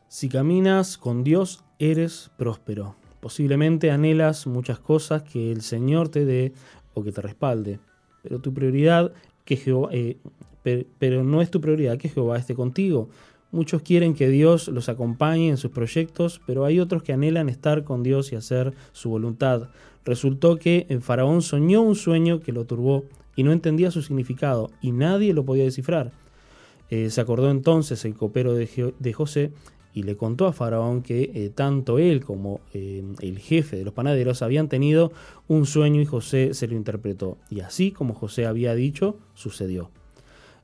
Si 0.08 0.30
caminas 0.30 0.98
con 0.98 1.24
Dios, 1.24 1.64
eres 1.80 2.30
próspero. 2.38 2.96
Posiblemente 3.20 3.90
anhelas 3.90 4.46
muchas 4.46 4.80
cosas 4.80 5.24
que 5.24 5.52
el 5.52 5.62
Señor 5.62 6.10
te 6.10 6.26
dé 6.26 6.54
o 6.94 7.04
que 7.04 7.12
te 7.12 7.22
respalde, 7.22 7.80
pero 8.22 8.40
tu 8.40 8.54
prioridad 8.54 9.14
que 9.46 9.62
eh, 9.92 10.18
per- 10.64 10.86
pero 11.00 11.24
no 11.24 11.42
es 11.42 11.52
tu 11.52 11.60
prioridad 11.62 11.98
que 11.98 12.10
Jehová 12.10 12.38
esté 12.38 12.56
contigo. 12.56 13.10
Muchos 13.52 13.84
quieren 13.84 14.16
que 14.16 14.30
Dios 14.30 14.68
los 14.68 14.90
acompañe 14.90 15.50
en 15.50 15.58
sus 15.58 15.72
proyectos, 15.72 16.42
pero 16.48 16.66
hay 16.66 16.80
otros 16.80 17.04
que 17.04 17.14
anhelan 17.14 17.50
estar 17.50 17.84
con 17.84 18.02
Dios 18.02 18.32
y 18.32 18.36
hacer 18.36 18.74
su 18.94 19.10
voluntad. 19.10 19.70
Resultó 20.06 20.58
que 20.58 20.88
el 20.90 21.02
faraón 21.02 21.42
soñó 21.42 21.82
un 21.82 21.96
sueño 21.96 22.40
que 22.40 22.52
lo 22.52 22.66
turbó 22.66 23.06
y 23.36 23.44
no 23.44 23.52
entendía 23.52 23.92
su 23.92 24.02
significado, 24.02 24.72
y 24.82 24.92
nadie 24.92 25.34
lo 25.34 25.46
podía 25.46 25.64
descifrar. 25.64 26.12
Eh, 26.90 27.10
se 27.10 27.22
acordó 27.22 27.50
entonces 27.50 28.06
el 28.06 28.16
copero 28.16 28.54
de, 28.54 28.94
de 29.00 29.14
José 29.14 29.52
y 29.94 30.04
le 30.04 30.18
contó 30.18 30.48
a 30.48 30.54
Faraón 30.54 31.04
que 31.04 31.32
eh, 31.34 31.52
tanto 31.54 32.00
él 32.00 32.24
como 32.26 32.62
eh, 32.74 33.04
el 33.22 33.40
jefe 33.40 33.78
de 33.78 33.86
los 33.86 33.94
panaderos 33.94 34.42
habían 34.42 34.68
tenido 34.68 35.12
un 35.48 35.66
sueño 35.66 36.02
y 36.02 36.06
José 36.06 36.54
se 36.54 36.68
lo 36.68 36.76
interpretó. 36.76 37.38
Y 37.50 37.60
así 37.60 37.92
como 37.92 38.14
José 38.14 38.46
había 38.46 38.74
dicho, 38.74 39.18
sucedió. 39.36 39.92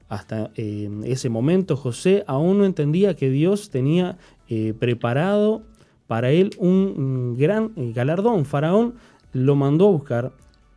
Hasta 0.08 0.52
eh, 0.56 0.90
ese 1.06 1.30
momento 1.30 1.78
José 1.78 2.24
aún 2.26 2.58
no 2.58 2.66
entendía 2.66 3.16
que 3.16 3.30
Dios 3.30 3.70
tenía 3.70 4.18
preparado 4.80 5.62
para 6.08 6.32
él 6.32 6.50
un 6.58 7.34
mm, 7.34 7.38
gran 7.38 7.72
galardón. 7.94 8.46
Faraón 8.46 8.96
lo 9.32 9.56
mandó 9.56 9.90
a 9.90 9.92
buscar 9.92 10.32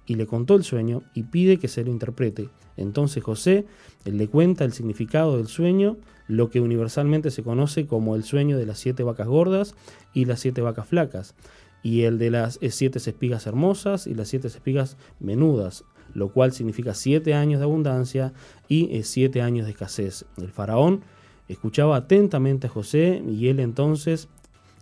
y 0.07 0.17
le 0.17 0.27
contó 0.27 0.57
el 0.57 0.65
sueño 0.65 1.03
y 1.15 1.23
pide 1.23 1.57
que 1.57 1.69
se 1.69 1.83
lo 1.83 1.91
interprete. 1.91 2.51
Entonces 2.77 3.23
José 3.23 3.65
le 4.05 4.29
cuenta 4.29 4.65
el 4.65 4.73
significado 4.73 5.39
del 5.39 5.47
sueño, 5.47 5.97
lo 6.33 6.49
que 6.49 6.61
universalmente 6.61 7.31
se 7.31 7.43
conoce 7.43 7.87
como 7.87 8.17
el 8.17 8.25
sueño 8.25 8.57
de 8.57 8.65
las 8.65 8.79
siete 8.79 9.03
vacas 9.03 9.29
gordas 9.29 9.75
y 10.15 10.25
las 10.25 10.41
siete 10.41 10.63
vacas 10.63 10.89
flacas, 10.89 11.35
y 11.83 12.03
el 12.03 12.19
de 12.19 12.31
las 12.31 12.59
eh, 12.63 12.71
siete 12.71 12.99
espigas 12.99 13.47
hermosas 13.47 14.07
y 14.07 14.15
las 14.15 14.29
siete 14.29 14.49
espigas 14.49 14.97
menudas, 15.21 15.85
lo 16.15 16.33
cual 16.33 16.53
significa 16.53 16.95
siete 16.95 17.35
años 17.35 17.61
de 17.61 17.65
abundancia 17.65 18.33
y 18.67 18.97
eh, 18.97 19.03
siete 19.03 19.43
años 19.43 19.67
de 19.67 19.73
escasez. 19.73 20.25
El 20.39 20.51
faraón 20.51 21.03
escuchaba 21.49 21.97
atentamente 21.97 22.67
a 22.67 22.71
José 22.71 23.23
y 23.29 23.49
él 23.49 23.61
entonces, 23.61 24.29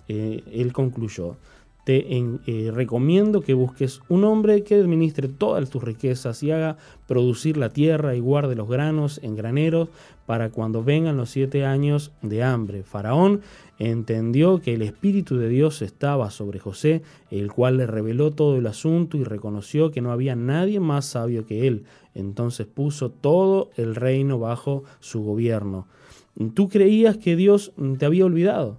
eh, 0.07 0.45
él 0.53 0.73
concluyó, 0.73 1.37
te 1.85 2.07
eh, 2.09 2.71
recomiendo 2.73 3.41
que 3.41 3.55
busques 3.55 4.01
un 4.09 4.25
hombre 4.25 4.63
que 4.63 4.75
administre 4.75 5.29
todas 5.29 5.71
tus 5.71 5.83
riquezas 5.83 6.43
y 6.43 6.51
haga 6.51 6.77
producir 7.07 7.57
la 7.57 7.71
tierra 7.71 8.15
y 8.15 8.21
guarde 8.21 8.55
los 8.55 8.69
granos 8.69 9.21
en 9.23 9.35
graneros 9.35 9.89
para 10.27 10.51
cuando 10.51 10.85
vengan 10.85 11.17
los 11.17 11.31
siete 11.31 11.65
años 11.65 12.13
de 12.23 12.43
hambre. 12.43 12.83
Faraón 12.83 13.41
entendió 13.79 14.61
que 14.61 14.75
el 14.75 14.83
Espíritu 14.83 15.37
de 15.37 15.49
Dios 15.49 15.83
estaba 15.83 16.31
sobre 16.31 16.59
José, 16.59 17.03
el 17.31 17.51
cual 17.51 17.79
le 17.79 17.87
reveló 17.87 18.31
todo 18.31 18.57
el 18.57 18.67
asunto 18.67 19.17
y 19.17 19.25
reconoció 19.25 19.91
que 19.91 20.03
no 20.03 20.13
había 20.13 20.37
nadie 20.37 20.79
más 20.81 21.07
sabio 21.07 21.47
que 21.47 21.67
él. 21.67 21.85
Entonces 22.15 22.67
puso 22.67 23.11
todo 23.11 23.71
el 23.77 23.95
reino 23.95 24.39
bajo 24.39 24.85
su 25.01 25.23
gobierno. 25.23 25.87
Tú 26.55 26.69
creías 26.69 27.17
que 27.17 27.37
Dios 27.37 27.73
te 27.99 28.07
había 28.07 28.25
olvidado. 28.25 28.79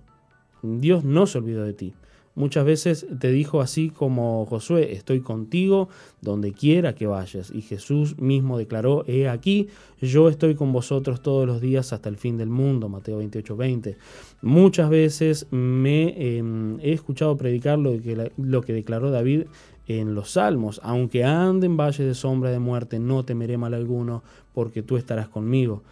Dios 0.62 1.04
no 1.04 1.26
se 1.26 1.40
olvidó 1.40 1.64
de 1.64 1.74
ti. 1.74 1.94
Muchas 2.34 2.64
veces 2.64 3.06
te 3.20 3.32
dijo 3.32 3.60
así 3.60 3.90
como 3.90 4.46
Josué, 4.46 4.94
estoy 4.94 5.20
contigo 5.20 5.90
donde 6.22 6.54
quiera 6.54 6.96
que 6.96 7.06
vayas. 7.06 7.52
Y 7.54 7.62
Jesús 7.62 8.18
mismo 8.20 8.58
declaró, 8.58 9.04
he 9.06 9.28
aquí, 9.28 9.68
yo 10.02 10.30
estoy 10.30 10.56
con 10.56 10.72
vosotros 10.72 11.22
todos 11.22 11.46
los 11.46 11.60
días 11.60 11.92
hasta 11.92 12.08
el 12.08 12.16
fin 12.16 12.38
del 12.38 12.50
mundo. 12.50 12.88
Mateo 12.88 13.18
28, 13.18 13.58
20. 13.58 13.98
Muchas 14.42 14.90
veces 14.90 15.48
me 15.52 16.14
eh, 16.18 16.44
he 16.82 16.94
escuchado 16.94 17.36
predicar 17.36 17.78
lo 17.78 18.02
que, 18.02 18.32
lo 18.38 18.62
que 18.62 18.74
declaró 18.74 19.12
David 19.12 19.44
en 19.88 20.16
los 20.16 20.32
Salmos, 20.32 20.80
aunque 20.84 21.26
ande 21.26 21.66
en 21.66 21.76
valle 21.76 22.06
de 22.06 22.14
sombra 22.14 22.50
de 22.50 22.60
muerte, 22.60 23.00
no 23.00 23.26
temeré 23.26 23.58
mal 23.58 23.74
alguno, 23.74 24.24
porque 24.54 24.84
tú 24.84 24.96
estarás 24.96 25.28
conmigo. 25.28 25.84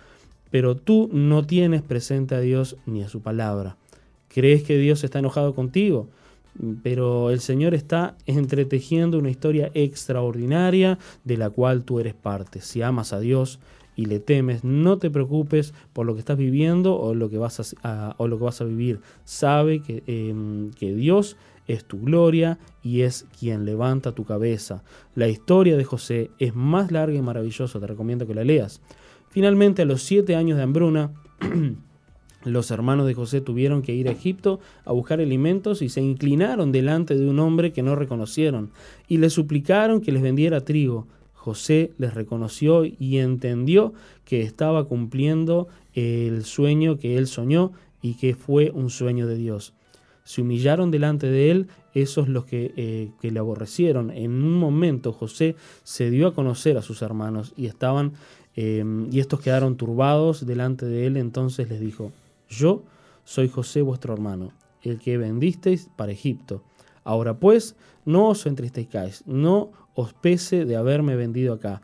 Pero 0.51 0.75
tú 0.75 1.09
no 1.11 1.45
tienes 1.45 1.81
presente 1.81 2.35
a 2.35 2.39
Dios 2.39 2.77
ni 2.85 3.03
a 3.03 3.09
su 3.09 3.21
palabra. 3.21 3.75
¿Crees 4.29 4.63
que 4.63 4.77
Dios 4.77 5.03
está 5.03 5.19
enojado 5.19 5.53
contigo? 5.53 6.07
Pero 6.83 7.29
el 7.29 7.39
Señor 7.39 7.73
está 7.73 8.15
entretejiendo 8.25 9.17
una 9.17 9.29
historia 9.29 9.71
extraordinaria 9.73 10.97
de 11.23 11.37
la 11.37 11.49
cual 11.49 11.83
tú 11.83 11.99
eres 11.99 12.13
parte. 12.13 12.61
Si 12.61 12.81
amas 12.81 13.13
a 13.13 13.19
Dios 13.19 13.59
y 13.95 14.05
le 14.05 14.19
temes, 14.19 14.63
no 14.63 14.97
te 14.97 15.09
preocupes 15.09 15.73
por 15.93 16.05
lo 16.05 16.13
que 16.13 16.19
estás 16.19 16.37
viviendo 16.37 16.95
o 16.95 17.13
lo 17.13 17.29
que 17.29 17.37
vas 17.37 17.75
a, 17.83 18.15
o 18.17 18.27
lo 18.27 18.37
que 18.37 18.43
vas 18.43 18.61
a 18.61 18.65
vivir. 18.65 18.99
Sabe 19.23 19.81
que, 19.81 20.03
em, 20.07 20.71
que 20.71 20.93
Dios 20.93 21.37
es 21.67 21.85
tu 21.85 22.01
gloria 22.01 22.57
y 22.81 23.01
es 23.01 23.27
quien 23.39 23.65
levanta 23.65 24.13
tu 24.13 24.25
cabeza. 24.25 24.83
La 25.15 25.27
historia 25.27 25.77
de 25.77 25.83
José 25.83 26.31
es 26.39 26.55
más 26.55 26.91
larga 26.91 27.17
y 27.17 27.21
maravillosa, 27.21 27.79
te 27.79 27.87
recomiendo 27.87 28.25
que 28.25 28.33
la 28.33 28.43
leas. 28.43 28.81
Finalmente, 29.29 29.83
a 29.83 29.85
los 29.85 30.01
siete 30.01 30.35
años 30.35 30.57
de 30.57 30.63
hambruna, 30.63 31.11
los 32.43 32.71
hermanos 32.71 33.05
de 33.05 33.13
José 33.13 33.41
tuvieron 33.41 33.81
que 33.81 33.93
ir 33.93 34.07
a 34.07 34.11
Egipto 34.11 34.59
a 34.85 34.93
buscar 34.93 35.19
alimentos 35.19 35.81
y 35.81 35.89
se 35.89 36.01
inclinaron 36.01 36.71
delante 36.71 37.15
de 37.15 37.27
un 37.27 37.39
hombre 37.39 37.73
que 37.73 37.83
no 37.83 37.95
reconocieron 37.95 38.71
y 39.07 39.17
le 39.17 39.29
suplicaron 39.29 40.01
que 40.01 40.11
les 40.11 40.21
vendiera 40.21 40.61
trigo. 40.61 41.07
José 41.33 41.91
les 41.97 42.13
reconoció 42.13 42.83
y 42.85 43.17
entendió 43.17 43.93
que 44.25 44.41
estaba 44.41 44.85
cumpliendo 44.85 45.67
el 45.93 46.43
sueño 46.43 46.97
que 46.97 47.17
él 47.17 47.27
soñó 47.27 47.71
y 48.01 48.15
que 48.15 48.35
fue 48.35 48.71
un 48.71 48.89
sueño 48.89 49.27
de 49.27 49.35
Dios. 49.35 49.73
Se 50.23 50.41
humillaron 50.41 50.91
delante 50.91 51.27
de 51.27 51.51
él 51.51 51.67
esos 51.93 52.27
los 52.27 52.45
que, 52.45 52.71
eh, 52.77 53.09
que 53.19 53.31
le 53.31 53.39
aborrecieron. 53.39 54.11
En 54.11 54.43
un 54.43 54.53
momento 54.53 55.11
José 55.11 55.55
se 55.83 56.11
dio 56.11 56.27
a 56.27 56.33
conocer 56.33 56.77
a 56.77 56.81
sus 56.81 57.01
hermanos 57.01 57.53
y 57.57 57.65
estaban 57.65 58.13
eh, 58.55 58.83
y 59.09 59.19
estos 59.19 59.39
quedaron 59.39 59.77
turbados 59.77 60.45
delante 60.45 60.85
de 60.85 61.07
él. 61.07 61.17
Entonces 61.17 61.69
les 61.69 61.79
dijo: 61.79 62.11
Yo 62.49 62.83
soy 63.23 63.47
José 63.47 63.81
vuestro 63.81 64.13
hermano, 64.13 64.51
el 64.81 64.99
que 64.99 65.17
vendisteis 65.17 65.89
para 65.95 66.11
Egipto. 66.11 66.63
Ahora 67.03 67.39
pues, 67.39 67.75
no 68.05 68.27
os 68.27 68.45
entristezcáis, 68.45 69.23
no 69.25 69.71
os 69.93 70.13
pese 70.13 70.65
de 70.65 70.75
haberme 70.75 71.15
vendido 71.15 71.53
acá, 71.53 71.81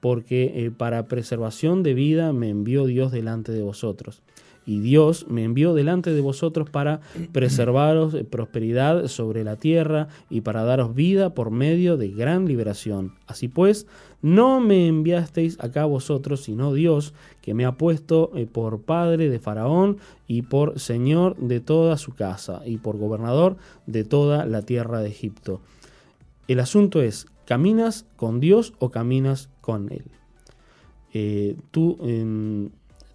porque 0.00 0.64
eh, 0.64 0.70
para 0.70 1.08
preservación 1.08 1.82
de 1.82 1.94
vida 1.94 2.32
me 2.32 2.48
envió 2.48 2.86
Dios 2.86 3.12
delante 3.12 3.52
de 3.52 3.62
vosotros. 3.62 4.22
Y 4.66 4.80
Dios 4.80 5.26
me 5.28 5.44
envió 5.44 5.74
delante 5.74 6.12
de 6.12 6.20
vosotros 6.20 6.68
para 6.68 7.00
preservaros 7.32 8.16
prosperidad 8.30 9.06
sobre 9.06 9.44
la 9.44 9.56
tierra 9.56 10.08
y 10.28 10.40
para 10.40 10.64
daros 10.64 10.94
vida 10.94 11.34
por 11.34 11.52
medio 11.52 11.96
de 11.96 12.08
gran 12.08 12.46
liberación. 12.46 13.14
Así 13.28 13.46
pues, 13.46 13.86
no 14.22 14.60
me 14.60 14.88
enviasteis 14.88 15.56
acá 15.60 15.84
vosotros, 15.84 16.42
sino 16.42 16.74
Dios, 16.74 17.14
que 17.42 17.54
me 17.54 17.64
ha 17.64 17.78
puesto 17.78 18.32
eh, 18.34 18.46
por 18.46 18.82
padre 18.82 19.30
de 19.30 19.38
Faraón 19.38 19.98
y 20.26 20.42
por 20.42 20.80
señor 20.80 21.36
de 21.36 21.60
toda 21.60 21.96
su 21.96 22.14
casa 22.14 22.62
y 22.66 22.78
por 22.78 22.96
gobernador 22.96 23.56
de 23.86 24.02
toda 24.02 24.46
la 24.46 24.62
tierra 24.62 25.00
de 25.00 25.10
Egipto. 25.10 25.60
El 26.48 26.58
asunto 26.58 27.02
es, 27.02 27.26
¿caminas 27.44 28.04
con 28.16 28.40
Dios 28.40 28.72
o 28.80 28.90
caminas 28.90 29.48
con 29.60 29.92
Él? 29.92 30.04
Eh, 31.12 31.56
tú 31.70 31.98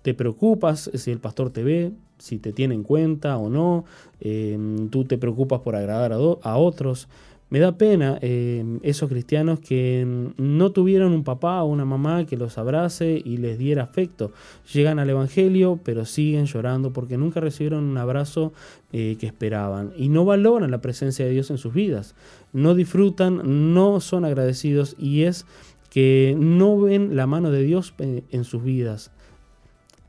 te 0.01 0.13
preocupas 0.13 0.89
si 0.93 1.11
el 1.11 1.19
pastor 1.19 1.51
te 1.51 1.63
ve, 1.63 1.91
si 2.17 2.39
te 2.39 2.53
tiene 2.53 2.75
en 2.75 2.83
cuenta 2.83 3.37
o 3.37 3.49
no, 3.49 3.85
em, 4.19 4.89
tú 4.89 5.05
te 5.05 5.17
preocupas 5.17 5.61
por 5.61 5.75
agradar 5.75 6.13
a, 6.13 6.15
a 6.15 6.57
otros. 6.57 7.07
Me 7.51 7.59
da 7.59 7.77
pena 7.77 8.17
em, 8.21 8.79
esos 8.81 9.09
cristianos 9.09 9.59
que 9.59 9.99
em, 9.99 10.33
no 10.37 10.71
tuvieron 10.71 11.11
un 11.11 11.25
papá 11.25 11.61
o 11.63 11.65
una 11.65 11.83
mamá 11.83 12.25
que 12.25 12.37
los 12.37 12.57
abrace 12.57 13.21
y 13.25 13.37
les 13.37 13.57
diera 13.57 13.83
afecto. 13.83 14.31
Llegan 14.73 14.99
al 14.99 15.09
Evangelio, 15.09 15.77
pero 15.83 16.05
siguen 16.05 16.45
llorando 16.45 16.93
porque 16.93 17.17
nunca 17.17 17.41
recibieron 17.41 17.83
un 17.83 17.97
abrazo 17.97 18.53
eh, 18.93 19.17
que 19.19 19.27
esperaban 19.27 19.91
y 19.97 20.07
no 20.07 20.23
valoran 20.23 20.71
la 20.71 20.79
presencia 20.79 21.25
de 21.25 21.31
Dios 21.31 21.51
en 21.51 21.57
sus 21.57 21.73
vidas. 21.73 22.15
No 22.53 22.73
disfrutan, 22.73 23.73
no 23.73 23.99
son 23.99 24.23
agradecidos 24.23 24.95
y 24.97 25.23
es 25.23 25.45
que 25.89 26.37
no 26.39 26.79
ven 26.79 27.17
la 27.17 27.27
mano 27.27 27.51
de 27.51 27.63
Dios 27.63 27.93
eh, 27.99 28.23
en 28.31 28.45
sus 28.45 28.63
vidas. 28.63 29.11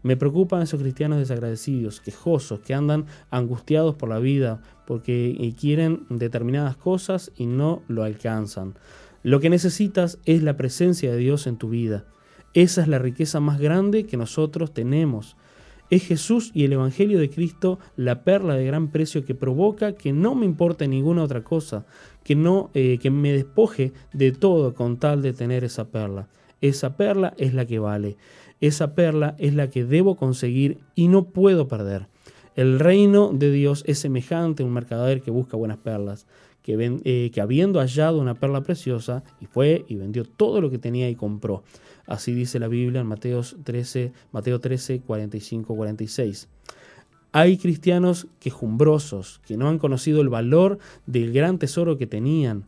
Me 0.03 0.17
preocupan 0.17 0.63
esos 0.63 0.81
cristianos 0.81 1.19
desagradecidos, 1.19 2.01
quejosos, 2.01 2.61
que 2.61 2.75
andan 2.75 3.07
angustiados 3.31 3.95
por 3.95 4.09
la 4.09 4.19
vida 4.19 4.61
porque 4.87 5.37
eh, 5.39 5.55
quieren 5.59 6.07
determinadas 6.09 6.77
cosas 6.77 7.31
y 7.37 7.47
no 7.47 7.83
lo 7.89 8.03
alcanzan. 8.03 8.75
Lo 9.23 9.39
que 9.39 9.51
necesitas 9.51 10.19
es 10.25 10.43
la 10.43 10.57
presencia 10.57 11.13
de 11.13 11.19
Dios 11.19 11.47
en 11.47 11.57
tu 11.57 11.69
vida. 11.69 12.05
Esa 12.55 12.83
es 12.83 12.89
la 12.89 12.99
riqueza 12.99 13.39
más 13.39 13.61
grande 13.61 14.05
que 14.05 14.17
nosotros 14.17 14.75
tenemos. 14.75 15.37
Es 15.91 16.07
Jesús 16.07 16.51
y 16.55 16.65
el 16.65 16.73
Evangelio 16.73 17.19
de 17.19 17.31
Cristo 17.31 17.79
la 17.97 18.25
perla 18.25 18.55
de 18.55 18.67
gran 18.67 18.91
precio 18.91 19.25
que 19.25 19.35
provoca 19.35 19.93
que 19.93 20.13
no 20.13 20.35
me 20.35 20.47
importe 20.47 20.89
ninguna 20.89 21.23
otra 21.23 21.45
cosa, 21.45 21.87
que 22.25 22.35
no 22.35 22.71
eh, 22.75 22.99
que 23.01 23.11
me 23.11 23.33
despoje 23.33 23.93
de 24.13 24.33
todo 24.33 24.75
con 24.75 24.99
tal 24.99 25.23
de 25.23 25.33
tener 25.33 25.65
esa 25.65 25.89
perla. 25.89 26.29
Esa 26.61 26.97
perla 26.97 27.35
es 27.37 27.55
la 27.55 27.67
que 27.67 27.79
vale. 27.79 28.17
Esa 28.63 28.95
perla 28.95 29.35
es 29.39 29.55
la 29.55 29.69
que 29.69 29.85
debo 29.85 30.15
conseguir 30.15 30.79
y 30.95 31.09
no 31.09 31.25
puedo 31.25 31.67
perder. 31.67 32.07
El 32.55 32.79
reino 32.79 33.33
de 33.33 33.51
Dios 33.51 33.83
es 33.89 33.99
semejante 33.99 34.63
a 34.63 34.67
un 34.67 34.73
mercader 34.73 35.21
que 35.21 35.33
busca 35.33 35.57
buenas 35.57 35.79
perlas, 35.79 36.29
que, 36.63 36.77
eh, 37.05 37.33
habiendo 37.41 37.81
hallado 37.81 38.21
una 38.21 38.35
perla 38.35 38.61
preciosa, 38.61 39.25
y 39.41 39.47
fue 39.47 39.85
y 39.89 39.97
vendió 39.97 40.25
todo 40.25 40.61
lo 40.61 40.71
que 40.71 40.79
tenía 40.79 41.11
y 41.11 41.17
compró. 41.17 41.65
Así 42.07 42.35
dice 42.35 42.61
la 42.61 42.69
Biblia 42.69 43.01
en 43.01 43.09
Mateos 43.09 43.57
13, 43.65 44.13
Mateo 44.31 44.61
13, 44.61 45.01
45, 45.01 45.75
46. 45.75 46.49
Hay 47.33 47.57
cristianos 47.57 48.29
quejumbrosos, 48.39 49.41
que 49.45 49.57
no 49.57 49.69
han 49.69 49.81
conocido 49.81 50.21
el 50.21 50.29
valor 50.29 50.79
del 51.07 51.33
gran 51.33 51.59
tesoro 51.59 51.99
que 51.99 52.07
tenían. 52.07 52.67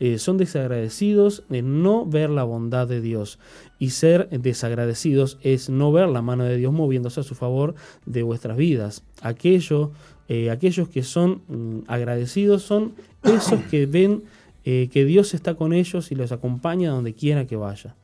Eh, 0.00 0.18
son 0.18 0.38
desagradecidos 0.38 1.44
de 1.48 1.62
no 1.62 2.04
ver 2.04 2.28
la 2.28 2.42
bondad 2.42 2.88
de 2.88 3.00
Dios. 3.00 3.38
Y 3.78 3.90
ser 3.90 4.28
desagradecidos 4.28 5.38
es 5.42 5.70
no 5.70 5.92
ver 5.92 6.08
la 6.08 6.20
mano 6.20 6.44
de 6.44 6.56
Dios 6.56 6.72
moviéndose 6.72 7.20
a 7.20 7.24
su 7.24 7.34
favor 7.34 7.74
de 8.04 8.22
vuestras 8.22 8.56
vidas. 8.56 9.04
Aquello, 9.22 9.92
eh, 10.28 10.50
aquellos 10.50 10.88
que 10.88 11.02
son 11.02 11.42
mm, 11.48 11.78
agradecidos 11.86 12.62
son 12.62 12.94
esos 13.22 13.60
que 13.70 13.86
ven 13.86 14.24
eh, 14.64 14.88
que 14.90 15.04
Dios 15.04 15.34
está 15.34 15.54
con 15.54 15.72
ellos 15.72 16.10
y 16.10 16.14
los 16.14 16.32
acompaña 16.32 16.90
donde 16.90 17.14
quiera 17.14 17.46
que 17.46 17.56
vaya. 17.56 17.94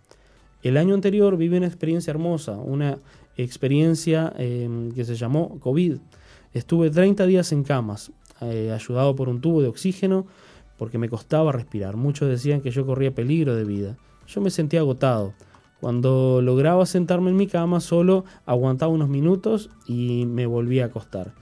El 0.63 0.77
año 0.77 0.95
anterior 0.95 1.37
viví 1.37 1.57
una 1.57 1.67
experiencia 1.67 2.11
hermosa, 2.11 2.53
una 2.53 2.99
experiencia 3.37 4.33
eh, 4.39 4.91
que 4.95 5.05
se 5.05 5.17
llamó 5.17 5.59
COVID. 5.59 5.97
Estuve 6.53 6.91
30 6.91 7.27
días 7.27 7.53
en 7.53 7.65
camas, 7.65 8.13
ayudado 8.41 9.15
por 9.15 9.29
un 9.29 9.41
tubo 9.41 9.63
de 9.63 9.69
oxígeno, 9.69 10.27
porque 10.81 10.97
me 10.97 11.11
costaba 11.11 11.53
respirar. 11.53 11.99
Muchos 11.99 12.31
decían 12.31 12.63
que 12.63 12.71
yo 12.71 12.87
corría 12.87 13.15
peligro 13.15 13.55
de 13.55 13.65
vida. 13.65 13.99
Yo 14.27 14.41
me 14.41 14.49
sentía 14.49 14.81
agotado. 14.81 15.35
Cuando 15.79 16.41
lograba 16.41 16.87
sentarme 16.87 17.29
en 17.29 17.37
mi 17.37 17.47
cama, 17.47 17.81
solo 17.81 18.25
aguantaba 18.47 18.91
unos 18.91 19.11
minutos 19.11 19.69
y 19.87 20.25
me 20.25 20.47
volvía 20.47 20.85
a 20.85 20.87
acostar. 20.87 21.35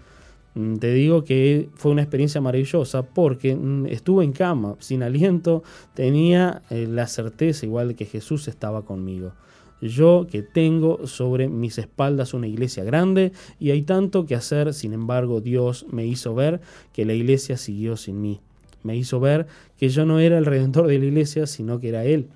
Mm, 0.56 0.78
Te 0.78 0.92
digo 0.92 1.22
que 1.22 1.70
fue 1.76 1.92
una 1.92 2.02
experiencia 2.02 2.40
maravillosa 2.40 3.04
porque 3.04 3.54
mm, 3.54 3.86
estuve 3.86 4.24
en 4.24 4.32
cama, 4.32 4.74
sin 4.80 5.04
aliento, 5.04 5.62
tenía 5.94 6.62
eh, 6.68 6.88
la 6.88 7.06
certeza 7.06 7.64
igual 7.64 7.94
que 7.94 8.06
Jesús 8.06 8.48
estaba 8.48 8.84
conmigo. 8.84 9.34
Yo 9.80 10.26
que 10.28 10.42
tengo 10.42 11.06
sobre 11.06 11.48
mis 11.48 11.78
espaldas 11.78 12.34
una 12.34 12.48
iglesia 12.48 12.82
grande 12.82 13.30
y 13.60 13.70
hay 13.70 13.82
tanto 13.82 14.26
que 14.26 14.34
hacer, 14.34 14.74
sin 14.74 14.94
embargo 14.94 15.40
Dios 15.40 15.86
me 15.92 16.04
hizo 16.06 16.34
ver 16.34 16.60
que 16.92 17.04
la 17.04 17.12
iglesia 17.12 17.56
siguió 17.56 17.96
sin 17.96 18.20
mí. 18.20 18.40
Me 18.88 18.96
hizo 18.96 19.20
ver 19.20 19.46
que 19.76 19.90
yo 19.90 20.06
no 20.06 20.18
era 20.18 20.38
el 20.38 20.46
redentor 20.46 20.86
de 20.86 20.98
la 20.98 21.04
iglesia, 21.04 21.46
sino 21.46 21.78
que 21.78 21.90
era 21.90 22.04
Él. 22.06 22.30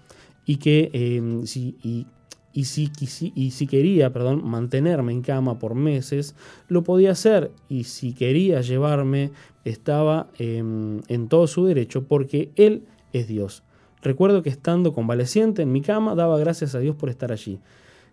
Y 0.44 0.56
que 0.56 0.90
eh, 0.92 1.40
si, 1.46 1.78
y, 1.82 2.06
y 2.52 2.64
si, 2.64 2.92
y 3.34 3.52
si 3.52 3.66
quería 3.66 4.12
perdón, 4.12 4.42
mantenerme 4.44 5.12
en 5.12 5.22
cama 5.22 5.58
por 5.58 5.74
meses, 5.74 6.34
lo 6.68 6.82
podía 6.82 7.12
hacer. 7.12 7.50
Y 7.70 7.84
si 7.84 8.12
quería 8.12 8.60
llevarme, 8.60 9.30
estaba 9.64 10.28
eh, 10.38 10.58
en 10.58 11.28
todo 11.28 11.46
su 11.46 11.64
derecho, 11.64 12.04
porque 12.04 12.50
Él 12.56 12.84
es 13.14 13.28
Dios. 13.28 13.62
Recuerdo 14.02 14.42
que 14.42 14.50
estando 14.50 14.92
convaleciente 14.92 15.62
en 15.62 15.72
mi 15.72 15.80
cama, 15.80 16.14
daba 16.14 16.38
gracias 16.38 16.74
a 16.74 16.80
Dios 16.80 16.96
por 16.96 17.08
estar 17.08 17.32
allí. 17.32 17.60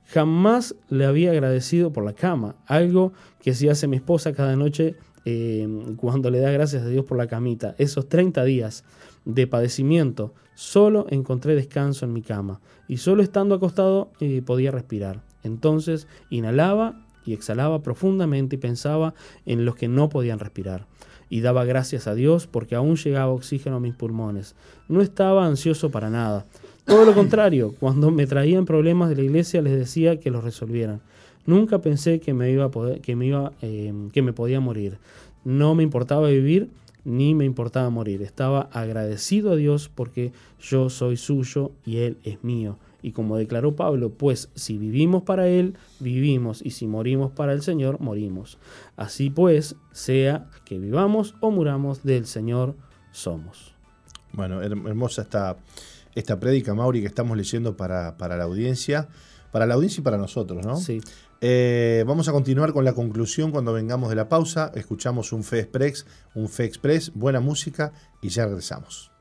Jamás 0.05 0.75
le 0.89 1.05
había 1.05 1.31
agradecido 1.31 1.93
por 1.93 2.03
la 2.03 2.13
cama, 2.13 2.55
algo 2.65 3.13
que 3.41 3.53
sí 3.53 3.69
hace 3.69 3.87
mi 3.87 3.97
esposa 3.97 4.33
cada 4.33 4.55
noche 4.55 4.95
eh, 5.25 5.67
cuando 5.97 6.29
le 6.29 6.39
da 6.39 6.51
gracias 6.51 6.83
a 6.83 6.87
Dios 6.87 7.05
por 7.05 7.17
la 7.17 7.27
camita. 7.27 7.75
Esos 7.77 8.07
30 8.09 8.43
días 8.43 8.83
de 9.25 9.47
padecimiento, 9.47 10.33
solo 10.55 11.05
encontré 11.09 11.55
descanso 11.55 12.05
en 12.05 12.13
mi 12.13 12.21
cama 12.21 12.61
y 12.87 12.97
solo 12.97 13.23
estando 13.23 13.55
acostado 13.55 14.11
eh, 14.19 14.41
podía 14.45 14.71
respirar. 14.71 15.21
Entonces 15.43 16.07
inhalaba 16.29 17.05
y 17.25 17.33
exhalaba 17.33 17.81
profundamente 17.81 18.55
y 18.55 18.59
pensaba 18.59 19.13
en 19.45 19.65
los 19.65 19.75
que 19.75 19.87
no 19.87 20.09
podían 20.09 20.39
respirar. 20.39 20.87
Y 21.29 21.41
daba 21.41 21.63
gracias 21.63 22.07
a 22.07 22.15
Dios 22.15 22.47
porque 22.47 22.75
aún 22.75 22.95
llegaba 22.95 23.31
oxígeno 23.31 23.75
a 23.75 23.79
mis 23.79 23.93
pulmones. 23.93 24.55
No 24.87 25.01
estaba 25.01 25.45
ansioso 25.45 25.91
para 25.91 26.09
nada. 26.09 26.45
Todo 26.85 27.05
lo 27.05 27.13
contrario, 27.15 27.75
cuando 27.79 28.09
me 28.09 28.25
traían 28.25 28.65
problemas 28.65 29.09
de 29.09 29.15
la 29.15 29.21
iglesia 29.21 29.61
les 29.61 29.77
decía 29.77 30.19
que 30.19 30.31
los 30.31 30.43
resolvieran. 30.43 31.01
Nunca 31.45 31.79
pensé 31.79 32.19
que 32.19 32.33
me 32.33 32.51
iba 32.51 32.65
a 32.65 32.71
poder, 32.71 33.01
que 33.01 33.15
me 33.15 33.25
iba, 33.27 33.53
eh, 33.61 33.93
que 34.13 34.21
me 34.21 34.33
podía 34.33 34.59
morir. 34.59 34.97
No 35.43 35.73
me 35.75 35.83
importaba 35.83 36.27
vivir 36.27 36.69
ni 37.05 37.33
me 37.33 37.45
importaba 37.45 37.89
morir. 37.89 38.21
Estaba 38.21 38.69
agradecido 38.73 39.51
a 39.51 39.55
Dios 39.55 39.89
porque 39.93 40.31
yo 40.59 40.89
soy 40.89 41.17
suyo 41.17 41.71
y 41.85 41.97
Él 41.97 42.17
es 42.23 42.43
mío. 42.43 42.77
Y 43.01 43.13
como 43.13 43.37
declaró 43.37 43.75
Pablo, 43.75 44.09
pues 44.11 44.49
si 44.55 44.77
vivimos 44.77 45.23
para 45.23 45.47
Él, 45.47 45.75
vivimos, 46.01 46.61
y 46.63 46.71
si 46.71 46.85
morimos 46.85 47.31
para 47.31 47.53
el 47.53 47.61
Señor, 47.61 47.99
morimos. 48.01 48.57
Así 48.97 49.29
pues, 49.29 49.77
sea 49.93 50.49
que 50.65 50.77
vivamos 50.77 51.33
o 51.39 51.49
muramos, 51.49 52.03
del 52.03 52.25
Señor 52.25 52.75
somos. 53.11 53.73
Bueno, 54.33 54.61
her- 54.61 54.73
hermosa 54.87 55.21
esta, 55.21 55.55
esta 56.13 56.39
prédica, 56.39 56.75
Mauri, 56.75 56.99
que 56.99 57.07
estamos 57.07 57.37
leyendo 57.37 57.77
para, 57.77 58.17
para 58.17 58.35
la 58.35 58.43
audiencia. 58.43 59.07
Para 59.53 59.65
la 59.65 59.73
audiencia 59.75 60.01
y 60.01 60.03
para 60.03 60.17
nosotros, 60.17 60.63
¿no? 60.63 60.75
Sí. 60.75 60.99
Eh, 61.41 62.03
vamos 62.05 62.27
a 62.27 62.33
continuar 62.33 62.73
con 62.73 62.83
la 62.83 62.93
conclusión 62.93 63.51
cuando 63.51 63.73
vengamos 63.73 64.09
de 64.09 64.15
la 64.15 64.27
pausa. 64.27 64.71
Escuchamos 64.75 65.31
un 65.31 65.43
Fe 65.43 65.59
Express, 65.59 66.05
un 66.35 66.49
Fe 66.49 66.65
Express, 66.65 67.11
buena 67.13 67.39
música 67.39 67.93
y 68.21 68.29
ya 68.29 68.45
regresamos. 68.45 69.11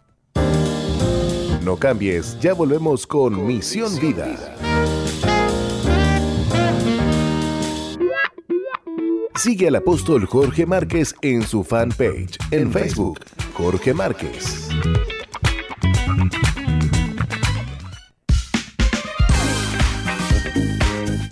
No 1.62 1.76
cambies, 1.76 2.38
ya 2.40 2.54
volvemos 2.54 3.06
con 3.06 3.46
Misión 3.46 3.98
Vida. 4.00 4.56
Sigue 9.34 9.68
al 9.68 9.76
apóstol 9.76 10.26
Jorge 10.26 10.66
Márquez 10.66 11.14
en 11.22 11.42
su 11.42 11.62
fanpage 11.62 12.38
en 12.50 12.72
Facebook, 12.72 13.20
Jorge 13.54 13.94
Márquez. 13.94 14.68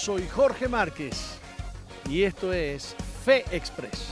Soy 0.00 0.26
Jorge 0.28 0.66
Márquez 0.66 1.38
y 2.08 2.22
esto 2.22 2.54
es 2.54 2.96
Fe 3.22 3.44
Express. 3.52 4.08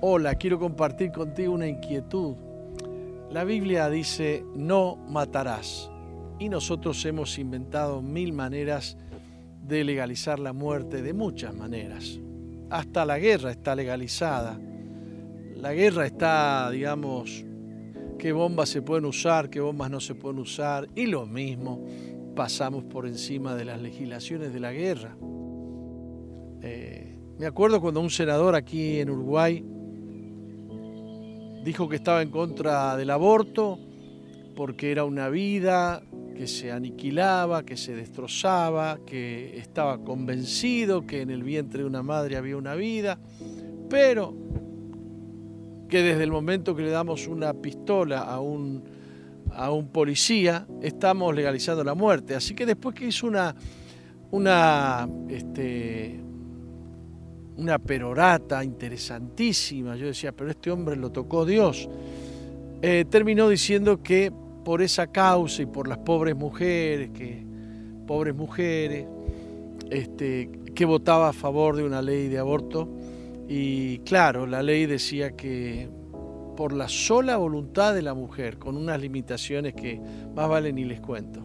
Hola, 0.00 0.36
quiero 0.36 0.60
compartir 0.60 1.10
contigo 1.10 1.52
una 1.52 1.66
inquietud. 1.66 2.36
La 3.32 3.42
Biblia 3.42 3.90
dice, 3.90 4.44
no 4.54 4.94
matarás. 4.94 5.90
Y 6.38 6.48
nosotros 6.48 7.04
hemos 7.04 7.40
inventado 7.40 8.00
mil 8.00 8.32
maneras 8.32 8.96
de 9.64 9.82
legalizar 9.82 10.38
la 10.38 10.52
muerte, 10.52 11.02
de 11.02 11.12
muchas 11.12 11.52
maneras. 11.52 12.20
Hasta 12.70 13.04
la 13.04 13.18
guerra 13.18 13.50
está 13.50 13.74
legalizada. 13.74 14.60
La 15.56 15.72
guerra 15.72 16.06
está, 16.06 16.70
digamos, 16.70 17.47
qué 18.18 18.32
bombas 18.32 18.68
se 18.68 18.82
pueden 18.82 19.04
usar, 19.04 19.48
qué 19.48 19.60
bombas 19.60 19.90
no 19.90 20.00
se 20.00 20.14
pueden 20.14 20.40
usar. 20.40 20.88
Y 20.94 21.06
lo 21.06 21.26
mismo 21.26 21.84
pasamos 22.34 22.84
por 22.84 23.06
encima 23.06 23.54
de 23.54 23.64
las 23.64 23.80
legislaciones 23.80 24.52
de 24.52 24.60
la 24.60 24.72
guerra. 24.72 25.16
Eh, 26.62 27.18
me 27.38 27.46
acuerdo 27.46 27.80
cuando 27.80 28.00
un 28.00 28.10
senador 28.10 28.54
aquí 28.54 29.00
en 29.00 29.10
Uruguay 29.10 29.64
dijo 31.64 31.88
que 31.88 31.96
estaba 31.96 32.22
en 32.22 32.30
contra 32.30 32.96
del 32.96 33.10
aborto 33.10 33.78
porque 34.56 34.90
era 34.90 35.04
una 35.04 35.28
vida 35.28 36.02
que 36.36 36.46
se 36.46 36.72
aniquilaba, 36.72 37.64
que 37.64 37.76
se 37.76 37.94
destrozaba, 37.94 38.98
que 39.04 39.58
estaba 39.58 39.98
convencido 40.04 41.06
que 41.06 41.22
en 41.22 41.30
el 41.30 41.42
vientre 41.42 41.82
de 41.82 41.86
una 41.86 42.02
madre 42.02 42.36
había 42.36 42.56
una 42.56 42.74
vida, 42.74 43.18
pero 43.88 44.34
que 45.88 46.02
desde 46.02 46.24
el 46.24 46.30
momento 46.30 46.74
que 46.74 46.82
le 46.82 46.90
damos 46.90 47.26
una 47.26 47.54
pistola 47.54 48.20
a 48.20 48.40
un, 48.40 48.84
a 49.52 49.70
un 49.70 49.88
policía, 49.88 50.66
estamos 50.82 51.34
legalizando 51.34 51.82
la 51.82 51.94
muerte. 51.94 52.34
Así 52.34 52.54
que 52.54 52.66
después 52.66 52.94
que 52.94 53.06
hizo 53.06 53.26
una, 53.26 53.54
una, 54.30 55.08
este, 55.28 56.20
una 57.56 57.78
perorata 57.78 58.62
interesantísima, 58.62 59.96
yo 59.96 60.06
decía, 60.06 60.32
pero 60.32 60.50
este 60.50 60.70
hombre 60.70 60.96
lo 60.96 61.10
tocó 61.10 61.44
Dios, 61.44 61.88
eh, 62.82 63.04
terminó 63.10 63.48
diciendo 63.48 64.02
que 64.02 64.32
por 64.64 64.82
esa 64.82 65.06
causa 65.06 65.62
y 65.62 65.66
por 65.66 65.88
las 65.88 65.98
pobres 65.98 66.36
mujeres, 66.36 67.10
que 67.10 67.42
pobres 68.06 68.34
mujeres, 68.34 69.06
este, 69.90 70.50
que 70.74 70.84
votaba 70.84 71.30
a 71.30 71.32
favor 71.32 71.76
de 71.76 71.84
una 71.84 72.02
ley 72.02 72.28
de 72.28 72.38
aborto, 72.38 72.88
y 73.48 74.00
claro, 74.00 74.46
la 74.46 74.62
ley 74.62 74.84
decía 74.84 75.34
que 75.34 75.88
por 76.54 76.74
la 76.74 76.86
sola 76.86 77.38
voluntad 77.38 77.94
de 77.94 78.02
la 78.02 78.12
mujer, 78.12 78.58
con 78.58 78.76
unas 78.76 79.00
limitaciones 79.00 79.74
que 79.74 79.98
más 80.34 80.48
vale 80.48 80.70
ni 80.72 80.84
les 80.84 81.00
cuento. 81.00 81.40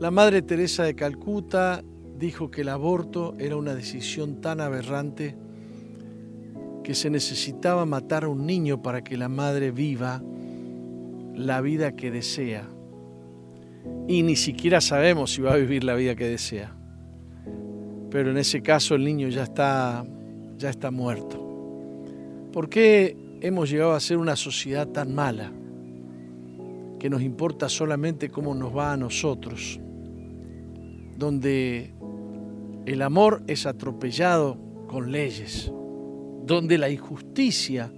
La 0.00 0.10
Madre 0.10 0.42
Teresa 0.42 0.82
de 0.84 0.94
Calcuta 0.94 1.84
dijo 2.18 2.50
que 2.50 2.62
el 2.62 2.68
aborto 2.68 3.36
era 3.38 3.56
una 3.56 3.74
decisión 3.74 4.40
tan 4.40 4.60
aberrante 4.60 5.36
que 6.82 6.94
se 6.94 7.10
necesitaba 7.10 7.84
matar 7.84 8.24
a 8.24 8.28
un 8.28 8.44
niño 8.44 8.82
para 8.82 9.04
que 9.04 9.16
la 9.16 9.28
madre 9.28 9.70
viva 9.70 10.20
la 11.34 11.60
vida 11.60 11.94
que 11.94 12.10
desea. 12.10 12.68
Y 14.08 14.22
ni 14.22 14.34
siquiera 14.34 14.80
sabemos 14.80 15.32
si 15.32 15.42
va 15.42 15.52
a 15.52 15.56
vivir 15.56 15.84
la 15.84 15.94
vida 15.94 16.16
que 16.16 16.26
desea 16.26 16.77
pero 18.10 18.30
en 18.30 18.38
ese 18.38 18.62
caso 18.62 18.94
el 18.94 19.04
niño 19.04 19.28
ya 19.28 19.44
está, 19.44 20.04
ya 20.56 20.70
está 20.70 20.90
muerto. 20.90 21.44
¿Por 22.52 22.68
qué 22.68 23.16
hemos 23.40 23.70
llegado 23.70 23.92
a 23.92 24.00
ser 24.00 24.16
una 24.16 24.36
sociedad 24.36 24.88
tan 24.88 25.14
mala? 25.14 25.52
Que 26.98 27.10
nos 27.10 27.22
importa 27.22 27.68
solamente 27.68 28.30
cómo 28.30 28.54
nos 28.54 28.76
va 28.76 28.92
a 28.92 28.96
nosotros, 28.96 29.78
donde 31.16 31.92
el 32.86 33.02
amor 33.02 33.42
es 33.46 33.66
atropellado 33.66 34.58
con 34.88 35.12
leyes, 35.12 35.70
donde 36.44 36.78
la 36.78 36.88
injusticia 36.88 37.92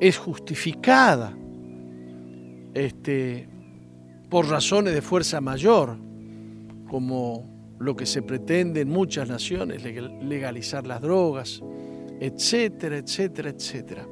es 0.00 0.18
justificada 0.18 1.36
este, 2.74 3.48
por 4.28 4.46
razones 4.48 4.94
de 4.94 5.02
fuerza 5.02 5.40
mayor, 5.40 5.96
como 6.88 7.57
lo 7.80 7.94
que 7.94 8.06
se 8.06 8.22
pretende 8.22 8.80
en 8.80 8.88
muchas 8.88 9.28
naciones, 9.28 9.82
legalizar 9.84 10.86
las 10.86 11.00
drogas, 11.00 11.62
etcétera, 12.20 12.98
etcétera, 12.98 13.50
etcétera. 13.50 14.06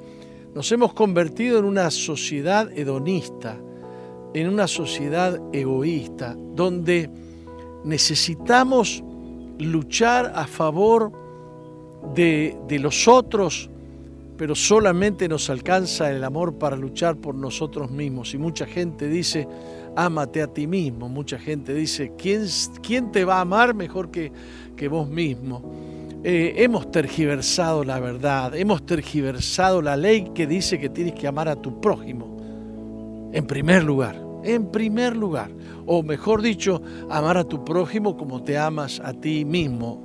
Nos 0.54 0.70
hemos 0.72 0.94
convertido 0.94 1.58
en 1.58 1.64
una 1.64 1.90
sociedad 1.90 2.70
hedonista, 2.72 3.58
en 4.32 4.48
una 4.48 4.66
sociedad 4.66 5.40
egoísta, 5.52 6.36
donde 6.54 7.10
necesitamos 7.84 9.02
luchar 9.58 10.32
a 10.34 10.46
favor 10.46 11.12
de, 12.14 12.56
de 12.68 12.78
los 12.78 13.08
otros, 13.08 13.68
pero 14.36 14.54
solamente 14.54 15.28
nos 15.28 15.50
alcanza 15.50 16.10
el 16.10 16.22
amor 16.22 16.58
para 16.58 16.76
luchar 16.76 17.16
por 17.16 17.34
nosotros 17.34 17.90
mismos. 17.90 18.34
Y 18.34 18.38
mucha 18.38 18.66
gente 18.66 19.08
dice, 19.08 19.48
ámate 19.96 20.42
a 20.42 20.46
ti 20.46 20.66
mismo. 20.66 21.08
Mucha 21.08 21.38
gente 21.38 21.74
dice, 21.74 22.12
¿quién, 22.16 22.46
quién 22.82 23.10
te 23.10 23.24
va 23.24 23.38
a 23.38 23.40
amar 23.40 23.74
mejor 23.74 24.10
que, 24.10 24.30
que 24.76 24.88
vos 24.88 25.08
mismo? 25.08 25.62
Eh, 26.22 26.54
hemos 26.62 26.90
tergiversado 26.90 27.84
la 27.84 28.00
verdad, 28.00 28.54
hemos 28.56 28.84
tergiversado 28.84 29.80
la 29.80 29.96
ley 29.96 30.30
que 30.34 30.46
dice 30.46 30.78
que 30.78 30.88
tienes 30.88 31.14
que 31.14 31.26
amar 31.26 31.48
a 31.48 31.56
tu 31.56 31.80
prójimo. 31.80 33.30
En 33.32 33.46
primer 33.46 33.84
lugar, 33.84 34.20
en 34.44 34.70
primer 34.70 35.16
lugar. 35.16 35.50
O 35.86 36.02
mejor 36.02 36.42
dicho, 36.42 36.82
amar 37.08 37.36
a 37.36 37.44
tu 37.44 37.64
prójimo 37.64 38.16
como 38.16 38.42
te 38.42 38.58
amas 38.58 39.00
a 39.00 39.12
ti 39.12 39.44
mismo. 39.44 40.02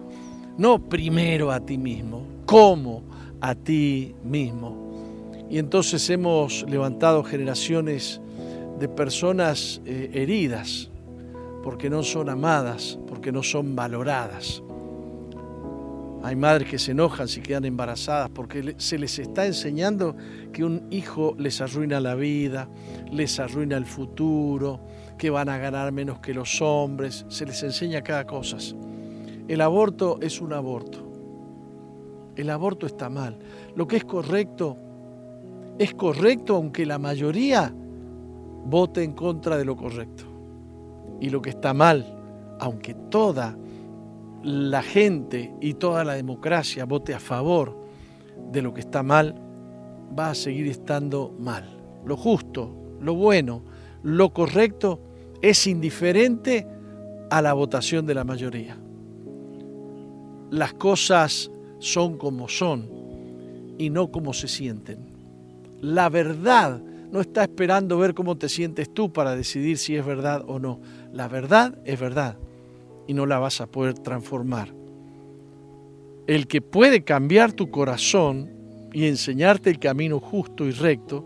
No 0.58 0.80
primero 0.90 1.52
a 1.52 1.60
ti 1.60 1.78
mismo, 1.78 2.24
como 2.46 3.04
a 3.40 3.56
ti 3.56 4.14
mismo. 4.24 5.46
Y 5.50 5.58
entonces 5.58 6.10
hemos 6.10 6.64
levantado 6.70 7.24
generaciones 7.24 8.22
de 8.82 8.90
personas 8.90 9.80
eh, 9.86 10.10
heridas 10.12 10.90
porque 11.64 11.88
no 11.88 12.02
son 12.02 12.30
amadas, 12.30 12.98
porque 13.08 13.32
no 13.32 13.44
son 13.44 13.76
valoradas. 13.76 14.64
Hay 16.24 16.36
madres 16.36 16.68
que 16.68 16.80
se 16.80 16.90
enojan 16.90 17.28
si 17.28 17.42
quedan 17.42 17.66
embarazadas 17.66 18.32
porque 18.32 18.74
se 18.80 18.98
les 18.98 19.20
está 19.20 19.46
enseñando 19.46 20.16
que 20.52 20.64
un 20.64 20.88
hijo 20.90 21.36
les 21.38 21.62
arruina 21.62 22.00
la 22.00 22.16
vida, 22.16 22.68
les 23.12 23.40
arruina 23.40 23.78
el 23.78 23.86
futuro, 23.86 24.80
que 25.16 25.30
van 25.30 25.50
a 25.50 25.60
ganar 25.60 25.92
menos 25.92 26.20
que 26.20 26.34
los 26.34 26.60
hombres, 26.60 27.28
se 27.30 27.46
les 27.46 27.62
enseña 27.62 28.02
cada 28.02 28.26
cosa. 28.26 28.58
El 29.48 29.62
aborto 29.62 30.18
es 30.24 30.42
un 30.42 30.54
aborto. 30.54 31.08
El 32.36 32.50
aborto 32.50 32.88
está 32.88 33.12
mal. 33.12 33.38
Lo 33.76 33.88
que 33.88 33.98
es 33.98 34.06
correcto 34.06 34.76
es 35.78 35.94
correcto 35.94 36.56
aunque 36.56 36.88
la 36.88 36.98
mayoría 36.98 37.72
vote 38.66 39.04
en 39.04 39.14
contra 39.14 39.58
de 39.58 39.66
lo 39.66 39.76
correcto. 39.76 40.26
Y 41.20 41.30
lo 41.30 41.42
que 41.42 41.52
está 41.52 41.74
mal, 41.74 42.06
aunque 42.60 42.94
toda 42.94 43.58
la 44.44 44.82
gente 44.82 45.54
y 45.62 45.76
toda 45.76 46.04
la 46.04 46.14
democracia 46.14 46.86
vote 46.86 47.14
a 47.14 47.20
favor 47.20 47.78
de 48.52 48.62
lo 48.62 48.74
que 48.74 48.82
está 48.82 49.04
mal, 49.04 49.36
va 50.18 50.32
a 50.32 50.36
seguir 50.36 50.68
estando 50.68 51.34
mal. 51.40 51.78
Lo 52.06 52.18
justo, 52.18 52.76
lo 53.00 53.14
bueno, 53.14 53.64
lo 54.04 54.34
correcto 54.34 55.00
es 55.42 55.68
indiferente 55.68 56.68
a 57.30 57.42
la 57.42 57.54
votación 57.54 58.06
de 58.06 58.16
la 58.16 58.24
mayoría. 58.24 58.78
Las 60.50 60.74
cosas 60.74 61.50
son 61.80 62.18
como 62.18 62.48
son 62.50 62.90
y 63.78 63.90
no 63.90 64.12
como 64.12 64.34
se 64.34 64.48
sienten. 64.48 65.00
La 65.82 66.10
verdad 66.10 66.82
no 67.12 67.22
está 67.22 67.44
esperando 67.44 67.98
ver 67.98 68.14
cómo 68.14 68.38
te 68.38 68.50
sientes 68.50 68.94
tú 68.94 69.12
para 69.12 69.36
decidir 69.36 69.78
si 69.78 69.96
es 69.96 70.06
verdad 70.06 70.44
o 70.48 70.60
no. 70.60 70.80
La 71.12 71.28
verdad 71.28 71.78
es 71.86 72.00
verdad 72.00 72.38
y 73.08 73.14
no 73.14 73.26
la 73.26 73.40
vas 73.40 73.62
a 73.62 73.68
poder 73.68 73.96
transformar. 73.96 74.74
El 76.28 76.48
que 76.48 76.62
puede 76.62 77.04
cambiar 77.04 77.52
tu 77.52 77.70
corazón 77.70 78.50
y 78.94 79.08
enseñarte 79.08 79.70
el 79.70 79.80
camino 79.80 80.20
justo 80.20 80.66
y 80.66 80.72
recto, 80.72 81.26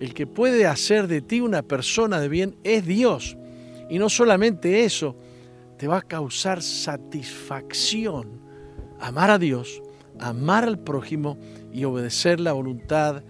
el 0.00 0.14
que 0.14 0.26
puede 0.26 0.66
hacer 0.66 1.06
de 1.06 1.20
ti 1.20 1.40
una 1.40 1.62
persona 1.62 2.20
de 2.20 2.28
bien 2.28 2.56
es 2.64 2.86
Dios. 2.86 3.36
Y 3.88 3.98
no 3.98 4.08
solamente 4.08 4.84
eso, 4.84 5.14
te 5.76 5.86
va 5.86 5.98
a 5.98 6.02
causar 6.02 6.62
satisfacción 6.62 8.40
amar 9.00 9.30
a 9.30 9.38
Dios, 9.38 9.82
amar 10.18 10.64
al 10.64 10.78
prójimo 10.78 11.38
y 11.72 11.84
obedecer 11.84 12.38
la 12.38 12.52
voluntad 12.52 13.22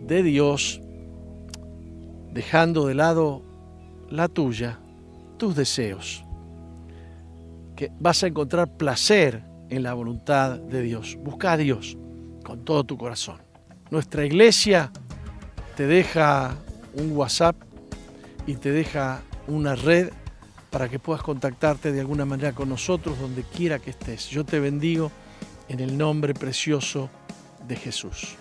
de 0.00 0.22
Dios, 0.22 0.80
dejando 2.34 2.88
de 2.88 2.94
lado 2.94 3.42
la 4.10 4.28
tuya, 4.28 4.80
tus 5.38 5.54
deseos. 5.54 6.24
Que 7.76 7.90
vas 7.98 8.22
a 8.24 8.26
encontrar 8.26 8.76
placer 8.76 9.44
en 9.70 9.84
la 9.84 9.94
voluntad 9.94 10.58
de 10.58 10.82
Dios. 10.82 11.16
Busca 11.22 11.52
a 11.52 11.56
Dios 11.56 11.96
con 12.44 12.64
todo 12.64 12.84
tu 12.84 12.98
corazón. 12.98 13.40
Nuestra 13.90 14.24
iglesia 14.26 14.90
te 15.76 15.86
deja 15.86 16.56
un 16.94 17.16
WhatsApp 17.16 17.56
y 18.46 18.54
te 18.56 18.72
deja 18.72 19.22
una 19.46 19.76
red 19.76 20.10
para 20.70 20.88
que 20.88 20.98
puedas 20.98 21.22
contactarte 21.22 21.92
de 21.92 22.00
alguna 22.00 22.24
manera 22.24 22.52
con 22.52 22.68
nosotros 22.68 23.18
donde 23.18 23.44
quiera 23.44 23.78
que 23.78 23.90
estés. 23.90 24.28
Yo 24.28 24.44
te 24.44 24.58
bendigo 24.58 25.10
en 25.68 25.78
el 25.78 25.96
nombre 25.96 26.34
precioso 26.34 27.10
de 27.66 27.76
Jesús. 27.76 28.36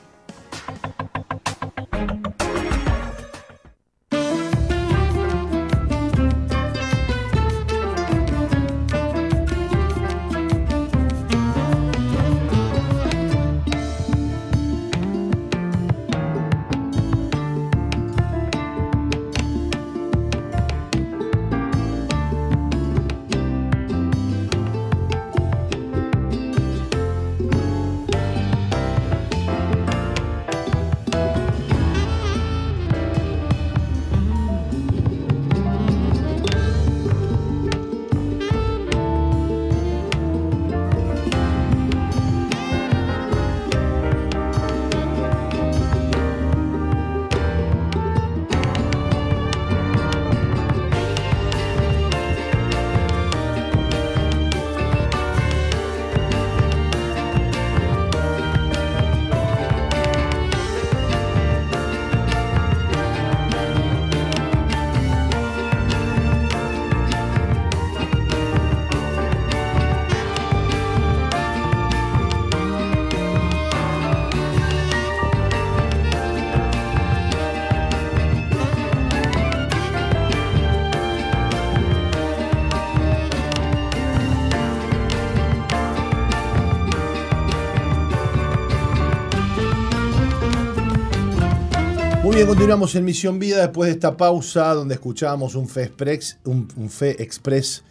Continuamos 92.53 92.93
en 92.93 93.03
Misión 93.03 93.39
Vida 93.39 93.61
después 93.61 93.87
de 93.87 93.93
esta 93.93 94.15
pausa 94.15 94.75
donde 94.75 94.93
escuchábamos 94.93 95.55
un 95.55 95.67
Fe 95.67 95.85
Express, 95.85 96.37
un, 96.43 96.67
un 96.75 96.87
Fe 96.87 97.19
Express. 97.23 97.83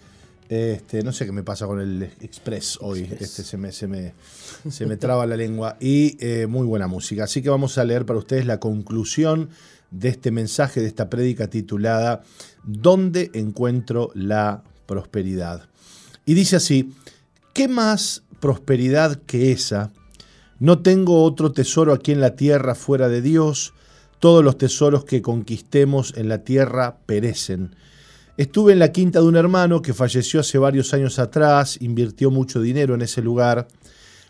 Este, 0.48 1.02
no 1.02 1.10
sé 1.10 1.26
qué 1.26 1.32
me 1.32 1.42
pasa 1.42 1.66
con 1.66 1.80
el 1.80 2.04
Express 2.20 2.78
hoy, 2.80 3.08
este, 3.18 3.42
se, 3.42 3.56
me, 3.56 3.72
se, 3.72 3.88
me, 3.88 4.14
se 4.70 4.86
me 4.86 4.96
traba 4.96 5.26
la 5.26 5.36
lengua. 5.36 5.76
Y 5.80 6.16
eh, 6.20 6.46
muy 6.46 6.64
buena 6.64 6.86
música. 6.86 7.24
Así 7.24 7.42
que 7.42 7.50
vamos 7.50 7.76
a 7.76 7.84
leer 7.84 8.06
para 8.06 8.20
ustedes 8.20 8.46
la 8.46 8.60
conclusión 8.60 9.48
de 9.90 10.10
este 10.10 10.30
mensaje, 10.30 10.80
de 10.80 10.86
esta 10.86 11.10
prédica 11.10 11.48
titulada 11.48 12.22
¿Dónde 12.62 13.32
encuentro 13.34 14.12
la 14.14 14.62
prosperidad? 14.86 15.68
Y 16.24 16.34
dice 16.34 16.54
así, 16.54 16.94
¿qué 17.52 17.66
más 17.66 18.22
prosperidad 18.38 19.20
que 19.26 19.50
esa? 19.50 19.90
No 20.60 20.82
tengo 20.82 21.24
otro 21.24 21.50
tesoro 21.50 21.92
aquí 21.92 22.12
en 22.12 22.20
la 22.20 22.36
tierra 22.36 22.76
fuera 22.76 23.08
de 23.08 23.22
Dios. 23.22 23.74
Todos 24.23 24.45
los 24.45 24.57
tesoros 24.57 25.05
que 25.05 25.20
conquistemos 25.20 26.14
en 26.16 26.29
la 26.29 26.45
tierra 26.45 26.99
perecen. 27.07 27.75
Estuve 28.37 28.73
en 28.73 28.79
la 28.79 28.93
quinta 28.93 29.18
de 29.18 29.27
un 29.27 29.35
hermano 29.35 29.83
que 29.83 29.95
falleció 29.95 30.39
hace 30.39 30.59
varios 30.59 30.95
años 30.95 31.18
atrás, 31.18 31.77
invirtió 31.81 32.31
mucho 32.31 32.61
dinero 32.61 32.95
en 32.95 33.03
ese 33.03 33.20
lugar. 33.20 33.66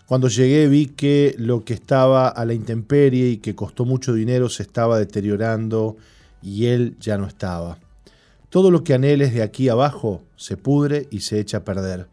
Cuando 0.07 0.28
llegué 0.28 0.66
vi 0.66 0.86
que 0.86 1.34
lo 1.36 1.62
que 1.62 1.74
estaba 1.74 2.28
a 2.28 2.45
la 2.47 2.55
intemperie 2.55 3.28
y 3.28 3.36
que 3.36 3.55
costó 3.55 3.84
mucho 3.84 4.14
dinero 4.14 4.49
se 4.49 4.62
estaba 4.62 4.99
deteriorando 4.99 5.99
y 6.40 6.68
él 6.68 6.97
ya 6.99 7.18
no 7.18 7.26
estaba. 7.26 7.76
Todo 8.49 8.70
lo 8.70 8.84
que 8.84 8.95
anheles 8.95 9.34
de 9.34 9.43
aquí 9.43 9.68
abajo 9.68 10.22
se 10.36 10.57
pudre 10.57 11.07
y 11.11 11.20
se 11.20 11.38
echa 11.38 11.59
a 11.59 11.64
perder. 11.64 12.07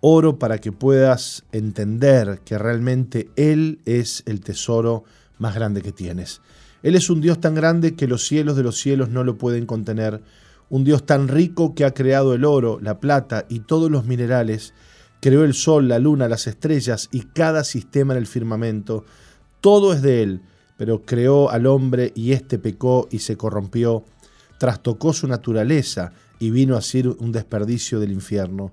Oro 0.00 0.40
para 0.40 0.58
que 0.58 0.72
puedas 0.72 1.44
entender 1.52 2.40
que 2.44 2.58
realmente 2.58 3.30
Él 3.36 3.78
es 3.84 4.24
el 4.26 4.40
tesoro 4.40 5.04
más 5.38 5.54
grande 5.54 5.82
que 5.82 5.92
tienes. 5.92 6.40
Él 6.82 6.94
es 6.94 7.10
un 7.10 7.20
Dios 7.20 7.40
tan 7.40 7.54
grande 7.54 7.94
que 7.94 8.06
los 8.06 8.26
cielos 8.26 8.56
de 8.56 8.62
los 8.62 8.78
cielos 8.78 9.08
no 9.08 9.24
lo 9.24 9.38
pueden 9.38 9.66
contener, 9.66 10.22
un 10.68 10.84
Dios 10.84 11.06
tan 11.06 11.28
rico 11.28 11.74
que 11.74 11.84
ha 11.84 11.94
creado 11.94 12.34
el 12.34 12.44
oro, 12.44 12.78
la 12.80 12.98
plata 12.98 13.46
y 13.48 13.60
todos 13.60 13.90
los 13.90 14.04
minerales, 14.04 14.74
creó 15.20 15.44
el 15.44 15.54
sol, 15.54 15.88
la 15.88 15.98
luna, 15.98 16.28
las 16.28 16.46
estrellas 16.46 17.08
y 17.12 17.20
cada 17.20 17.64
sistema 17.64 18.14
en 18.14 18.18
el 18.18 18.26
firmamento. 18.26 19.04
Todo 19.60 19.92
es 19.92 20.02
de 20.02 20.22
Él, 20.22 20.40
pero 20.76 21.02
creó 21.02 21.50
al 21.50 21.66
hombre 21.66 22.12
y 22.14 22.32
éste 22.32 22.58
pecó 22.58 23.08
y 23.10 23.20
se 23.20 23.36
corrompió, 23.36 24.04
trastocó 24.58 25.12
su 25.12 25.26
naturaleza 25.26 26.12
y 26.38 26.50
vino 26.50 26.76
a 26.76 26.82
ser 26.82 27.08
un 27.08 27.32
desperdicio 27.32 28.00
del 28.00 28.12
infierno. 28.12 28.72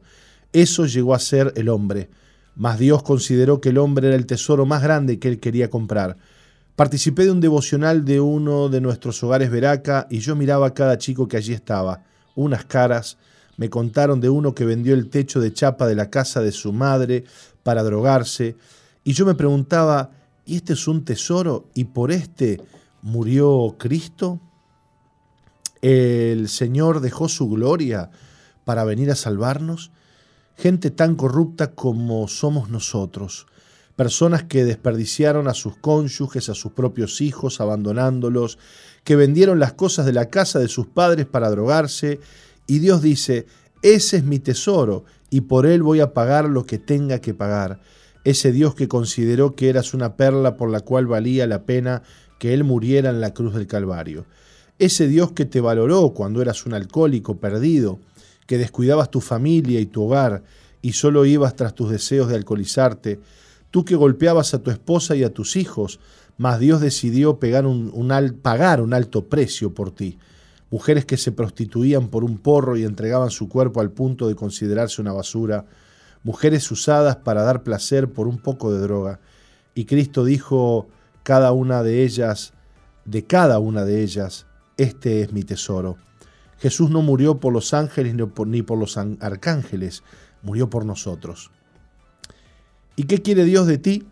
Eso 0.51 0.85
llegó 0.85 1.15
a 1.15 1.19
ser 1.19 1.53
el 1.55 1.69
hombre, 1.69 2.09
mas 2.55 2.77
Dios 2.77 3.03
consideró 3.03 3.61
que 3.61 3.69
el 3.69 3.77
hombre 3.77 4.07
era 4.07 4.15
el 4.15 4.25
tesoro 4.25 4.65
más 4.65 4.83
grande 4.83 5.19
que 5.19 5.29
él 5.29 5.39
quería 5.39 5.69
comprar. 5.69 6.17
Participé 6.75 7.25
de 7.25 7.31
un 7.31 7.39
devocional 7.39 8.03
de 8.03 8.19
uno 8.19 8.67
de 8.67 8.81
nuestros 8.81 9.21
hogares 9.23 9.51
Veraca 9.51 10.07
y 10.09 10.19
yo 10.19 10.35
miraba 10.35 10.65
a 10.65 10.73
cada 10.73 10.97
chico 10.97 11.27
que 11.27 11.37
allí 11.37 11.53
estaba. 11.53 12.03
Unas 12.33 12.65
caras. 12.65 13.19
Me 13.57 13.69
contaron 13.69 14.19
de 14.19 14.29
uno 14.29 14.55
que 14.55 14.65
vendió 14.65 14.95
el 14.95 15.11
techo 15.11 15.39
de 15.39 15.53
chapa 15.53 15.85
de 15.85 15.93
la 15.93 16.09
casa 16.09 16.41
de 16.41 16.51
su 16.51 16.73
madre 16.73 17.25
para 17.61 17.83
drogarse. 17.83 18.55
Y 19.03 19.13
yo 19.13 19.27
me 19.27 19.35
preguntaba, 19.35 20.09
¿y 20.47 20.55
este 20.55 20.73
es 20.73 20.87
un 20.87 21.05
tesoro? 21.05 21.69
¿Y 21.75 21.83
por 21.83 22.11
este 22.11 22.59
murió 23.03 23.75
Cristo? 23.77 24.39
¿El 25.83 26.49
Señor 26.49 27.01
dejó 27.01 27.29
su 27.29 27.49
gloria 27.49 28.09
para 28.65 28.83
venir 28.83 29.11
a 29.11 29.15
salvarnos? 29.15 29.91
Gente 30.57 30.89
tan 30.89 31.13
corrupta 31.13 31.75
como 31.75 32.27
somos 32.27 32.71
nosotros 32.71 33.45
personas 33.95 34.43
que 34.43 34.65
desperdiciaron 34.65 35.47
a 35.47 35.53
sus 35.53 35.77
cónyuges, 35.77 36.49
a 36.49 36.55
sus 36.55 36.71
propios 36.71 37.21
hijos, 37.21 37.61
abandonándolos, 37.61 38.57
que 39.03 39.15
vendieron 39.15 39.59
las 39.59 39.73
cosas 39.73 40.05
de 40.05 40.13
la 40.13 40.29
casa 40.29 40.59
de 40.59 40.67
sus 40.67 40.87
padres 40.87 41.25
para 41.25 41.49
drogarse, 41.49 42.19
y 42.65 42.79
Dios 42.79 43.01
dice, 43.01 43.45
ese 43.81 44.17
es 44.17 44.23
mi 44.23 44.39
tesoro, 44.39 45.05
y 45.29 45.41
por 45.41 45.65
él 45.65 45.83
voy 45.83 45.99
a 45.99 46.13
pagar 46.13 46.49
lo 46.49 46.65
que 46.65 46.79
tenga 46.79 47.19
que 47.19 47.33
pagar. 47.33 47.81
Ese 48.23 48.51
Dios 48.51 48.75
que 48.75 48.87
consideró 48.87 49.55
que 49.55 49.69
eras 49.69 49.93
una 49.93 50.15
perla 50.15 50.55
por 50.55 50.69
la 50.69 50.79
cual 50.79 51.07
valía 51.07 51.45
la 51.47 51.63
pena 51.63 52.03
que 52.39 52.53
él 52.53 52.63
muriera 52.63 53.09
en 53.09 53.19
la 53.19 53.33
cruz 53.33 53.53
del 53.53 53.67
Calvario. 53.67 54.25
Ese 54.79 55.07
Dios 55.07 55.33
que 55.33 55.45
te 55.45 55.61
valoró 55.61 56.13
cuando 56.13 56.41
eras 56.41 56.65
un 56.65 56.73
alcohólico 56.73 57.37
perdido, 57.37 57.99
que 58.47 58.57
descuidabas 58.57 59.11
tu 59.11 59.21
familia 59.21 59.79
y 59.79 59.85
tu 59.85 60.03
hogar 60.03 60.43
y 60.81 60.93
solo 60.93 61.25
ibas 61.25 61.55
tras 61.55 61.73
tus 61.73 61.89
deseos 61.89 62.29
de 62.29 62.35
alcoholizarte, 62.35 63.19
tú 63.73 63.83
que 63.85 63.95
golpeabas 63.95 64.53
a 64.53 64.61
tu 64.61 64.69
esposa 64.69 65.15
y 65.15 65.23
a 65.23 65.33
tus 65.33 65.55
hijos, 65.55 65.99
mas 66.37 66.59
Dios 66.59 66.79
decidió 66.79 67.39
pegar 67.39 67.65
un, 67.65 67.91
pagar 68.43 68.81
un 68.81 68.93
alto 68.93 69.25
precio 69.25 69.73
por 69.73 69.89
ti. 69.89 70.19
Mujeres 70.69 71.05
que 71.05 71.17
se 71.17 71.31
prostituían 71.31 72.09
por 72.09 72.23
un 72.23 72.37
porro 72.37 72.77
y 72.77 72.83
entregaban 72.83 73.31
su 73.31 73.49
cuerpo 73.49 73.81
al 73.81 73.89
punto 73.89 74.27
de 74.27 74.35
considerarse 74.35 75.01
una 75.01 75.11
basura. 75.11 75.65
Mujeres 76.21 76.69
usadas 76.69 77.15
para 77.15 77.41
dar 77.41 77.63
placer 77.63 78.13
por 78.13 78.27
un 78.27 78.37
poco 78.37 78.71
de 78.71 78.79
droga. 78.79 79.19
Y 79.73 79.85
Cristo 79.85 80.23
dijo, 80.23 80.87
cada 81.23 81.51
una 81.51 81.81
de 81.81 82.03
ellas, 82.03 82.53
de 83.05 83.25
cada 83.25 83.57
una 83.57 83.85
de 83.85 84.03
ellas, 84.03 84.45
este 84.77 85.23
es 85.23 85.33
mi 85.33 85.41
tesoro. 85.41 85.97
Jesús 86.59 86.91
no 86.91 87.01
murió 87.01 87.39
por 87.39 87.51
los 87.51 87.73
ángeles 87.73 88.13
ni 88.13 88.23
por, 88.27 88.45
ni 88.45 88.61
por 88.61 88.77
los 88.77 88.97
arcángeles, 88.97 90.03
murió 90.43 90.69
por 90.69 90.85
nosotros. 90.85 91.49
¿Y 92.95 93.03
qué 93.03 93.21
quiere 93.21 93.43
Dios 93.45 93.67
de 93.67 93.77
ti? 93.77 94.05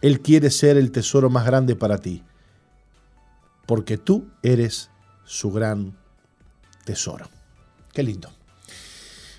Él 0.00 0.20
quiere 0.20 0.50
ser 0.50 0.76
el 0.76 0.90
tesoro 0.90 1.30
más 1.30 1.46
grande 1.46 1.76
para 1.76 1.98
ti, 1.98 2.22
porque 3.66 3.98
tú 3.98 4.26
eres 4.42 4.90
su 5.24 5.50
gran 5.52 5.96
tesoro. 6.84 7.28
Qué 7.92 8.02
lindo. 8.02 8.28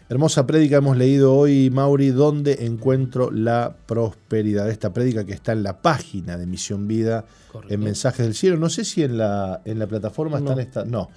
Hermosa 0.10 0.46
prédica 0.46 0.78
hemos 0.78 0.96
leído 0.98 1.34
hoy, 1.34 1.70
Mauri, 1.70 2.10
¿dónde 2.12 2.66
encuentro 2.66 3.32
la 3.32 3.76
prosperidad? 3.86 4.70
Esta 4.70 4.94
prédica 4.94 5.26
que 5.26 5.34
está 5.34 5.54
en 5.54 5.64
la 5.64 5.82
página 5.82 6.38
de 6.38 6.46
Misión 6.46 6.88
Vida, 6.88 7.26
Correcto. 7.52 7.74
en 7.74 7.80
Mensajes 7.82 8.26
del 8.26 8.36
Cielo. 8.36 8.58
No 8.58 8.70
sé 8.70 8.86
si 8.86 9.02
en 9.04 9.18
la, 9.18 9.62
en 9.66 9.80
la 9.80 9.88
plataforma 9.88 10.40
No. 10.40 10.46
están 10.50 10.60
estas. 10.60 10.86
No. 10.88 11.10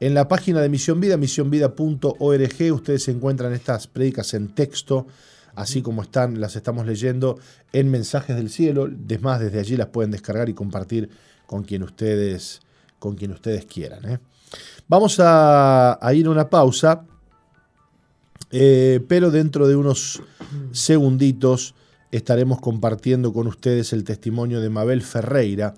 En 0.00 0.14
la 0.14 0.26
página 0.28 0.60
de 0.60 0.68
Misión 0.68 0.98
Vida, 1.00 1.16
misionvida.org, 1.16 2.72
ustedes 2.74 3.08
encuentran 3.08 3.52
estas 3.52 3.86
prédicas 3.86 4.34
en 4.34 4.48
texto, 4.48 5.06
así 5.54 5.82
como 5.82 6.02
están, 6.02 6.40
las 6.40 6.56
estamos 6.56 6.86
leyendo 6.86 7.38
en 7.72 7.90
Mensajes 7.90 8.36
del 8.36 8.50
Cielo. 8.50 8.84
Además, 8.84 9.40
desde 9.40 9.60
allí 9.60 9.76
las 9.76 9.88
pueden 9.88 10.10
descargar 10.10 10.48
y 10.48 10.54
compartir 10.54 11.10
con 11.46 11.62
quien 11.64 11.82
ustedes, 11.82 12.60
con 12.98 13.16
quien 13.16 13.32
ustedes 13.32 13.64
quieran. 13.66 14.04
¿eh? 14.08 14.18
Vamos 14.88 15.20
a, 15.20 15.98
a 16.04 16.14
ir 16.14 16.26
a 16.26 16.30
una 16.30 16.48
pausa, 16.48 17.04
eh, 18.50 19.00
pero 19.08 19.30
dentro 19.30 19.66
de 19.66 19.76
unos 19.76 20.22
segunditos 20.72 21.74
estaremos 22.10 22.60
compartiendo 22.60 23.32
con 23.32 23.46
ustedes 23.46 23.92
el 23.92 24.04
testimonio 24.04 24.60
de 24.60 24.68
Mabel 24.68 25.02
Ferreira. 25.02 25.74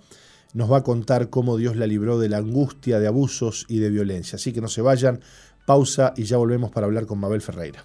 Nos 0.52 0.70
va 0.70 0.78
a 0.78 0.82
contar 0.82 1.30
cómo 1.30 1.56
Dios 1.56 1.76
la 1.76 1.86
libró 1.86 2.18
de 2.18 2.28
la 2.28 2.38
angustia, 2.38 3.00
de 3.00 3.06
abusos 3.06 3.66
y 3.68 3.78
de 3.78 3.90
violencia. 3.90 4.36
Así 4.36 4.52
que 4.52 4.60
no 4.60 4.68
se 4.68 4.82
vayan, 4.82 5.20
pausa 5.66 6.12
y 6.16 6.24
ya 6.24 6.36
volvemos 6.36 6.70
para 6.70 6.86
hablar 6.86 7.06
con 7.06 7.18
Mabel 7.18 7.40
Ferreira. 7.40 7.84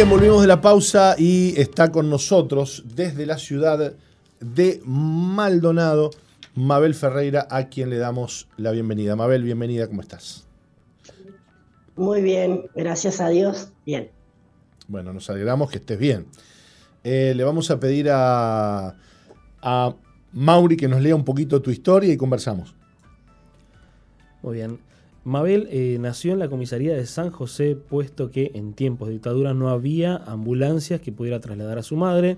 Bien, 0.00 0.08
volvimos 0.08 0.40
de 0.40 0.46
la 0.46 0.62
pausa 0.62 1.14
y 1.18 1.52
está 1.60 1.92
con 1.92 2.08
nosotros 2.08 2.84
desde 2.94 3.26
la 3.26 3.36
ciudad 3.36 3.92
de 4.40 4.80
Maldonado, 4.86 6.10
Mabel 6.54 6.94
Ferreira, 6.94 7.46
a 7.50 7.68
quien 7.68 7.90
le 7.90 7.98
damos 7.98 8.48
la 8.56 8.70
bienvenida. 8.70 9.14
Mabel, 9.14 9.42
bienvenida, 9.42 9.88
¿cómo 9.88 10.00
estás? 10.00 10.46
Muy 11.96 12.22
bien, 12.22 12.62
gracias 12.74 13.20
a 13.20 13.28
Dios. 13.28 13.72
Bien. 13.84 14.10
Bueno, 14.88 15.12
nos 15.12 15.28
alegramos 15.28 15.70
que 15.70 15.76
estés 15.76 15.98
bien. 15.98 16.28
Eh, 17.04 17.34
le 17.36 17.44
vamos 17.44 17.70
a 17.70 17.78
pedir 17.78 18.08
a, 18.10 18.96
a 19.60 19.94
Mauri 20.32 20.78
que 20.78 20.88
nos 20.88 21.02
lea 21.02 21.14
un 21.14 21.26
poquito 21.26 21.60
tu 21.60 21.70
historia 21.70 22.10
y 22.10 22.16
conversamos. 22.16 22.74
Muy 24.40 24.54
bien. 24.54 24.80
Mabel 25.30 25.68
eh, 25.70 25.96
nació 26.00 26.32
en 26.32 26.40
la 26.40 26.48
comisaría 26.48 26.92
de 26.92 27.06
San 27.06 27.30
José, 27.30 27.76
puesto 27.76 28.32
que 28.32 28.50
en 28.54 28.72
tiempos 28.72 29.06
de 29.06 29.14
dictadura 29.14 29.54
no 29.54 29.68
había 29.68 30.16
ambulancias 30.16 31.00
que 31.00 31.12
pudiera 31.12 31.38
trasladar 31.38 31.78
a 31.78 31.84
su 31.84 31.94
madre. 31.94 32.36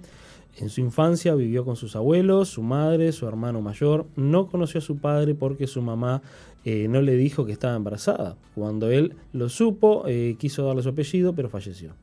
En 0.59 0.68
su 0.68 0.82
infancia 0.82 1.34
vivió 1.34 1.64
con 1.64 1.76
sus 1.76 1.97
abuelos, 1.97 2.51
su 2.51 2.62
madre, 2.62 3.12
su 3.12 3.26
hermano 3.26 3.62
mayor. 3.62 4.05
No 4.14 4.47
conoció 4.47 4.76
a 4.76 4.82
su 4.82 4.99
padre 4.99 5.34
porque 5.34 5.66
su 5.66 5.80
mamá 5.80 6.20
eh, 6.66 6.86
no 6.86 7.01
le 7.01 7.16
dijo 7.16 7.47
que 7.47 7.53
estaba 7.53 7.76
embarazada. 7.76 8.36
Cuando 8.55 8.90
él 8.90 9.14
lo 9.32 9.49
supo, 9.49 10.05
eh, 10.07 10.36
quiso 10.38 10.66
darle 10.66 10.82
su 10.82 10.90
apellido, 10.90 11.34
pero 11.34 11.49
falleció. 11.49 11.95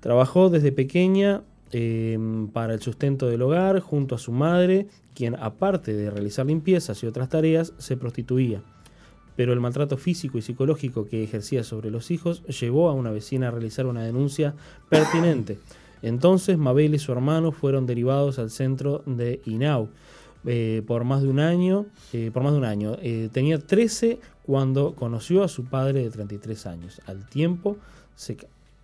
Trabajó 0.00 0.48
desde 0.48 0.72
pequeña 0.72 1.42
para 2.52 2.74
el 2.74 2.82
sustento 2.82 3.28
del 3.28 3.40
hogar 3.40 3.80
junto 3.80 4.14
a 4.14 4.18
su 4.18 4.30
madre, 4.30 4.88
quien 5.14 5.36
aparte 5.36 5.94
de 5.94 6.10
realizar 6.10 6.44
limpiezas 6.44 7.02
y 7.02 7.06
otras 7.06 7.30
tareas, 7.30 7.72
se 7.78 7.96
prostituía. 7.96 8.62
Pero 9.36 9.52
el 9.52 9.60
maltrato 9.60 9.96
físico 9.96 10.38
y 10.38 10.42
psicológico 10.42 11.06
que 11.06 11.24
ejercía 11.24 11.64
sobre 11.64 11.90
los 11.90 12.10
hijos 12.10 12.42
llevó 12.44 12.88
a 12.88 12.92
una 12.92 13.10
vecina 13.10 13.48
a 13.48 13.50
realizar 13.50 13.86
una 13.86 14.02
denuncia 14.02 14.54
pertinente. 14.88 15.58
Entonces 16.02 16.58
Mabel 16.58 16.94
y 16.94 16.98
su 16.98 17.12
hermano 17.12 17.52
fueron 17.52 17.86
derivados 17.86 18.38
al 18.38 18.50
centro 18.50 19.02
de 19.06 19.40
Inau 19.46 19.88
eh, 20.44 20.82
por 20.86 21.04
más 21.04 21.22
de 21.22 21.28
un 21.28 21.38
año. 21.40 21.86
eh, 22.12 22.30
por 22.32 22.42
más 22.42 22.52
de 22.52 22.58
un 22.58 22.64
año. 22.64 22.96
Eh, 23.00 23.28
tenía 23.32 23.58
13 23.58 24.18
cuando 24.44 24.94
conoció 24.94 25.44
a 25.44 25.48
su 25.48 25.64
padre 25.64 26.02
de 26.02 26.10
33 26.10 26.66
años. 26.66 27.00
Al 27.06 27.26
tiempo 27.28 27.76
se 28.16 28.36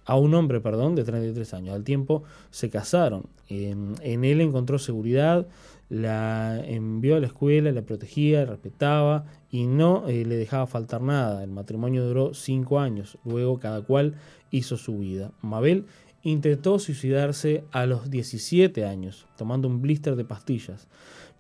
a 0.05 0.17
un 0.17 0.33
hombre, 0.35 0.61
perdón, 0.61 0.95
de 0.95 1.05
33 1.05 1.53
años. 1.55 1.75
Al 1.75 1.85
tiempo 1.85 2.23
se 2.51 2.71
casaron. 2.71 3.27
En 3.51 4.25
él 4.25 4.41
encontró 4.41 4.79
seguridad, 4.79 5.47
la 5.89 6.63
envió 6.65 7.17
a 7.17 7.21
la 7.21 7.27
escuela, 7.27 7.73
la 7.73 7.83
protegía, 7.83 8.45
respetaba 8.45 9.25
y 9.51 9.67
no 9.67 10.09
eh, 10.09 10.25
le 10.25 10.37
dejaba 10.37 10.67
faltar 10.67 11.01
nada. 11.01 11.43
El 11.43 11.51
matrimonio 11.51 12.07
duró 12.07 12.35
cinco 12.35 12.81
años. 12.81 13.19
Luego 13.25 13.59
cada 13.59 13.83
cual 13.83 14.15
hizo 14.51 14.77
su 14.77 14.99
vida. 14.99 15.33
Mabel 15.41 15.87
intentó 16.23 16.79
suicidarse 16.79 17.65
a 17.73 17.87
los 17.87 18.11
17 18.11 18.85
años, 18.85 19.27
tomando 19.37 19.69
un 19.69 19.81
blister 19.81 20.17
de 20.17 20.25
pastillas 20.25 20.89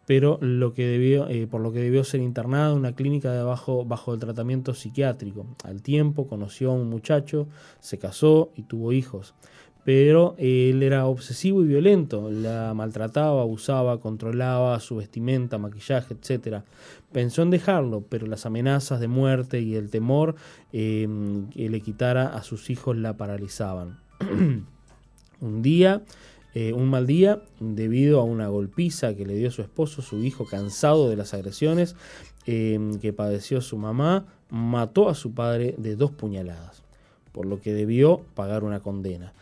pero 0.08 0.38
lo 0.40 0.72
que 0.72 0.86
debió, 0.86 1.28
eh, 1.28 1.46
por 1.46 1.60
lo 1.60 1.70
que 1.70 1.80
debió 1.80 2.02
ser 2.02 2.22
internado 2.22 2.72
en 2.72 2.78
una 2.78 2.94
clínica 2.94 3.30
de 3.30 3.42
bajo, 3.42 3.84
bajo 3.84 4.14
el 4.14 4.18
tratamiento 4.18 4.72
psiquiátrico. 4.72 5.44
Al 5.64 5.82
tiempo 5.82 6.26
conoció 6.26 6.70
a 6.70 6.74
un 6.76 6.88
muchacho, 6.88 7.46
se 7.80 7.98
casó 7.98 8.50
y 8.56 8.62
tuvo 8.62 8.94
hijos. 8.94 9.34
Pero 9.84 10.34
él 10.38 10.82
era 10.82 11.06
obsesivo 11.06 11.62
y 11.62 11.66
violento, 11.66 12.30
la 12.30 12.74
maltrataba, 12.74 13.40
abusaba, 13.40 14.00
controlaba 14.00 14.78
su 14.80 14.96
vestimenta, 14.96 15.56
maquillaje, 15.56 16.14
etc. 16.14 16.62
Pensó 17.10 17.42
en 17.42 17.50
dejarlo, 17.50 18.04
pero 18.08 18.26
las 18.26 18.44
amenazas 18.44 19.00
de 19.00 19.08
muerte 19.08 19.60
y 19.60 19.76
el 19.76 19.88
temor 19.88 20.34
eh, 20.72 21.08
que 21.52 21.70
le 21.70 21.80
quitara 21.80 22.26
a 22.36 22.42
sus 22.42 22.68
hijos 22.68 22.96
la 22.96 23.16
paralizaban. 23.16 23.98
un 25.40 25.62
día 25.62 26.02
eh, 26.54 26.72
un 26.72 26.88
mal 26.88 27.06
día, 27.06 27.42
debido 27.60 28.20
a 28.20 28.24
una 28.24 28.48
golpiza 28.48 29.14
que 29.14 29.26
le 29.26 29.36
dio 29.36 29.50
su 29.50 29.62
esposo, 29.62 30.02
su 30.02 30.24
hijo, 30.24 30.46
cansado 30.46 31.08
de 31.08 31.14
las 31.14 31.34
agresiones 31.34 31.94
eh, 32.46 32.80
que 33.00 33.12
padeció 33.12 33.60
su 33.60 33.76
mamá, 33.76 34.26
mató 34.50 35.08
a 35.08 35.14
su 35.14 35.34
padre 35.34 35.74
de 35.78 35.94
dos 35.94 36.10
puñaladas, 36.10 36.82
por 37.30 37.46
lo 37.46 37.60
que 37.60 37.72
debió 37.72 38.22
pagar 38.34 38.64
una 38.64 38.80
condena. 38.80 39.34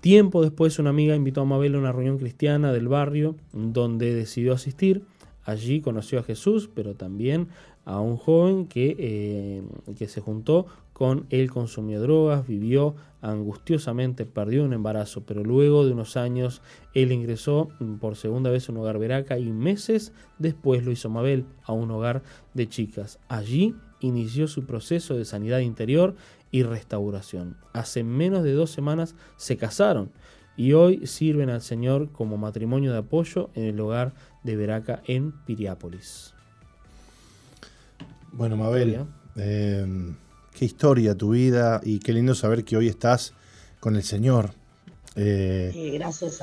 Tiempo 0.00 0.42
después, 0.42 0.78
una 0.78 0.90
amiga 0.90 1.14
invitó 1.14 1.42
a 1.42 1.44
Mabel 1.44 1.74
a 1.74 1.78
una 1.78 1.92
reunión 1.92 2.18
cristiana 2.18 2.72
del 2.72 2.88
barrio, 2.88 3.36
donde 3.52 4.14
decidió 4.14 4.52
asistir. 4.52 5.02
Allí 5.44 5.80
conoció 5.80 6.18
a 6.18 6.22
Jesús, 6.22 6.70
pero 6.74 6.94
también 6.94 7.48
a 7.84 8.00
un 8.00 8.16
joven 8.16 8.66
que, 8.66 8.96
eh, 8.98 9.62
que 9.98 10.08
se 10.08 10.20
juntó 10.20 10.66
con 10.94 11.26
él, 11.30 11.50
consumió 11.50 12.00
drogas, 12.00 12.46
vivió 12.46 12.94
angustiosamente, 13.20 14.26
perdió 14.26 14.64
un 14.64 14.72
embarazo, 14.72 15.24
pero 15.26 15.42
luego 15.42 15.84
de 15.84 15.92
unos 15.92 16.16
años 16.16 16.62
él 16.94 17.10
ingresó 17.10 17.68
por 18.00 18.16
segunda 18.16 18.50
vez 18.50 18.68
a 18.68 18.72
un 18.72 18.78
hogar 18.78 18.98
veraca 18.98 19.38
y 19.38 19.50
meses 19.50 20.12
después 20.38 20.84
lo 20.84 20.92
hizo 20.92 21.10
Mabel 21.10 21.46
a 21.64 21.72
un 21.72 21.90
hogar 21.90 22.22
de 22.54 22.68
chicas. 22.68 23.18
Allí 23.28 23.74
inició 24.00 24.46
su 24.46 24.66
proceso 24.66 25.16
de 25.16 25.24
sanidad 25.24 25.58
interior 25.58 26.14
y 26.54 26.62
restauración. 26.62 27.56
Hace 27.72 28.04
menos 28.04 28.44
de 28.44 28.52
dos 28.52 28.70
semanas 28.70 29.16
se 29.36 29.56
casaron 29.56 30.12
y 30.56 30.74
hoy 30.74 31.04
sirven 31.04 31.50
al 31.50 31.62
Señor 31.62 32.12
como 32.12 32.36
matrimonio 32.36 32.92
de 32.92 32.98
apoyo 32.98 33.50
en 33.54 33.64
el 33.64 33.80
hogar 33.80 34.14
de 34.44 34.54
Veraca 34.54 35.02
en 35.08 35.32
Piriápolis. 35.32 36.32
Bueno, 38.30 38.56
Mabel, 38.56 39.04
eh, 39.34 40.14
qué 40.56 40.64
historia 40.64 41.16
tu 41.16 41.30
vida 41.30 41.80
y 41.82 41.98
qué 41.98 42.12
lindo 42.12 42.36
saber 42.36 42.62
que 42.62 42.76
hoy 42.76 42.86
estás 42.86 43.34
con 43.80 43.96
el 43.96 44.04
Señor. 44.04 44.52
Eh, 45.16 45.72
Eh, 45.74 45.90
gracias 45.98 46.40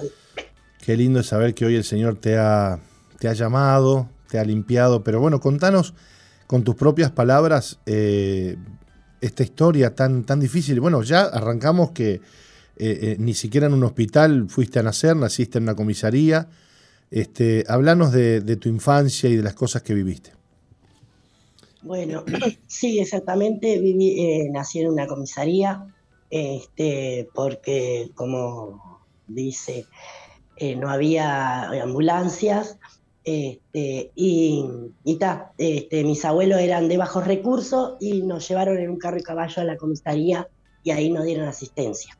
qué 0.82 0.98
lindo 0.98 1.22
es 1.22 1.28
saber 1.28 1.54
que 1.54 1.66
hoy 1.66 1.76
el 1.76 1.86
Señor 1.86 2.18
te 2.18 2.38
ha, 2.38 2.80
te 3.18 3.30
ha 3.30 3.34
llamado, 3.34 4.10
te 4.30 4.40
ha 4.40 4.44
limpiado. 4.44 5.06
Pero 5.06 5.22
bueno, 5.22 5.40
contanos 5.40 5.94
con 6.48 6.66
tus 6.66 6.76
propias 6.76 7.12
palabras 7.12 7.80
eh, 7.86 8.58
esta 9.22 9.44
historia 9.44 9.96
tan, 9.96 10.24
tan 10.24 10.40
difícil. 10.40 10.80
Bueno, 10.80 11.04
ya 11.04 11.22
arrancamos 11.22 11.92
que 11.92 12.14
eh, 12.14 12.20
eh, 12.78 13.16
ni 13.20 13.36
siquiera 13.36 13.68
en 13.68 13.74
un 13.74 13.84
hospital 13.84 14.48
fuiste 14.50 14.80
a 14.80 14.84
nacer, 14.84 15.16
naciste 15.16 15.60
en 15.60 15.66
una 15.66 15.76
comisaría. 15.76 16.48
Este, 17.12 17.64
hablanos 17.68 18.12
de, 18.12 18.42
tu 18.56 18.70
infancia 18.70 19.30
y 19.30 19.36
de 19.36 19.44
las 19.44 19.54
cosas 19.54 19.84
que 19.84 19.94
viviste. 19.94 20.32
Bueno, 21.84 22.24
sí, 22.68 23.00
exactamente. 23.00 23.80
Viví, 23.80 24.20
eh, 24.20 24.50
nací 24.52 24.80
en 24.80 24.90
una 24.90 25.06
comisaría, 25.06 25.86
este, 26.30 27.30
porque 27.36 28.10
como 28.16 29.02
dice, 29.28 29.86
no 30.78 30.90
había 30.90 31.70
ambulancias, 31.82 32.78
este, 33.24 34.12
y, 34.16 34.66
y 35.04 35.20
este, 35.58 36.04
mis 36.04 36.26
abuelos 36.26 36.60
eran 36.60 36.88
de 36.88 36.98
bajos 36.98 37.26
recursos 37.28 37.96
y 38.00 38.24
nos 38.24 38.48
llevaron 38.48 38.78
en 38.78 38.90
un 38.90 38.98
carro 38.98 39.18
y 39.18 39.24
caballo 39.24 39.62
a 39.62 39.66
la 39.66 39.78
comisaría 39.78 40.48
y 40.84 40.92
ahí 40.92 41.12
nos 41.12 41.26
dieron 41.26 41.48
asistencia. 41.48 42.18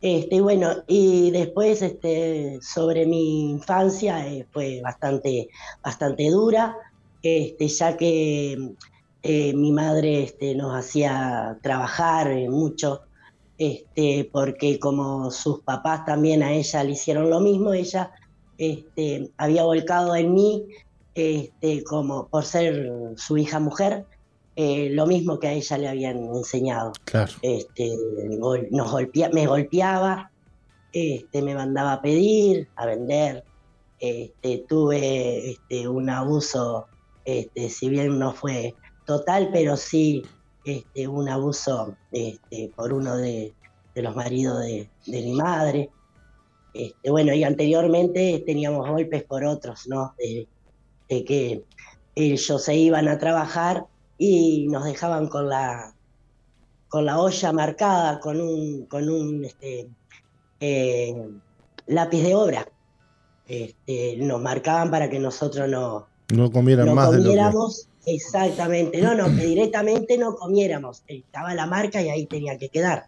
Este, 0.00 0.40
bueno, 0.40 0.82
y 0.88 1.30
después 1.30 1.80
este, 1.80 2.58
sobre 2.60 3.06
mi 3.06 3.50
infancia 3.52 4.26
eh, 4.26 4.46
fue 4.50 4.80
bastante, 4.82 5.48
bastante 5.82 6.28
dura 6.28 6.76
este, 7.22 7.68
ya 7.68 7.96
que 7.96 8.74
eh, 9.22 9.54
mi 9.54 9.72
madre 9.72 10.24
este, 10.24 10.54
nos 10.54 10.74
hacía 10.74 11.56
trabajar 11.62 12.32
eh, 12.32 12.48
mucho, 12.48 13.02
este, 13.58 14.28
porque 14.32 14.80
como 14.80 15.30
sus 15.30 15.60
papás 15.60 16.04
también 16.04 16.42
a 16.42 16.52
ella 16.52 16.82
le 16.82 16.92
hicieron 16.92 17.30
lo 17.30 17.40
mismo, 17.40 17.72
ella 17.72 18.10
este, 18.62 19.28
había 19.38 19.64
volcado 19.64 20.14
en 20.14 20.34
mí, 20.34 20.64
este, 21.16 21.82
como 21.82 22.28
por 22.28 22.44
ser 22.44 22.90
su 23.16 23.36
hija 23.36 23.58
mujer, 23.58 24.04
eh, 24.54 24.90
lo 24.92 25.06
mismo 25.06 25.38
que 25.40 25.48
a 25.48 25.52
ella 25.52 25.78
le 25.78 25.88
habían 25.88 26.18
enseñado. 26.34 26.92
Claro. 27.04 27.32
Este, 27.42 27.90
gol- 28.38 28.68
nos 28.70 28.90
golpea, 28.92 29.30
me 29.30 29.46
golpeaba, 29.46 30.30
este, 30.92 31.42
me 31.42 31.54
mandaba 31.54 31.94
a 31.94 32.02
pedir, 32.02 32.68
a 32.76 32.86
vender. 32.86 33.42
Este, 33.98 34.64
tuve 34.68 35.50
este, 35.50 35.88
un 35.88 36.08
abuso, 36.10 36.86
este, 37.24 37.68
si 37.68 37.88
bien 37.88 38.18
no 38.18 38.32
fue 38.32 38.74
total, 39.06 39.48
pero 39.52 39.76
sí 39.76 40.22
este, 40.64 41.08
un 41.08 41.28
abuso 41.28 41.96
este, 42.12 42.70
por 42.76 42.92
uno 42.92 43.16
de, 43.16 43.52
de 43.94 44.02
los 44.02 44.14
maridos 44.14 44.60
de, 44.60 44.88
de 45.06 45.22
mi 45.22 45.32
madre. 45.34 45.90
Este, 46.74 47.10
bueno, 47.10 47.34
y 47.34 47.44
anteriormente 47.44 48.42
teníamos 48.46 48.88
golpes 48.88 49.24
por 49.24 49.44
otros, 49.44 49.86
¿no? 49.88 50.14
De, 50.18 50.46
de 51.08 51.24
que 51.24 51.64
ellos 52.14 52.62
se 52.62 52.76
iban 52.76 53.08
a 53.08 53.18
trabajar 53.18 53.86
y 54.18 54.68
nos 54.68 54.84
dejaban 54.84 55.28
con 55.28 55.48
la, 55.48 55.94
con 56.88 57.06
la 57.06 57.20
olla 57.20 57.52
marcada, 57.52 58.20
con 58.20 58.40
un, 58.40 58.86
con 58.86 59.08
un 59.08 59.44
este, 59.44 59.88
eh, 60.60 61.28
lápiz 61.86 62.22
de 62.22 62.34
obra. 62.34 62.68
Este, 63.48 64.16
nos 64.18 64.40
marcaban 64.40 64.90
para 64.90 65.10
que 65.10 65.18
nosotros 65.18 65.68
no, 65.68 66.06
No 66.32 66.50
comieran 66.50 66.86
no 66.86 66.94
más 66.94 67.10
de 67.10 67.18
lo 67.18 67.22
que... 67.22 67.28
comiéramos. 67.28 67.88
Exactamente, 68.04 69.00
no, 69.00 69.14
no, 69.14 69.26
que 69.26 69.46
directamente 69.46 70.18
no 70.18 70.34
comiéramos. 70.34 71.02
Estaba 71.06 71.54
la 71.54 71.66
marca 71.66 72.02
y 72.02 72.08
ahí 72.08 72.26
tenía 72.26 72.58
que 72.58 72.68
quedar. 72.68 73.06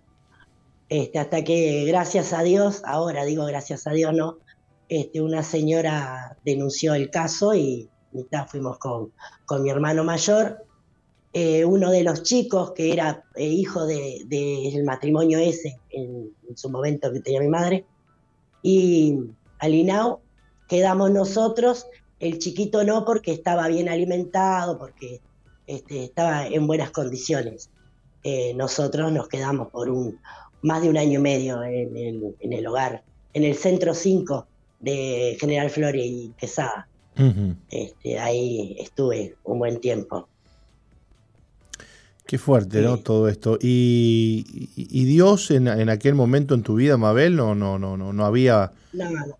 Este, 0.94 1.18
hasta 1.18 1.42
que, 1.42 1.86
gracias 1.86 2.32
a 2.32 2.44
Dios, 2.44 2.82
ahora 2.84 3.24
digo 3.24 3.44
gracias 3.46 3.88
a 3.88 3.90
Dios, 3.90 4.14
no, 4.14 4.38
este, 4.88 5.20
una 5.20 5.42
señora 5.42 6.38
denunció 6.44 6.94
el 6.94 7.10
caso 7.10 7.52
y, 7.52 7.90
fuimos 8.46 8.78
con, 8.78 9.10
con 9.44 9.64
mi 9.64 9.70
hermano 9.70 10.04
mayor. 10.04 10.64
Eh, 11.32 11.64
uno 11.64 11.90
de 11.90 12.04
los 12.04 12.22
chicos 12.22 12.74
que 12.76 12.92
era 12.92 13.24
eh, 13.34 13.44
hijo 13.44 13.86
del 13.86 14.28
de, 14.28 14.70
del 14.72 14.84
matrimonio 14.84 15.40
ese, 15.40 15.80
en, 15.90 16.30
su 16.54 16.70
momento 16.70 17.12
que 17.12 17.18
tenía 17.18 17.40
mi 17.40 17.48
madre, 17.48 17.84
y 18.62 19.18
al 19.58 19.74
INAU 19.74 20.20
quedamos 20.68 21.10
nosotros, 21.10 21.88
el 22.20 22.38
chiquito 22.38 22.84
no 22.84 23.04
porque 23.04 23.32
estaba 23.32 23.66
bien 23.66 23.88
alimentado, 23.88 24.78
porque 24.78 25.20
este, 25.66 26.04
estaba 26.04 26.46
en 26.46 26.68
buenas 26.68 26.92
condiciones. 26.92 27.68
Eh, 28.22 28.54
nosotros 28.54 29.10
nos 29.10 29.26
quedamos 29.26 29.68
por 29.70 29.90
un 29.90 30.20
más 30.64 30.82
de 30.82 30.88
un 30.88 30.96
año 30.96 31.20
y 31.20 31.22
medio 31.22 31.62
en 31.62 31.96
el, 31.96 32.34
en 32.40 32.52
el 32.52 32.66
hogar, 32.66 33.02
en 33.32 33.44
el 33.44 33.54
centro 33.54 33.94
5 33.94 34.46
de 34.80 35.36
General 35.38 35.70
Flores 35.70 36.04
y 36.04 36.32
Quesada. 36.38 36.88
Este, 37.70 38.18
ahí 38.18 38.76
estuve 38.80 39.36
un 39.44 39.58
buen 39.58 39.80
tiempo. 39.80 40.28
Qué 42.26 42.38
fuerte, 42.38 42.80
¿no? 42.80 42.96
Todo 42.96 43.28
esto. 43.28 43.58
Y, 43.60 44.44
y- 44.76 44.88
y 45.02 45.04
Dios 45.04 45.50
en, 45.50 45.68
en 45.68 45.90
aquel 45.90 46.14
momento 46.14 46.54
en 46.54 46.62
tu 46.62 46.74
vida, 46.76 46.96
Mabel, 46.96 47.36
no, 47.36 47.54
no, 47.54 47.78
no, 47.78 47.96
no, 47.96 48.12
no 48.12 48.24
había. 48.24 48.72
No, 48.94 49.10
no. 49.10 49.38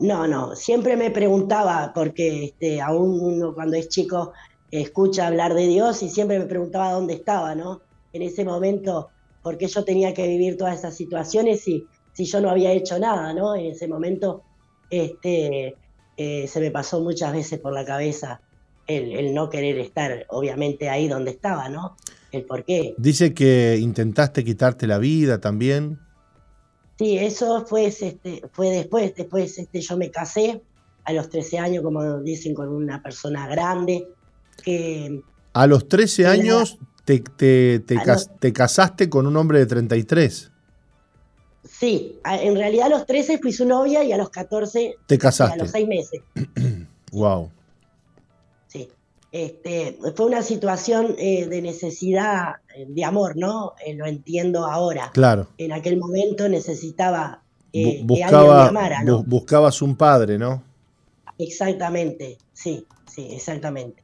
No, 0.00 0.26
no, 0.26 0.56
siempre 0.56 0.96
me 0.96 1.10
preguntaba, 1.10 1.92
porque 1.94 2.44
este, 2.46 2.80
aún 2.80 3.20
uno 3.20 3.54
cuando 3.54 3.76
es 3.76 3.88
chico 3.90 4.32
escucha 4.70 5.26
hablar 5.26 5.52
de 5.54 5.66
Dios 5.66 6.02
y 6.02 6.08
siempre 6.08 6.38
me 6.38 6.46
preguntaba 6.46 6.92
dónde 6.92 7.14
estaba, 7.14 7.54
¿no? 7.54 7.82
En 8.12 8.22
ese 8.22 8.44
momento, 8.44 9.10
por 9.42 9.56
qué 9.58 9.66
yo 9.68 9.84
tenía 9.84 10.12
que 10.14 10.26
vivir 10.28 10.56
todas 10.56 10.78
esas 10.78 10.96
situaciones 10.96 11.60
si, 11.62 11.86
si 12.12 12.24
yo 12.24 12.40
no 12.40 12.50
había 12.50 12.72
hecho 12.72 12.98
nada, 12.98 13.32
¿no? 13.32 13.54
En 13.54 13.66
ese 13.66 13.88
momento 13.88 14.42
este, 14.90 15.76
eh, 16.16 16.46
se 16.48 16.60
me 16.60 16.70
pasó 16.70 17.00
muchas 17.00 17.32
veces 17.32 17.58
por 17.58 17.72
la 17.72 17.84
cabeza 17.84 18.40
el, 18.86 19.12
el 19.12 19.32
no 19.34 19.48
querer 19.50 19.78
estar, 19.78 20.26
obviamente, 20.30 20.88
ahí 20.88 21.06
donde 21.08 21.30
estaba, 21.30 21.68
¿no? 21.68 21.96
El 22.32 22.44
por 22.44 22.64
qué. 22.64 22.94
Dice 22.98 23.32
que 23.34 23.78
intentaste 23.80 24.44
quitarte 24.44 24.86
la 24.86 24.98
vida 24.98 25.40
también. 25.40 25.98
Sí, 26.98 27.16
eso 27.16 27.64
fue, 27.66 27.86
este, 27.86 28.42
fue 28.52 28.68
después. 28.70 29.14
Después 29.14 29.58
este, 29.58 29.80
yo 29.80 29.96
me 29.96 30.10
casé 30.10 30.60
a 31.04 31.12
los 31.12 31.28
13 31.30 31.58
años, 31.58 31.82
como 31.84 32.18
dicen, 32.20 32.52
con 32.54 32.68
una 32.68 33.02
persona 33.02 33.46
grande. 33.46 34.06
Que, 34.62 35.22
A 35.54 35.66
los 35.66 35.88
13 35.88 36.22
Era- 36.22 36.32
años 36.32 36.78
te, 37.04 37.20
te- 37.20 37.80
te 37.80 37.98
A 37.98 38.02
cas- 38.02 38.28
los- 38.28 38.38
te 38.40 38.52
casaste 38.52 39.08
con 39.10 39.26
un 39.26 39.36
hombre 39.36 39.58
de 39.60 39.66
33. 39.66 40.50
sí, 41.64 42.18
en 42.24 42.56
realidad 42.56 42.86
a 42.86 42.90
los 42.90 43.06
13 43.06 43.38
fui 43.38 43.52
su 43.52 43.64
novia 43.66 44.02
y 44.04 44.12
a 44.12 44.16
los 44.16 44.30
14, 44.30 44.96
Te 45.06 45.14
y 45.14 45.16
a 45.16 45.20
casaste. 45.20 45.58
los 45.58 45.70
6 45.70 45.88
meses. 45.88 46.20
Wow. 47.12 47.50
Sí. 48.68 48.88
Este, 49.32 49.98
fue 50.14 50.26
una 50.26 50.42
situación 50.42 51.16
eh, 51.18 51.46
de 51.46 51.60
necesidad 51.60 52.54
eh, 52.76 52.86
de 52.88 53.04
amor, 53.04 53.36
¿no? 53.36 53.72
Eh, 53.84 53.94
lo 53.94 54.06
entiendo 54.06 54.64
ahora. 54.64 55.10
Claro. 55.12 55.48
En 55.58 55.72
aquel 55.72 55.96
momento 55.96 56.48
necesitaba 56.48 57.42
que 57.72 58.02
buscaba, 58.04 58.68
amara, 58.68 59.02
¿no? 59.02 59.20
bu- 59.20 59.24
buscabas 59.26 59.82
un 59.82 59.96
padre, 59.96 60.38
¿no? 60.38 60.62
Exactamente, 61.38 62.38
sí, 62.52 62.86
sí, 63.12 63.28
exactamente. 63.32 63.99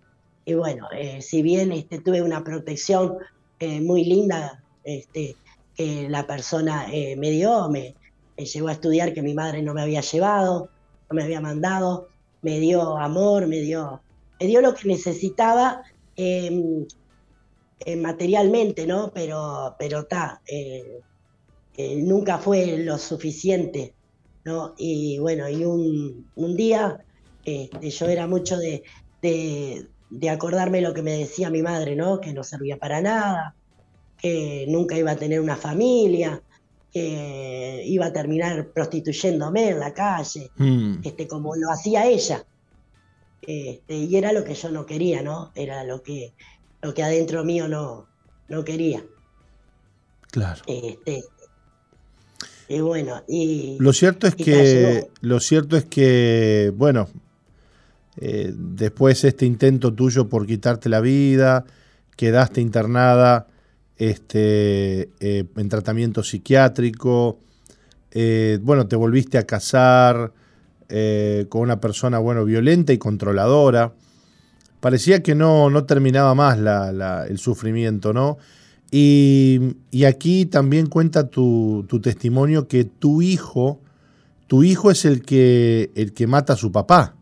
Y 0.46 0.54
bueno, 0.54 0.86
eh, 0.96 1.20
si 1.20 1.42
bien 1.42 1.72
este, 1.72 1.98
tuve 1.98 2.22
una 2.22 2.42
protección 2.42 3.18
eh, 3.58 3.80
muy 3.80 4.04
linda 4.04 4.62
este, 4.84 5.36
que 5.74 6.08
la 6.08 6.24
persona 6.26 6.86
eh, 6.92 7.16
me 7.16 7.30
dio, 7.30 7.68
me, 7.68 7.96
me 8.38 8.46
llevó 8.46 8.68
a 8.68 8.72
estudiar 8.72 9.12
que 9.12 9.22
mi 9.22 9.34
madre 9.34 9.60
no 9.60 9.74
me 9.74 9.82
había 9.82 10.00
llevado, 10.00 10.70
no 11.10 11.14
me 11.14 11.24
había 11.24 11.40
mandado, 11.40 12.08
me 12.42 12.60
dio 12.60 12.96
amor, 12.96 13.48
me 13.48 13.58
dio, 13.60 14.00
me 14.38 14.46
dio 14.46 14.60
lo 14.60 14.72
que 14.74 14.86
necesitaba 14.86 15.82
eh, 16.16 16.86
eh, 17.80 17.96
materialmente, 17.96 18.86
¿no? 18.86 19.10
Pero, 19.12 19.74
pero 19.80 20.00
está, 20.00 20.40
nunca 21.96 22.38
fue 22.38 22.78
lo 22.78 22.98
suficiente, 22.98 23.94
¿no? 24.44 24.74
Y 24.78 25.18
bueno, 25.18 25.48
y 25.48 25.64
un, 25.64 26.30
un 26.36 26.56
día 26.56 27.04
este, 27.44 27.90
yo 27.90 28.06
era 28.06 28.26
mucho 28.26 28.56
de, 28.58 28.82
de 30.10 30.30
acordarme 30.30 30.80
lo 30.80 30.94
que 30.94 31.02
me 31.02 31.12
decía 31.18 31.50
mi 31.50 31.62
madre, 31.62 31.96
¿no? 31.96 32.20
Que 32.20 32.32
no 32.32 32.44
servía 32.44 32.78
para 32.78 33.00
nada, 33.00 33.54
que 34.18 34.66
nunca 34.68 34.96
iba 34.96 35.10
a 35.12 35.16
tener 35.16 35.40
una 35.40 35.56
familia, 35.56 36.40
que 36.92 37.82
iba 37.84 38.06
a 38.06 38.12
terminar 38.12 38.68
prostituyéndome 38.68 39.70
en 39.70 39.80
la 39.80 39.92
calle, 39.92 40.50
Mm, 40.56 41.00
este, 41.02 41.26
como 41.26 41.54
lo 41.56 41.70
hacía 41.70 42.06
ella. 42.06 42.44
Este, 43.42 43.94
y 43.94 44.16
era 44.16 44.32
lo 44.32 44.44
que 44.44 44.54
yo 44.54 44.70
no 44.70 44.86
quería, 44.86 45.22
¿no? 45.22 45.52
Era 45.54 45.84
lo 45.84 46.02
que, 46.02 46.32
lo 46.82 46.94
que 46.94 47.02
adentro 47.02 47.44
mío 47.44 47.68
no, 47.68 48.06
no 48.48 48.64
quería. 48.64 49.04
claro. 50.30 50.62
Este, 50.66 51.24
y 52.68 52.80
bueno, 52.80 53.22
y 53.28 53.76
Lo 53.78 53.92
cierto 53.92 54.26
es 54.26 54.34
que, 54.34 55.08
lo 55.20 55.38
cierto 55.38 55.76
es 55.76 55.84
que, 55.84 56.72
bueno, 56.74 57.08
eh, 58.16 58.52
después 58.56 59.24
este 59.24 59.46
intento 59.46 59.92
tuyo 59.92 60.28
por 60.28 60.46
quitarte 60.46 60.88
la 60.88 61.00
vida, 61.00 61.64
quedaste 62.16 62.60
internada 62.60 63.46
este, 63.96 65.10
eh, 65.20 65.44
en 65.56 65.68
tratamiento 65.68 66.22
psiquiátrico, 66.22 67.38
eh, 68.12 68.58
bueno, 68.62 68.86
te 68.86 68.96
volviste 68.96 69.38
a 69.38 69.44
casar 69.46 70.32
con 71.48 71.62
una 71.62 71.80
persona, 71.80 72.20
bueno, 72.20 72.44
violenta 72.44 72.92
y 72.92 72.98
controladora. 72.98 73.92
Parecía 74.78 75.20
que 75.20 75.34
no, 75.34 75.68
no 75.68 75.84
terminaba 75.84 76.32
más 76.36 76.60
la- 76.60 76.92
la- 76.92 77.26
el 77.26 77.38
sufrimiento, 77.38 78.12
¿no? 78.12 78.38
Y, 78.92 79.74
y 79.90 80.04
aquí 80.04 80.46
también 80.46 80.86
cuenta 80.86 81.28
tu, 81.28 81.84
tu 81.88 82.00
testimonio 82.00 82.68
que 82.68 82.84
tu 82.84 83.20
hijo, 83.20 83.80
tu 84.46 84.62
hijo 84.62 84.92
es 84.92 85.04
el 85.04 85.22
que, 85.22 85.90
el 85.96 86.12
que 86.12 86.28
mata 86.28 86.52
a 86.52 86.56
su 86.56 86.70
papá. 86.70 87.16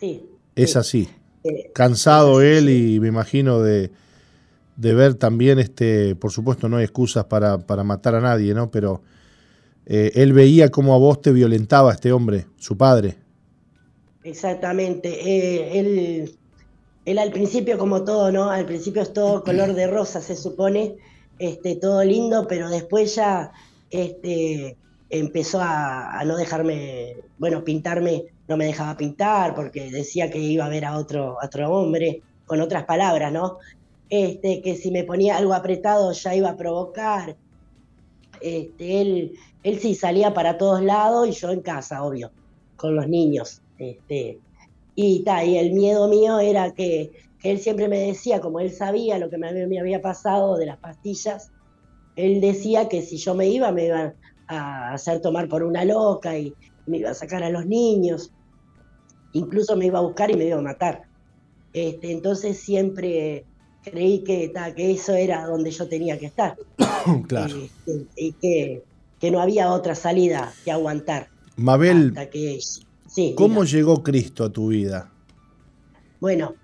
Sí. 0.00 0.30
Es 0.56 0.72
sí, 0.72 0.76
así. 0.76 1.08
eh, 1.44 1.70
Cansado 1.72 2.42
él 2.42 2.68
y 2.70 3.00
me 3.00 3.08
imagino 3.08 3.60
de, 3.62 3.92
de 4.76 4.94
ver 4.94 5.14
también, 5.14 5.58
este, 5.58 6.16
por 6.16 6.32
supuesto 6.32 6.68
no 6.68 6.78
hay 6.78 6.84
excusas 6.84 7.26
para, 7.26 7.58
para 7.66 7.84
matar 7.84 8.14
a 8.16 8.20
nadie, 8.20 8.54
¿no? 8.54 8.70
Pero 8.70 9.02
eh, 9.86 10.12
él 10.16 10.32
veía 10.34 10.70
cómo 10.70 10.94
a 10.94 10.98
vos 10.98 11.22
te 11.22 11.32
violentaba 11.32 11.92
este 11.92 12.12
hombre, 12.12 12.48
su 12.58 12.76
padre. 12.76 13.18
Exactamente. 14.22 15.08
Eh, 15.08 15.78
él, 15.80 16.38
él 17.04 17.18
al 17.18 17.32
principio, 17.32 17.78
como 17.78 18.04
todo, 18.04 18.32
¿no? 18.32 18.50
Al 18.50 18.66
principio 18.66 19.02
es 19.02 19.12
todo 19.12 19.44
color 19.44 19.74
de 19.74 19.86
rosa, 19.86 20.20
se 20.20 20.36
supone, 20.36 20.96
este, 21.38 21.76
todo 21.76 22.04
lindo, 22.04 22.46
pero 22.48 22.68
después 22.70 23.14
ya 23.16 23.52
este, 23.90 24.78
empezó 25.08 25.60
a, 25.60 26.18
a 26.20 26.24
no 26.24 26.36
dejarme, 26.36 27.16
bueno, 27.38 27.64
pintarme, 27.64 28.26
no 28.50 28.56
me 28.56 28.66
dejaba 28.66 28.96
pintar 28.96 29.54
porque 29.54 29.90
decía 29.90 30.30
que 30.30 30.38
iba 30.38 30.66
a 30.66 30.68
ver 30.68 30.84
a 30.84 30.98
otro, 30.98 31.36
otro 31.42 31.70
hombre, 31.72 32.24
con 32.44 32.60
otras 32.60 32.84
palabras, 32.84 33.32
¿no? 33.32 33.58
Este, 34.08 34.60
que 34.60 34.76
si 34.76 34.90
me 34.90 35.04
ponía 35.04 35.36
algo 35.36 35.54
apretado 35.54 36.12
ya 36.12 36.34
iba 36.34 36.50
a 36.50 36.56
provocar. 36.56 37.38
Este, 38.40 39.00
él, 39.02 39.32
él 39.62 39.78
sí 39.80 39.94
salía 39.94 40.32
para 40.34 40.58
todos 40.58 40.82
lados 40.82 41.28
y 41.28 41.32
yo 41.32 41.50
en 41.50 41.62
casa, 41.62 42.02
obvio, 42.04 42.32
con 42.76 42.96
los 42.96 43.06
niños. 43.08 43.62
Este, 43.78 44.40
y, 44.96 45.22
ta, 45.24 45.44
y 45.44 45.56
el 45.58 45.72
miedo 45.72 46.08
mío 46.08 46.40
era 46.40 46.72
que, 46.72 47.12
que 47.38 47.50
él 47.52 47.60
siempre 47.60 47.88
me 47.88 47.98
decía, 48.00 48.40
como 48.40 48.60
él 48.60 48.72
sabía 48.72 49.18
lo 49.18 49.30
que 49.30 49.38
me, 49.38 49.48
había- 49.48 49.68
me 49.68 49.78
había 49.80 50.00
pasado 50.02 50.56
de 50.56 50.66
las 50.66 50.78
pastillas, 50.80 51.52
él 52.16 52.40
decía 52.40 52.88
que 52.88 53.02
si 53.02 53.16
yo 53.18 53.34
me 53.34 53.46
iba, 53.48 53.72
me 53.72 53.86
iban 53.86 54.14
a 54.48 54.92
hacer 54.94 55.20
tomar 55.20 55.48
por 55.48 55.62
una 55.62 55.84
loca 55.84 56.36
y 56.38 56.56
me 56.86 56.98
iba 56.98 57.10
a 57.10 57.14
sacar 57.14 57.42
a 57.42 57.50
los 57.50 57.66
niños, 57.66 58.32
incluso 59.32 59.76
me 59.76 59.86
iba 59.86 59.98
a 59.98 60.02
buscar 60.02 60.30
y 60.30 60.34
me 60.36 60.46
iba 60.46 60.58
a 60.58 60.62
matar. 60.62 61.02
Este, 61.72 62.10
entonces 62.10 62.58
siempre 62.58 63.46
creí 63.82 64.24
que, 64.24 64.48
ta, 64.48 64.74
que 64.74 64.90
eso 64.92 65.14
era 65.14 65.46
donde 65.46 65.70
yo 65.70 65.88
tenía 65.88 66.18
que 66.18 66.26
estar 66.26 66.56
Claro. 67.28 67.54
este, 67.56 68.06
y 68.16 68.32
que, 68.34 68.82
que 69.18 69.30
no 69.30 69.40
había 69.40 69.72
otra 69.72 69.94
salida 69.94 70.52
que 70.64 70.70
aguantar. 70.72 71.28
Mabel, 71.56 72.08
hasta 72.08 72.30
que, 72.30 72.58
sí, 73.06 73.34
¿cómo 73.36 73.64
llegó 73.64 74.02
Cristo 74.02 74.44
a 74.44 74.50
tu 74.52 74.68
vida? 74.68 75.12
Bueno, 76.20 76.54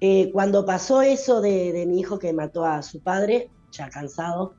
eh, 0.00 0.30
cuando 0.32 0.64
pasó 0.64 1.02
eso 1.02 1.40
de, 1.40 1.72
de 1.72 1.86
mi 1.86 2.00
hijo 2.00 2.18
que 2.18 2.32
mató 2.32 2.64
a 2.64 2.82
su 2.82 3.00
padre, 3.00 3.50
ya 3.72 3.88
cansado, 3.90 4.54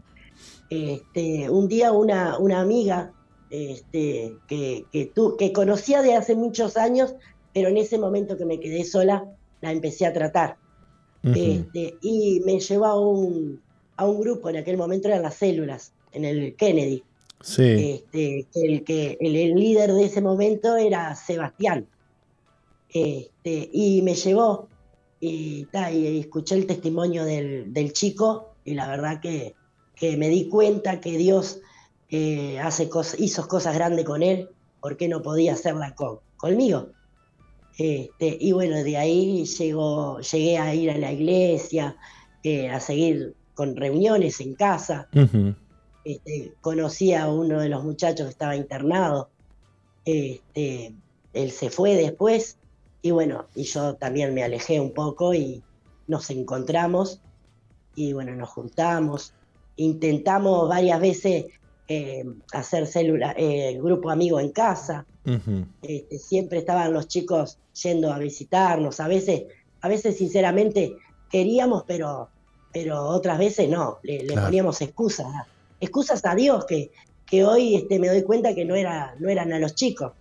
este, 0.70 1.49
un 1.49 1.68
día 1.68 1.91
una, 1.91 2.38
una 2.38 2.62
amiga 2.62 3.14
este, 3.49 4.38
que, 4.47 4.86
que, 4.91 5.12
tu- 5.16 5.38
que 5.38 5.53
conocía 5.53 6.01
de 6.01 6.16
hace 6.16 6.36
muchos 6.36 6.78
años, 6.78 7.14
pero 7.56 7.70
en 7.70 7.78
ese 7.78 7.97
momento 7.97 8.36
que 8.38 8.43
me 8.43 8.60
quedé 8.60 8.84
sola, 8.84 9.24
la 9.62 9.72
empecé 9.72 10.06
a 10.06 10.12
tratar. 10.12 10.58
Este, 11.24 11.97
y 12.01 12.41
me 12.45 12.60
llevó 12.60 12.86
a 12.86 12.99
un, 12.99 13.62
a 13.95 14.06
un 14.06 14.20
grupo, 14.20 14.49
en 14.49 14.58
aquel 14.58 14.76
momento 14.78 15.08
eran 15.08 15.22
las 15.22 15.36
células, 15.36 15.93
en 16.12 16.26
el 16.26 16.56
Kennedy. 16.58 17.01
Sí, 17.41 18.03
Este, 18.03 18.45
el, 18.56 18.84
que 18.84 19.18
el, 19.22 19.38
el 19.38 19.56
líder 19.56 19.93
de 19.93 20.03
ese 20.03 20.22
momento 20.22 20.76
era 20.76 21.16
Sebastián. 21.16 21.88
Este, 22.89 23.70
y 23.72 24.01
me 24.01 24.16
llevó 24.16 24.68
y, 25.22 25.64
ta, 25.72 25.93
y 25.93 26.20
escuché 26.20 26.56
el 26.56 26.68
testimonio 26.68 27.24
del, 27.24 27.72
del 27.74 27.93
chico 27.93 28.56
y 28.66 28.74
la 28.74 28.89
verdad 28.89 29.22
que, 29.22 29.56
que 29.95 30.18
me 30.18 30.28
di 30.28 30.49
cuenta 30.49 30.99
que 30.99 31.18
Dios 31.18 31.62
eh, 32.10 32.60
hace 32.60 32.89
hizo 33.18 33.47
cosas 33.47 33.76
grandes 33.76 34.03
con 34.03 34.24
él, 34.24 34.49
¿por 34.82 34.97
qué 34.97 35.08
no 35.08 35.22
podía 35.22 35.53
hacerla 35.53 35.95
con, 35.95 36.20
conmigo? 36.36 36.89
Este, 37.78 38.38
y 38.39 38.51
bueno, 38.53 38.84
de 38.84 38.97
ahí 38.97 39.45
llegó, 39.45 40.19
llegué 40.21 40.57
a 40.57 40.73
ir 40.73 40.91
a 40.91 40.97
la 40.97 41.11
iglesia, 41.11 41.97
eh, 42.43 42.69
a 42.69 42.80
seguir 42.80 43.36
con 43.53 43.76
reuniones 43.76 44.39
en 44.39 44.55
casa 44.55 45.09
este, 46.05 46.53
conocí 46.61 47.13
a 47.13 47.28
uno 47.28 47.59
de 47.59 47.67
los 47.67 47.84
muchachos 47.84 48.28
que 48.28 48.32
estaba 48.32 48.55
internado. 48.55 49.30
Este, 50.05 50.93
él 51.34 51.51
se 51.51 51.71
fue 51.71 51.95
después 51.95 52.59
y 53.01 53.09
bueno, 53.09 53.47
y 53.55 53.63
yo 53.63 53.95
también 53.95 54.34
me 54.34 54.43
alejé 54.43 54.80
un 54.80 54.93
poco 54.93 55.34
y 55.34 55.63
nos 56.07 56.30
encontramos 56.30 57.21
y 57.95 58.13
bueno, 58.13 58.36
nos 58.36 58.49
juntamos. 58.49 59.34
Intentamos 59.78 60.69
varias 60.69 61.01
veces 61.01 61.45
eh, 61.88 62.23
hacer 62.53 62.88
célula, 62.88 63.33
eh, 63.38 63.77
grupo 63.81 64.09
amigo 64.09 64.39
en 64.39 64.49
casa. 64.51 65.05
Este, 65.81 66.19
siempre 66.19 66.59
estaban 66.59 66.93
los 66.93 67.07
chicos 67.07 67.57
yendo 67.83 68.13
a 68.13 68.19
visitarnos, 68.19 68.99
a 68.99 69.07
veces 69.07 69.43
a 69.81 69.88
veces 69.88 70.17
sinceramente 70.17 70.95
queríamos, 71.29 71.83
pero, 71.88 72.29
pero 72.73 73.03
otras 73.03 73.38
veces 73.38 73.69
no, 73.69 73.99
le, 74.03 74.19
le 74.23 74.33
Claro. 74.33 74.47
poníamos 74.47 74.81
excusas, 74.81 75.27
excusas 75.79 76.23
a 76.25 76.33
Dios 76.36 76.65
que, 76.65 76.91
que 77.25 77.43
hoy 77.45 77.75
este, 77.75 77.99
me 77.99 78.07
doy 78.07 78.23
cuenta 78.23 78.55
que 78.55 78.65
no, 78.65 78.75
era, 78.75 79.15
no 79.19 79.29
eran 79.29 79.53
a 79.53 79.59
los 79.59 79.75
chicos, 79.75 80.13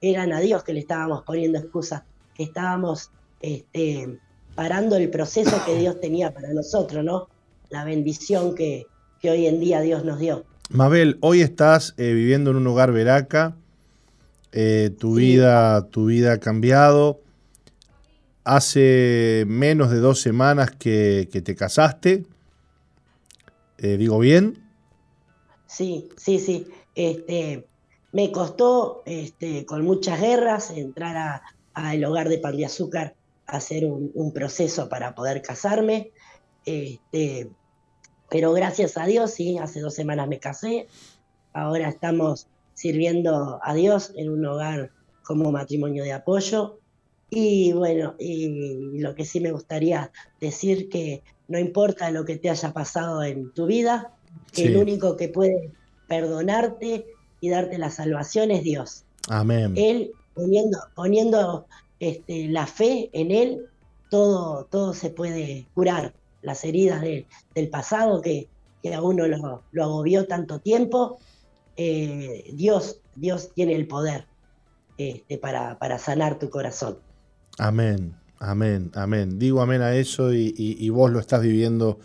eran 0.00 0.32
a 0.32 0.40
Dios 0.40 0.62
que 0.62 0.72
le 0.72 0.80
estábamos 0.80 1.22
poniendo 1.24 1.58
excusas, 1.58 2.02
que 2.34 2.44
estábamos 2.44 3.10
este, 3.42 4.18
parando 4.54 4.96
el 4.96 5.10
proceso 5.10 5.62
que 5.66 5.76
Dios 5.76 6.00
tenía 6.00 6.32
para 6.32 6.52
nosotros, 6.52 7.04
¿no? 7.04 7.28
La 7.68 7.84
bendición 7.84 8.54
que, 8.54 8.86
que 9.20 9.30
hoy 9.30 9.46
en 9.46 9.60
día 9.60 9.80
Dios 9.82 10.04
nos 10.04 10.18
dio. 10.18 10.44
Mabel, 10.70 11.18
hoy 11.20 11.42
estás 11.42 11.94
eh, 11.96 12.12
viviendo 12.12 12.50
en 12.50 12.56
un 12.56 12.66
hogar 12.66 12.92
veraca, 12.92 13.56
eh, 14.52 14.90
tu, 14.98 15.14
Sí. 15.14 15.16
vida, 15.16 15.88
tu 15.90 16.06
vida 16.06 16.34
ha 16.34 16.40
cambiado. 16.40 17.20
Hace 18.44 19.44
menos 19.46 19.90
de 19.90 19.98
dos 19.98 20.20
semanas 20.20 20.70
que, 20.72 21.28
que 21.32 21.40
te 21.42 21.54
casaste. 21.54 22.24
Eh, 23.78 23.96
¿Digo 23.96 24.18
bien? 24.18 24.62
Sí, 25.66 26.08
sí, 26.16 26.38
sí. 26.38 26.66
Este, 26.94 27.68
me 28.12 28.32
costó 28.32 29.02
este, 29.06 29.64
con 29.66 29.84
muchas 29.84 30.20
guerras 30.20 30.70
entrar 30.70 31.16
a- 31.16 31.42
al 31.74 32.04
hogar 32.04 32.28
de 32.28 32.38
Pan 32.38 32.56
de 32.56 32.66
Azúcar 32.66 33.16
a 33.46 33.56
hacer 33.58 33.84
un, 33.86 34.10
un 34.14 34.32
proceso 34.32 34.88
para 34.88 35.14
poder 35.14 35.42
casarme. 35.42 36.12
Este, 36.64 37.52
pero 38.30 38.52
gracias 38.52 38.96
a 38.96 39.06
Dios, 39.06 39.32
sí, 39.32 39.58
hace 39.58 39.80
dos 39.80 39.94
semanas 39.94 40.28
me 40.28 40.38
casé. 40.38 40.86
Ahora 41.52 41.88
estamos 41.88 42.46
sirviendo 42.74 43.58
a 43.62 43.74
Dios 43.74 44.12
en 44.16 44.30
un 44.30 44.46
hogar 44.46 44.90
como 45.24 45.50
matrimonio 45.52 46.04
de 46.04 46.12
apoyo. 46.12 46.78
Y 47.28 47.72
bueno, 47.72 48.14
y 48.18 48.98
lo 48.98 49.14
que 49.14 49.24
sí 49.24 49.40
me 49.40 49.52
gustaría 49.52 50.10
decir 50.40 50.88
que 50.88 51.22
no 51.48 51.58
importa 51.58 52.10
lo 52.10 52.24
que 52.24 52.36
te 52.36 52.50
haya 52.50 52.72
pasado 52.72 53.22
en 53.22 53.52
tu 53.52 53.66
vida, 53.66 54.12
que 54.52 54.62
Sí. 54.62 54.68
el 54.68 54.76
único 54.76 55.16
que 55.16 55.28
puede 55.28 55.72
perdonarte 56.08 57.06
y 57.40 57.48
darte 57.50 57.78
la 57.78 57.90
salvación 57.90 58.50
es 58.50 58.62
Dios. 58.62 59.04
Amén. 59.28 59.74
Él, 59.76 60.12
poniendo, 60.34 60.78
poniendo 60.94 61.66
este, 61.98 62.48
la 62.48 62.66
fe 62.66 63.10
en 63.12 63.30
Él, 63.30 63.66
todo, 64.10 64.64
todo 64.64 64.94
se 64.94 65.10
puede 65.10 65.66
curar. 65.74 66.12
Las 66.42 66.64
heridas 66.64 67.00
de- 67.02 67.26
del 67.54 67.68
pasado 67.68 68.20
que, 68.20 68.48
que 68.82 68.94
a 68.94 69.02
uno 69.02 69.26
lo, 69.26 69.62
lo 69.72 69.84
agobió 69.84 70.26
tanto 70.26 70.58
tiempo, 70.58 71.18
eh, 71.76 72.50
Dios, 72.54 73.00
Dios 73.14 73.50
tiene 73.54 73.74
el 73.74 73.86
poder 73.86 74.26
este, 74.98 75.38
para, 75.38 75.78
para 75.78 75.98
sanar 75.98 76.38
tu 76.38 76.50
corazón. 76.50 76.98
Amén, 77.58 78.14
amén, 78.38 78.90
amén. 78.94 79.38
Digo 79.38 79.60
amén 79.62 79.82
a 79.82 79.94
eso 79.94 80.32
y, 80.32 80.54
y- 80.56 80.76
y 80.84 80.88
vos 80.90 81.10
lo 81.10 81.18
estás 81.20 81.42
viviendo 81.42 81.98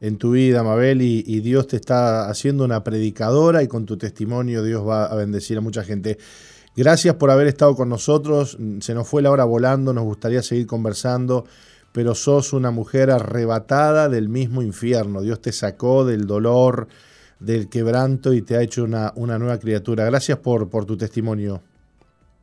en 0.00 0.18
tu 0.18 0.32
vida, 0.32 0.62
Mabel, 0.64 1.00
y, 1.00 1.22
y 1.26 1.40
Dios 1.40 1.68
te 1.68 1.76
está 1.76 2.28
haciendo 2.28 2.64
una 2.64 2.82
predicadora 2.82 3.62
y 3.62 3.68
con 3.68 3.86
tu 3.86 3.96
testimonio 3.96 4.62
Dios 4.64 4.86
va 4.86 5.04
a 5.06 5.14
bendecir 5.14 5.58
a 5.58 5.60
mucha 5.60 5.84
gente. 5.84 6.18
Gracias 6.74 7.14
por 7.16 7.30
haber 7.30 7.46
estado 7.46 7.76
con 7.76 7.88
nosotros. 7.88 8.58
Se 8.80 8.94
nos 8.94 9.06
fue 9.06 9.22
la 9.22 9.30
hora 9.30 9.44
volando, 9.44 9.92
nos 9.92 10.04
gustaría 10.04 10.42
seguir 10.42 10.66
conversando, 10.66 11.44
pero 11.92 12.14
sos 12.14 12.52
una 12.52 12.70
mujer 12.70 13.10
arrebatada 13.10 14.08
del 14.08 14.28
mismo 14.28 14.62
infierno. 14.62 15.20
Dios 15.20 15.40
te 15.40 15.52
sacó 15.52 16.04
del 16.04 16.26
dolor, 16.26 16.88
del 17.38 17.68
quebranto 17.68 18.32
y 18.32 18.42
te 18.42 18.56
ha 18.56 18.62
hecho 18.62 18.84
una, 18.84 19.12
una 19.16 19.38
nueva 19.38 19.58
criatura. 19.58 20.04
Gracias 20.06 20.38
por, 20.38 20.70
por 20.70 20.86
tu 20.86 20.96
testimonio. 20.96 21.62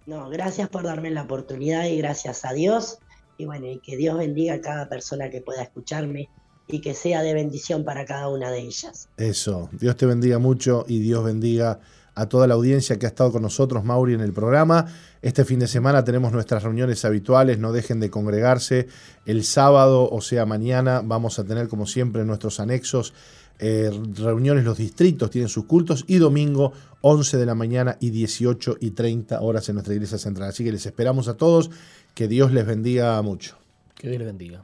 No, 0.06 0.30
gracias 0.30 0.70
por 0.70 0.84
darme 0.84 1.12
la 1.12 1.24
oportunidad 1.24 1.86
y 1.86 1.98
gracias 1.98 2.46
a 2.46 2.54
Dios. 2.54 3.00
Y 3.38 3.46
bueno, 3.46 3.68
y 3.68 3.80
que 3.80 3.96
Dios 3.96 4.18
bendiga 4.18 4.56
a 4.56 4.62
cada 4.62 4.90
persona 4.90 5.30
que 5.30 5.42
pueda 5.42 5.64
escucharme 5.64 6.30
y 6.68 6.82
que 6.82 6.94
sea 6.94 7.24
de 7.24 7.34
bendición 7.34 7.84
para 7.84 8.06
cada 8.06 8.30
una 8.30 8.52
de 8.52 8.60
ellas. 8.60 9.10
Eso, 9.18 9.70
Dios 9.72 9.96
te 9.96 10.06
bendiga 10.06 10.38
mucho 10.38 10.86
y 10.88 11.00
Dios 11.00 11.24
bendiga 11.24 11.80
a 12.20 12.28
toda 12.28 12.48
la 12.48 12.56
audiencia 12.56 13.00
que 13.00 13.06
ha 13.06 13.10
estado 13.10 13.32
con 13.32 13.42
nosotros, 13.42 13.86
Mauri, 13.86 14.14
en 14.14 14.20
el 14.20 14.34
programa. 14.34 14.88
Este 15.22 15.46
fin 15.46 15.60
de 15.60 15.68
semana 15.68 16.04
tenemos 16.04 16.34
nuestras 16.34 16.64
reuniones 16.64 17.06
habituales, 17.06 17.60
no 17.60 17.72
dejen 17.72 18.02
de 18.02 18.10
congregarse. 18.10 18.88
El 19.26 19.46
sábado, 19.46 20.10
o 20.12 20.20
sea, 20.20 20.46
mañana, 20.46 21.02
vamos 21.02 21.40
a 21.40 21.46
tener, 21.46 21.70
como 21.70 21.88
siempre, 21.88 22.26
nuestros 22.26 22.60
anexos 22.60 23.14
eh, 23.58 23.90
reuniones, 24.16 24.66
los 24.66 24.78
distritos 24.78 25.30
tienen 25.30 25.48
sus 25.48 25.66
cultos 25.66 26.04
y 26.08 26.18
domingo 26.18 26.74
11 27.02 27.38
de 27.38 27.46
la 27.46 27.56
mañana 27.56 27.98
y 28.02 28.10
18 28.10 28.78
y 28.82 28.92
30 28.92 29.40
horas 29.40 29.70
en 29.70 29.76
nuestra 29.76 29.94
iglesia 29.94 30.18
central. 30.18 30.50
Así 30.50 30.66
que 30.66 30.74
les 30.74 30.86
esperamos 30.86 31.30
a 31.30 31.38
todos, 31.38 31.72
que 32.14 32.28
Dios 32.28 32.52
les 32.52 32.66
bendiga 32.66 33.22
mucho. 33.22 33.58
Que 33.96 34.10
Dios 34.10 34.20
les 34.20 34.28
bendiga. 34.28 34.64